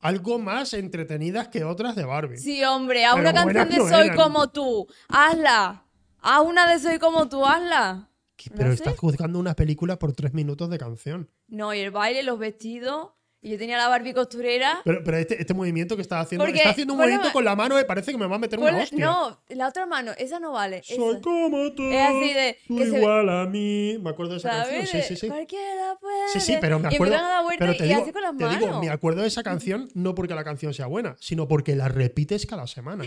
[0.00, 2.38] algo más entretenidas que otras de Barbie.
[2.38, 4.16] Sí, hombre, Pero una canción de no Soy eran.
[4.16, 4.88] como tú.
[5.08, 5.86] Hazla.
[6.20, 8.10] Haz una de Soy como tú, hazla.
[8.50, 8.74] No Pero sé.
[8.74, 11.30] estás juzgando una película por tres minutos de canción.
[11.46, 13.12] No, y el baile, los vestidos.
[13.44, 14.80] Y yo tenía la Barbie costurera.
[14.86, 17.44] Pero, pero este, este movimiento que estás haciendo, Porque está haciendo un la movimiento con
[17.44, 18.98] la mano y parece que me va a meter una hostia.
[19.04, 20.82] no, la otra mano, esa no vale.
[20.82, 21.20] Soy esa.
[21.20, 21.82] como tú.
[21.82, 23.98] Es así de- Tú que se- igual a mí.
[24.00, 24.86] Me acuerdo de esa canción.
[24.86, 25.28] Sí, sí, sí.
[25.28, 26.28] Cualquiera puede.
[26.32, 27.16] Sí, sí, pero me Y acuerdo.
[27.16, 29.28] a dar vueltas pero te y digo, así con las te digo, me acuerdo de
[29.28, 33.04] esa canción no porque la canción sea buena, sino porque la repites cada semana.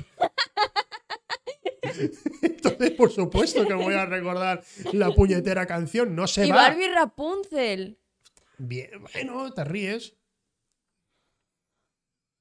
[2.44, 4.64] Entonces, por supuesto que voy a recordar
[4.94, 6.16] la puñetera canción.
[6.16, 6.58] No se y va.
[6.58, 7.98] Barbie Rapunzel.
[8.60, 10.14] Bien, bueno, te ríes.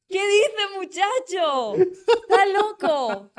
[0.09, 1.75] ¿Qué dice, muchacho?
[1.75, 3.31] ¡Estás loco!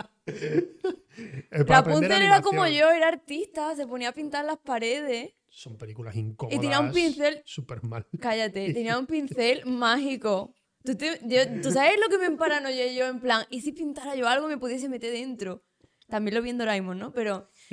[1.52, 5.34] Aprender Rapunzel era como yo, era artista, se ponía a pintar las paredes.
[5.50, 6.60] Son películas incómodas.
[6.60, 8.06] tenía un pincel- Súper mal.
[8.20, 10.54] Cállate, tenía un pincel mágico.
[10.84, 13.08] ¿Tú, te- yo- ¿tú sabes lo que me emparanoyé yo?
[13.08, 15.64] En plan, ¿y si pintara yo algo y me pudiese meter dentro?
[16.10, 17.12] También lo vi en Doraemon, ¿no?
[17.12, 17.50] Pero.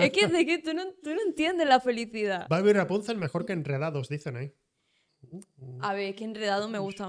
[0.00, 2.46] es que, de que tú, no, tú no entiendes la felicidad.
[2.50, 4.52] Y Rapunzel mejor que Enredados, dicen ahí.
[5.80, 7.08] A ver, que enredado me gusta.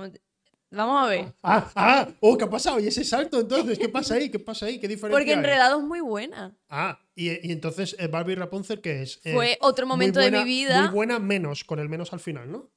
[0.71, 1.33] Vamos a ver.
[1.43, 2.79] Ah, ah, oh, ¿qué ha pasado?
[2.79, 3.77] ¿Y ese salto entonces?
[3.77, 4.29] ¿Qué pasa ahí?
[4.29, 4.79] ¿Qué pasa ahí?
[4.79, 6.57] ¿Qué diferencia Porque enredado es muy buena.
[6.67, 9.21] Ah, y, y entonces eh, Barbie Rapunzel, ¿qué es?
[9.23, 10.81] Eh, Fue otro momento de mi vida.
[10.83, 12.71] Muy buena menos, con el menos al final, ¿no?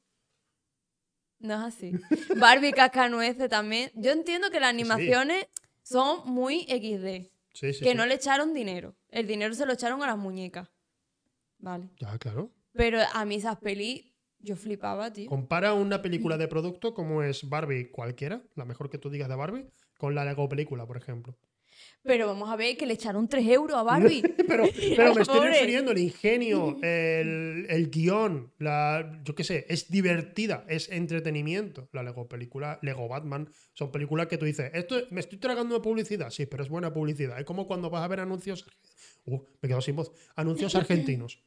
[1.38, 1.92] No es así.
[2.36, 3.90] Barbie Cascanueces también.
[3.94, 5.47] Yo entiendo que las animaciones
[5.82, 7.30] son muy XD.
[7.53, 7.84] Sí, sí.
[7.84, 8.94] que no le echaron dinero.
[9.09, 10.68] El dinero se lo echaron a las muñecas.
[11.59, 11.88] Vale.
[11.99, 12.51] Ya, claro.
[12.72, 14.05] Pero a mí esas pelis,
[14.47, 15.28] yo flipaba, tío.
[15.28, 19.36] Compara una película de producto como es Barbie cualquiera, la mejor que tú digas de
[19.36, 19.66] Barbie,
[19.99, 21.36] con la Lego película, por ejemplo.
[22.03, 24.22] Pero vamos a ver que le echaron 3 euros a Barbie.
[24.47, 24.64] Pero,
[24.97, 30.64] pero me estoy refiriendo al ingenio, el, el guion, la, yo qué sé, es divertida,
[30.68, 31.88] es entretenimiento.
[31.92, 35.80] La Lego película, Lego Batman, son películas que tú dices, esto me estoy tragando de
[35.80, 37.40] publicidad, sí, pero es buena publicidad.
[37.40, 38.66] Es como cuando vas a ver anuncios,
[39.24, 41.42] uh, me quedo sin voz, anuncios argentinos.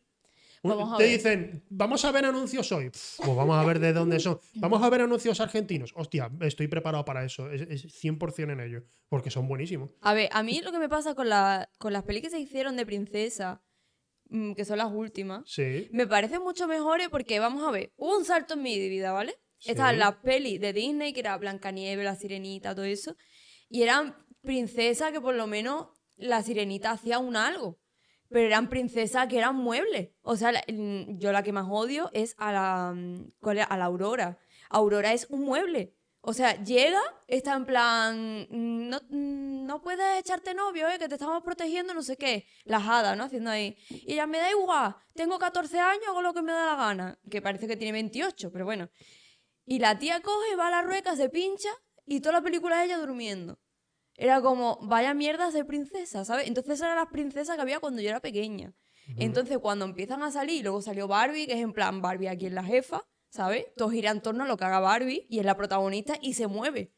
[0.63, 1.11] A Te ver.
[1.17, 2.89] dicen, vamos a ver anuncios hoy.
[2.89, 4.39] Pff, Pues vamos a ver de dónde son.
[4.55, 5.93] Vamos a ver anuncios argentinos.
[5.95, 7.49] Hostia, estoy preparado para eso.
[7.51, 8.83] Es, es 100% en ello.
[9.07, 9.95] Porque son buenísimos.
[10.01, 12.39] A ver, a mí lo que me pasa con, la, con las pelis que se
[12.39, 13.61] hicieron de princesa,
[14.29, 15.87] mm, que son las últimas, Sí.
[15.91, 19.35] me parecen mucho mejores porque, vamos a ver, hubo un salto en mi vida, ¿vale?
[19.57, 19.71] Sí.
[19.71, 23.15] Estaban las pelis de Disney, que era Blancanieves, La Sirenita, todo eso,
[23.69, 25.87] y eran princesas que por lo menos
[26.17, 27.79] la Sirenita hacía un algo.
[28.29, 30.09] Pero eran princesas que eran muebles.
[30.21, 34.37] O sea, mm, yo la que más odio es a la, mm, a la Aurora.
[34.69, 35.95] Aurora es un mueble.
[36.21, 40.99] O sea, llega, está en plan, mm, no, no puedes echarte novio, ¿eh?
[40.99, 42.45] que te estamos protegiendo, no sé qué.
[42.65, 43.23] La jada, ¿no?
[43.23, 43.77] Haciendo ahí.
[43.89, 47.19] Y ella me da igual, tengo 14 años, hago lo que me da la gana.
[47.29, 48.89] Que parece que tiene 28, pero bueno.
[49.65, 51.69] Y la tía coge, va a la rueca, se pincha
[52.05, 53.59] y toda la película es ella durmiendo.
[54.21, 56.49] Era como, vaya mierda ser princesa, ¿sabes?
[56.49, 58.73] Entonces eran las princesas que había cuando yo era pequeña.
[59.15, 62.51] Entonces cuando empiezan a salir, luego salió Barbie, que es en plan Barbie aquí es
[62.51, 63.67] la jefa, ¿sabes?
[63.77, 66.47] Todo gira en torno a lo que haga Barbie y es la protagonista y se
[66.47, 66.93] mueve,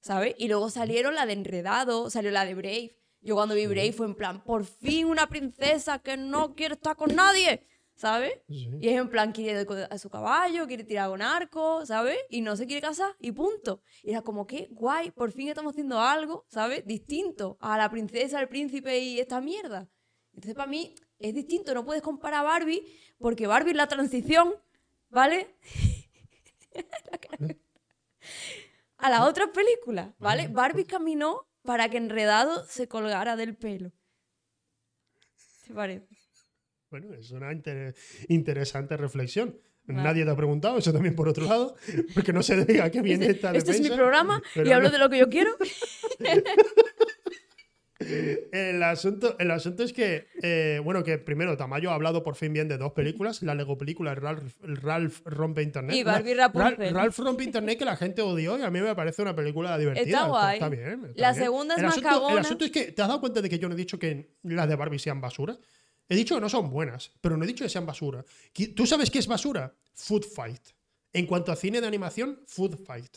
[0.00, 0.34] ¿sabes?
[0.38, 2.98] Y luego salieron la de Enredado, salió la de Brave.
[3.20, 6.96] Yo cuando vi Brave fue en plan, por fin una princesa que no quiere estar
[6.96, 7.66] con nadie,
[8.02, 8.32] ¿sabes?
[8.48, 8.68] Sí.
[8.80, 12.18] Y es en plan, quiere a su caballo, quiere tirar con arco, ¿sabes?
[12.30, 13.80] Y no se quiere casar y punto.
[14.02, 16.84] Y era como que, guay, por fin estamos haciendo algo, ¿sabes?
[16.84, 19.88] Distinto a la princesa, el príncipe y esta mierda.
[20.32, 22.84] Entonces para mí es distinto, no puedes comparar a Barbie
[23.18, 24.52] porque Barbie es la transición,
[25.08, 25.54] ¿vale?
[28.96, 30.48] a las otras películas, ¿vale?
[30.48, 33.92] Barbie caminó para que Enredado se colgara del pelo.
[35.68, 36.21] ¿Te parece?
[36.92, 37.94] Bueno, es una inter-
[38.28, 39.58] interesante reflexión.
[39.86, 41.74] Nadie te ha preguntado, eso también por otro lado,
[42.14, 44.92] porque no se diga que viene esta Este es mi programa y hablo no.
[44.92, 45.50] de lo que yo quiero.
[48.50, 52.52] El asunto, el asunto es que, eh, bueno, que primero Tamayo ha hablado por fin
[52.52, 55.94] bien de dos películas, la Lego película, Ralph, Ralph rompe Internet.
[55.94, 56.92] Y Barbie Ra- Rapunzel.
[56.94, 60.04] Ralph rompe Internet que la gente odió y a mí me parece una película divertida.
[60.04, 60.54] Está guay.
[60.54, 61.04] Está bien.
[61.04, 61.44] está La bien.
[61.44, 62.40] segunda es el más asunto, El cagona.
[62.40, 64.68] asunto es que, ¿te has dado cuenta de que yo no he dicho que las
[64.68, 65.56] de Barbie sean basura?
[66.12, 68.22] He dicho que no son buenas, pero no he dicho que sean basura.
[68.76, 69.74] ¿Tú sabes qué es basura?
[69.94, 70.60] Food Fight.
[71.10, 73.16] En cuanto a cine de animación, Food Fight.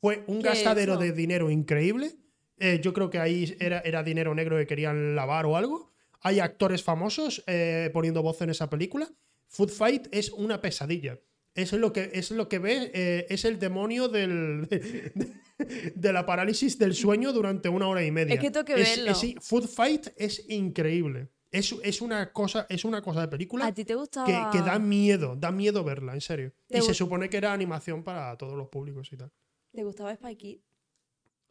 [0.00, 2.16] Fue un ¿Qué es gastadero de dinero increíble.
[2.58, 5.92] Eh, yo creo que ahí era, era dinero negro que querían lavar o algo.
[6.22, 9.06] Hay actores famosos eh, poniendo voz en esa película.
[9.48, 11.20] Food Fight es una pesadilla.
[11.54, 14.66] Es lo que, es lo que ve, eh, es el demonio del,
[15.94, 18.34] de, la parálisis del sueño durante una hora y media.
[18.34, 19.10] Es que tengo que verlo.
[19.10, 21.28] es- Food Fight es increíble.
[21.58, 24.26] Es, es una cosa, es una cosa de película ¿A ti te gustaba?
[24.26, 26.52] que, que da miedo, da miedo verla, en serio.
[26.66, 29.30] ¿Te Y se supone que era animación para todos los públicos y tal.
[29.72, 30.62] ¿Te gustaba Spy Kids?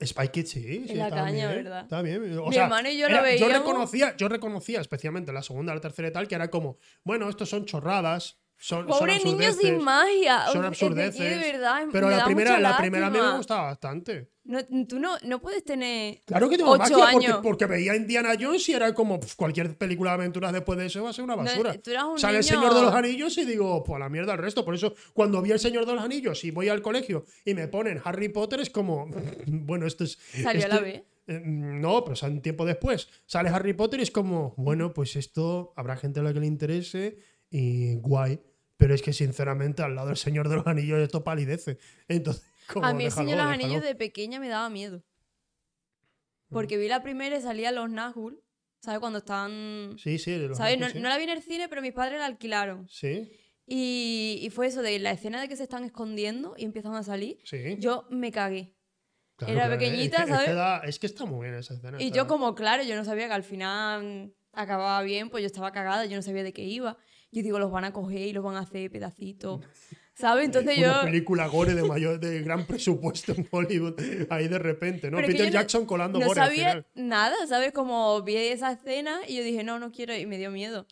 [0.04, 1.84] Spy Kids sí, sí, la está caña, bien, ¿verdad?
[1.84, 2.38] Está bien.
[2.40, 3.58] O Mi sea, hermano y yo lo era- yo veíamos.
[3.60, 7.50] reconocía, yo reconocía especialmente la segunda, la tercera y tal, que era como, bueno, estos
[7.50, 10.48] son chorradas, son, son Pobre niño absurdeces, sin magia.
[10.52, 11.20] son absurdeces.
[11.20, 14.30] de verdad, Pero la primera, la primera a mí me gustaba bastante.
[14.46, 16.20] No, tú no, no puedes tener.
[16.26, 17.40] Claro que tengo Ocho magia porque, años.
[17.42, 21.02] porque veía Indiana Jones y era como pf, cualquier película de aventuras después de eso
[21.02, 21.78] va a ser una No, basura.
[21.82, 24.34] tú eras un Sale el Señor de los Anillos y digo, pues a la mierda
[24.34, 24.66] el resto.
[24.66, 27.70] Por eso, cuando vi el Señor de los Anillos y voy al colegio y me
[27.70, 29.08] ponen Harry Potter, es como,
[29.48, 30.18] bueno, esto es.
[30.42, 31.04] Salió a la esto- vez.
[31.28, 33.08] eh, no, pero sale un tiempo después.
[33.26, 36.48] Sale Harry Potter y es como, bueno, pues esto habrá gente a la que le
[36.48, 37.18] interese
[37.50, 38.42] y guay.
[38.76, 41.78] Pero es que sinceramente al lado del Señor de los Anillos esto palidece.
[42.10, 43.54] Entonces, como, A mí el Señor de los.
[43.54, 45.04] Anillos de pequeña me daba miedo.
[46.50, 48.40] Porque vi la primera y salían los Nazgûl.
[48.82, 49.00] ¿Sabes?
[49.00, 49.96] Cuando estaban.
[49.98, 50.78] Sí, sí, los ¿Sabes?
[50.78, 51.00] No, Nazgûl, sí.
[51.00, 52.88] no la vi en el cine, pero mis padres la alquilaron.
[52.90, 53.32] Sí,
[53.66, 57.04] Y, y fue eso de la escena de que se están escondiendo y empiezan a
[57.04, 57.40] salir.
[57.46, 57.78] sí.
[57.80, 58.76] Yo me cagué.
[59.38, 60.56] Claro, era es que- pequeñita, es que, ¿sabes?
[60.56, 61.98] da- es que está muy bien esa escena.
[62.02, 65.48] Y está- yo como, claro, yo no sabía que al final acababa bien, pues yo
[65.48, 66.98] estaba cagada, yo no sabía de qué iba.
[67.32, 69.62] Yo digo, los van a coger y los van a hacer pedacitos.
[70.16, 70.46] ¿Sabes?
[70.46, 70.84] Entonces yo...
[70.86, 74.00] Una película gore de mayor, de gran presupuesto en Hollywood.
[74.30, 75.18] Ahí de repente, ¿no?
[75.18, 76.86] Pero Peter yo no- Jackson colando no gore al sabía final.
[76.96, 77.72] nada, ¿sabes?
[77.72, 80.86] Como vi esa escena y yo dije, no, no quiero, y me dio miedo,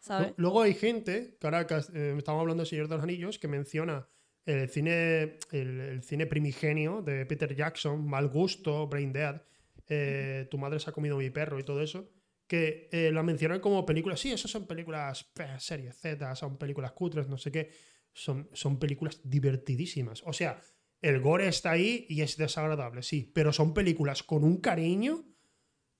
[0.00, 0.28] ¿sabes?
[0.30, 4.08] Lu- Luego hay gente, Caracas, eh, estamos hablando del Señor de los Anillos, que menciona
[4.44, 9.40] el cine, el, el cine primigenio de Peter Jackson, Mal Gusto, Brain Dead,
[9.88, 12.10] eh, Tu madre se ha comido mi perro y todo eso,
[12.46, 14.18] que eh, la mencionan como películas.
[14.20, 17.70] Sí, eso son películas, series Z, son películas cutres, no sé qué.
[18.14, 20.22] Son, son películas divertidísimas.
[20.24, 20.60] O sea,
[21.02, 25.26] el gore está ahí y es desagradable, sí, pero son películas con un cariño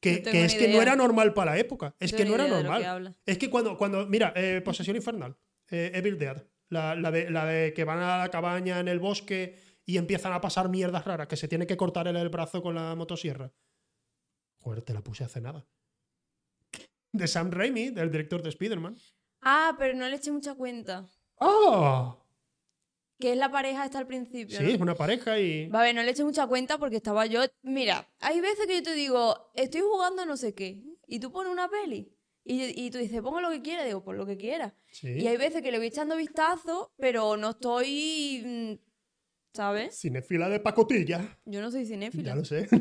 [0.01, 1.95] que, No que es que no era normal para la época.
[1.99, 3.17] Es No que no era que normal.
[3.27, 5.37] Es que cuando, cuando mira, eh, Posesión Infernal,
[5.71, 8.99] eh, Evil Dead, la, la de, la de que van a la cabaña en el
[8.99, 12.63] bosque y empiezan a pasar mierdas raras, que se tiene que cortar el, el brazo
[12.63, 13.53] con la motosierra.
[14.59, 15.67] Joder, te la puse hace nada.
[17.13, 18.97] De Sam Raimi, del director de Spider-Man.
[19.43, 21.07] Ah, pero no le eché mucha cuenta.
[21.41, 22.17] ¡Ah!
[23.19, 24.59] Que es la pareja esta al principio.
[24.59, 24.71] Sí, ¿no?
[24.71, 25.69] es una pareja y.
[25.69, 27.43] Va a ver, no le eché mucha cuenta porque estaba yo.
[27.63, 31.53] Mira, hay veces que yo te digo, estoy jugando no sé qué, y tú pones
[31.53, 32.11] una peli.
[32.47, 34.75] Y, y tú dices, pongo lo que quieras, digo, pues lo que quieras.
[34.91, 35.09] Sí.
[35.13, 38.81] Y hay veces que le voy echando vistazo, pero no estoy.
[39.55, 39.97] ¿Sabes?
[39.99, 41.39] Cinefila de pacotilla.
[41.45, 42.25] Yo no soy cinéfila.
[42.31, 42.67] Ya lo sé.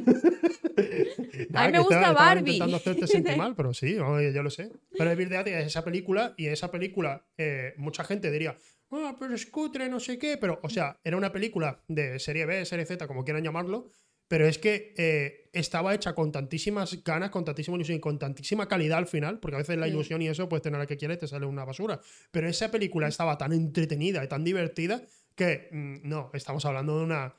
[1.53, 2.39] A mí me gusta estaba- estaba Barbie.
[2.53, 4.71] intentando hacerte sentir mal, pero sí, ya lo sé.
[4.97, 8.57] Pero Evil Dead es esa película y esa película, eh, mucha gente diría,
[8.91, 10.37] ah, pero es cutre, no sé qué.
[10.37, 13.89] Pero, o sea, era una película de serie B, serie Z, como quieran llamarlo.
[14.27, 18.67] Pero es que eh, estaba hecha con tantísimas ganas, con tantísima ilusión y con tantísima
[18.67, 21.19] calidad al final, porque a veces la ilusión y eso, pues tener la que quieres,
[21.19, 21.99] te sale una basura.
[22.31, 25.03] Pero esa película estaba tan entretenida y tan divertida
[25.35, 27.35] que mm, no, estamos hablando de una.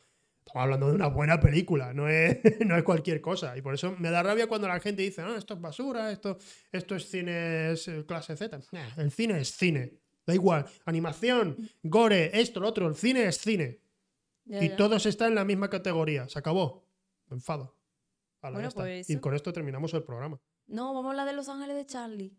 [0.47, 3.57] Estamos hablando de una buena película, no es, no es cualquier cosa.
[3.57, 6.37] Y por eso me da rabia cuando la gente dice, no, esto es basura, esto,
[6.71, 8.61] esto es cine es, eh, clase Z.
[8.73, 9.95] Nah, el cine es cine.
[10.27, 10.67] Da igual.
[10.85, 12.89] Animación, gore, esto, lo otro.
[12.89, 13.81] El cine es cine.
[14.45, 14.77] Ya, y ya.
[14.77, 16.29] todos están en la misma categoría.
[16.29, 16.87] Se acabó.
[17.29, 17.75] Me enfado.
[18.53, 20.39] Bueno, pues Y con esto terminamos el programa.
[20.67, 22.37] No, vamos a hablar de Los Ángeles de Charlie.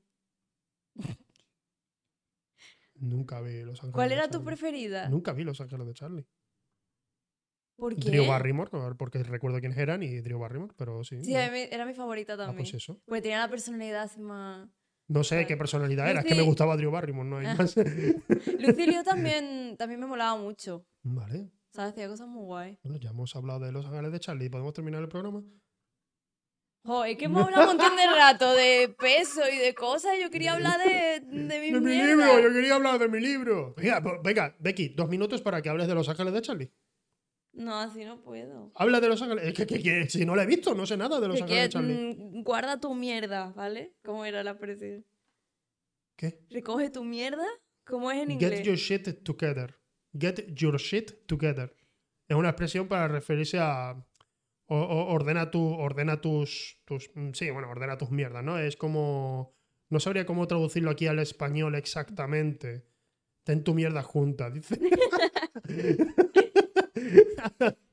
[2.96, 5.10] Nunca vi Los Ángeles ¿Cuál de era tu preferida?
[5.10, 6.26] Nunca vi Los Ángeles de Charlie.
[7.78, 8.10] ¿Por qué?
[8.10, 11.22] Drew Barrymore, porque recuerdo quiénes eran y Drew Barrymore, pero sí.
[11.24, 12.58] Sí, era mi favorita Ah, también.
[12.60, 13.02] pues eso.
[13.06, 14.70] Porque tenía la personalidad más.
[15.08, 17.56] No sé qué personalidad era, es que me gustaba Drew Barrymore, no hay Ah.
[17.58, 17.76] más.
[18.60, 20.86] Lucilio también, también me molaba mucho.
[21.04, 21.92] vale, ¿Sabes?
[21.92, 22.80] Hacía cosas muy guay.
[22.84, 24.50] bueno, ya hemos hablado de Los Ángeles de Charlie.
[24.50, 25.44] ¿Podemos terminar el programa?
[26.86, 30.14] Joder, que hemos hablado un montón de rato de peso y de cosas.
[30.22, 32.40] Yo quería hablar de, de mi ¡De mi libro!
[32.40, 33.74] Yo quería hablar de mi libro.
[33.76, 36.72] Venga, pues, venga, Becky, dos minutos para que hables de Los Ángeles de Charlie.
[37.54, 38.72] No, así no puedo.
[38.76, 39.46] Habla de Los Ángeles.
[39.48, 41.64] Es que, que- que si no la he visto, no sé nada de Los Ángeles
[41.64, 42.16] de Charlie.
[42.18, 43.96] mm, guarda tu mierda, ¿vale?
[44.04, 45.06] ¿Cómo era la expresión?
[46.18, 46.40] ¿Qué?
[46.50, 47.46] Recoge tu mierda.
[47.86, 48.64] ¿Cómo es en Get inglés?
[48.64, 49.76] your shit together.
[50.18, 51.76] Get your shit together.
[52.28, 53.96] Es una expresión para referirse a.
[54.68, 57.10] o- o- ordena, tu, ordena tus, tus.
[57.16, 58.58] mm, Sí, bueno, ordena tus mierdas, ¿no?
[58.60, 59.54] Es como.
[59.90, 62.86] No sabría cómo traducirlo aquí al español exactamente.
[63.44, 64.80] Ten tu mierda junta, dice.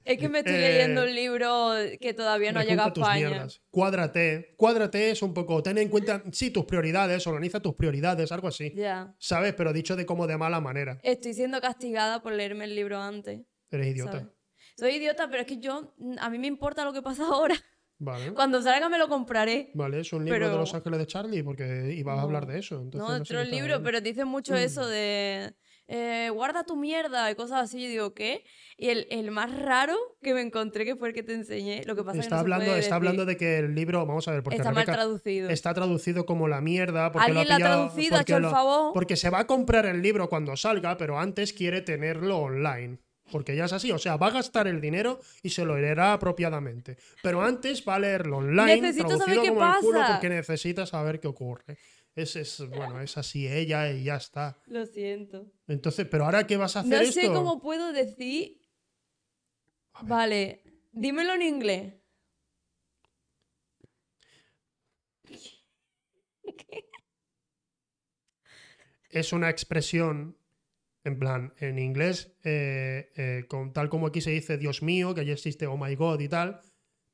[0.05, 3.29] Es que me estoy Eh, leyendo un libro que todavía no ha llegado a España.
[3.29, 3.63] mierdas.
[3.71, 4.55] Cuádrate.
[4.57, 5.63] Cuádrate es un poco.
[5.63, 7.25] Ten en cuenta, sí, tus prioridades.
[7.27, 8.73] Organiza tus prioridades, algo así.
[8.75, 9.15] Ya.
[9.19, 9.55] ¿Sabes?
[9.55, 10.99] Pero dicho de como de mala manera.
[11.05, 13.41] Estoy siendo castigada por leerme el libro antes.
[13.71, 14.13] Eres idiota.
[14.13, 14.27] ¿sabes?
[14.77, 17.55] Soy idiota, pero es que yo, a mí me importa lo que pasa ahora.
[17.99, 18.33] Vale.
[18.35, 19.71] Cuando salga me lo compraré.
[19.75, 22.53] Vale, es un libro Pero- de Los Ángeles de Charlie, porque ibas a hablar No.
[22.53, 22.77] de eso.
[22.81, 25.55] Entonces no, no otro libro, pero dicen mucho eso de
[25.87, 27.81] eh, guarda tu mierda y cosas así.
[27.81, 28.45] Yo digo, ¿qué?
[28.77, 31.95] Y el, el más raro que me encontré, que fue el que te enseñé, lo
[31.95, 32.95] que pasa es que Está no se hablando, puede está decir.
[32.95, 35.51] hablando de que el libro, vamos a ver, porque Está mal traducido.
[35.51, 37.13] está traducido como la mierda.
[37.13, 38.93] Porque Alguien lo ha ha pillado- traducido, ha porque hecho el lo- favor.
[38.95, 42.99] Porque se va a comprar el libro cuando salga, pero antes quiere tenerlo online.
[43.33, 46.13] Porque ya es así, o sea, va a gastar el dinero y se lo leerá
[46.13, 46.97] apropiadamente.
[47.23, 50.13] Pero antes va a leerlo online, Necesito saber traducido qué como el culo, pasa.
[50.15, 51.79] porque necesita saber qué ocurre.
[52.15, 54.59] Es, es, bueno, es así ella y ya está.
[54.67, 55.51] Lo siento.
[55.67, 57.21] Entonces, ¿pero ahora qué vas a hacer No esto?
[57.21, 58.61] sé cómo puedo decir.
[60.03, 61.95] Vale, dímelo en inglés.
[69.11, 70.37] es una expresión,
[71.05, 75.23] en plan, en inglés, eh, eh, con, tal como aquí se dice Dios mío, que
[75.23, 76.61] allí existe Oh my God y tal,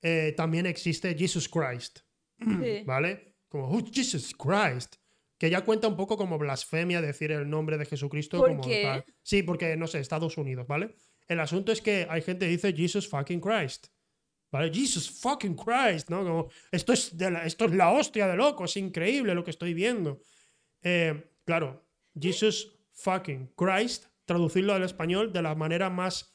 [0.02, 2.00] eh, también existe Jesus Christ,
[2.38, 2.82] Sí.
[2.86, 3.36] ¿vale?
[3.48, 4.96] Como oh, Jesus Christ,
[5.38, 8.82] que ya cuenta un poco como blasfemia decir el nombre de Jesucristo ¿Por como qué?
[8.82, 9.04] tal.
[9.22, 10.94] Sí, porque, no sé, Estados Unidos, ¿vale?
[11.26, 13.88] El asunto es que hay gente que dice Jesus fucking Christ.
[14.50, 14.72] ¿Vale?
[14.72, 16.24] Jesus fucking Christ, ¿no?
[16.24, 19.50] Como, esto es, de la, esto es la hostia de loco, es increíble lo que
[19.50, 20.22] estoy viendo.
[21.44, 21.86] Claro,
[22.18, 26.34] Jesus fucking Christ, traducirlo al español de la manera más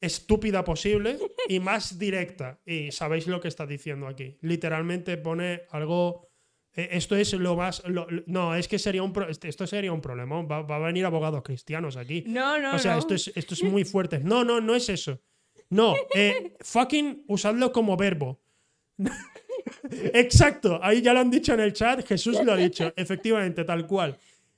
[0.00, 1.18] estúpida posible
[1.48, 2.60] y más directa.
[2.64, 4.38] Y sabéis lo que está diciendo aquí.
[4.42, 6.28] Literalmente pone algo.
[6.74, 7.82] eh, Esto es lo más.
[7.86, 9.12] lo- no, es que sería un.
[9.12, 10.42] pro- este- Esto sería un problema.
[10.42, 12.24] Va, va a venir abogados cristianos aquí.
[12.26, 12.98] No, no, O sea, no.
[12.98, 14.18] esto es, esto es muy fuerte.
[14.20, 15.20] No, no, no es eso.
[15.70, 18.40] No, eh, fucking usadlo como verbo.
[20.14, 23.86] Exacto, ahí ya lo han dicho en el chat, Jesús lo ha dicho, efectivamente, tal
[23.86, 24.16] cual.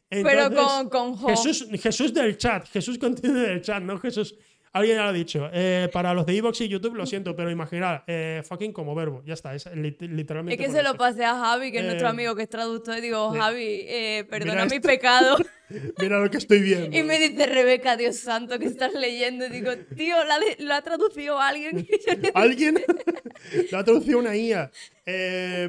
[0.09, 1.19] Pero con, con.
[1.29, 4.35] Jesús, Jesús del chat, Jesús contiene del chat, no Jesús.
[4.73, 5.49] Alguien ya lo ha dicho.
[5.53, 9.23] Eh, para los de Evox y YouTube, lo siento, pero imaginar, eh, fucking como verbo,
[9.27, 10.63] ya está, es lit- literalmente.
[10.63, 12.99] Es que se lo pasé a Javi, que es nuestro Eh, amigo que es traductor,
[12.99, 13.31] y digo.
[13.33, 13.87] Javi,
[14.29, 15.43] perdona mis pecados.
[16.01, 16.97] Mira lo que estoy viendo.
[16.97, 19.45] y me dice, Rebeca, Dios santo, que estás leyendo.
[19.47, 21.87] Y digo, tío, ¿la lo ha traducido alguien.
[22.35, 22.83] ¿Alguien?
[23.71, 24.71] Lo ha traducido una IA.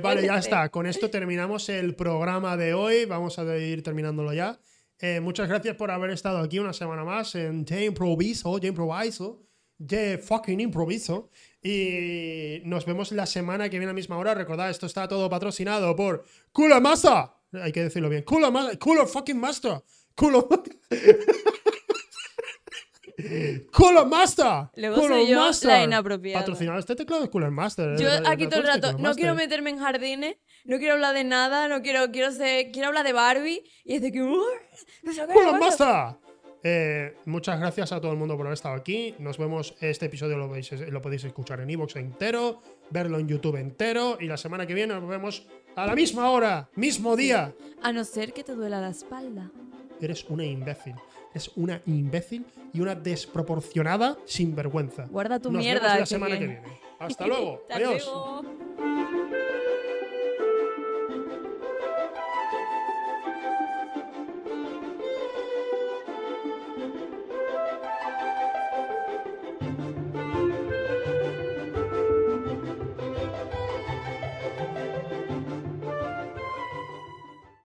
[0.02, 0.70] Vale, ya está.
[0.70, 3.06] Con esto terminamos el programa de hoy.
[3.06, 4.58] Vamos a ir terminándolo ya.
[5.02, 9.42] Eh, muchas gracias por haber estado aquí una semana más en Te Improviso, Te Improviso,
[9.88, 11.30] Te Fucking Improviso.
[11.64, 14.34] Y nos vemos la semana que viene a la misma hora.
[14.34, 17.30] Recordad, esto está todo patrocinado por Cooler Master.
[17.54, 18.24] Hay que decirlo bien.
[18.24, 19.82] Cooler, Ma- Cooler fucking Master.
[20.16, 20.44] Cooler,
[23.72, 24.70] Cooler Master.
[24.76, 25.68] Luego Cooler soy yo Master.
[25.70, 26.40] la inapropiada.
[26.40, 27.98] Patrocinado este teclado es Cooler Master.
[27.98, 30.36] Yo eh, aquí todo el rato, no quiero meterme en jardines,
[30.70, 33.64] no quiero hablar de nada, no quiero, quiero ser, quiero hablar de Barbie.
[33.84, 34.41] Y es de que, "Uh,
[35.04, 35.60] no sé qué, ¡Cooler bueno".
[35.66, 36.16] Master!
[36.62, 39.16] Eh, muchas gracias a todo el mundo por haber estado aquí.
[39.20, 39.76] Nos vemos.
[39.80, 44.18] Este episodio lo, veis- lo podéis escuchar en iVoox entero, verlo en YouTube entero.
[44.20, 45.48] Y la semana que viene nos vemos
[45.78, 47.54] a la misma hora, mismo día.
[47.82, 49.50] A no ser que te duela la espalda.
[50.02, 50.96] Eres una imbécil.
[51.34, 55.06] Es una imbécil y una desproporcionada sinvergüenza.
[55.06, 55.82] Guarda tu Nos mierda.
[55.82, 56.62] vemos la que semana que viene.
[56.62, 56.80] viene.
[57.00, 57.62] Hasta luego.
[57.70, 58.06] Hasta Adiós.
[58.06, 59.09] luego.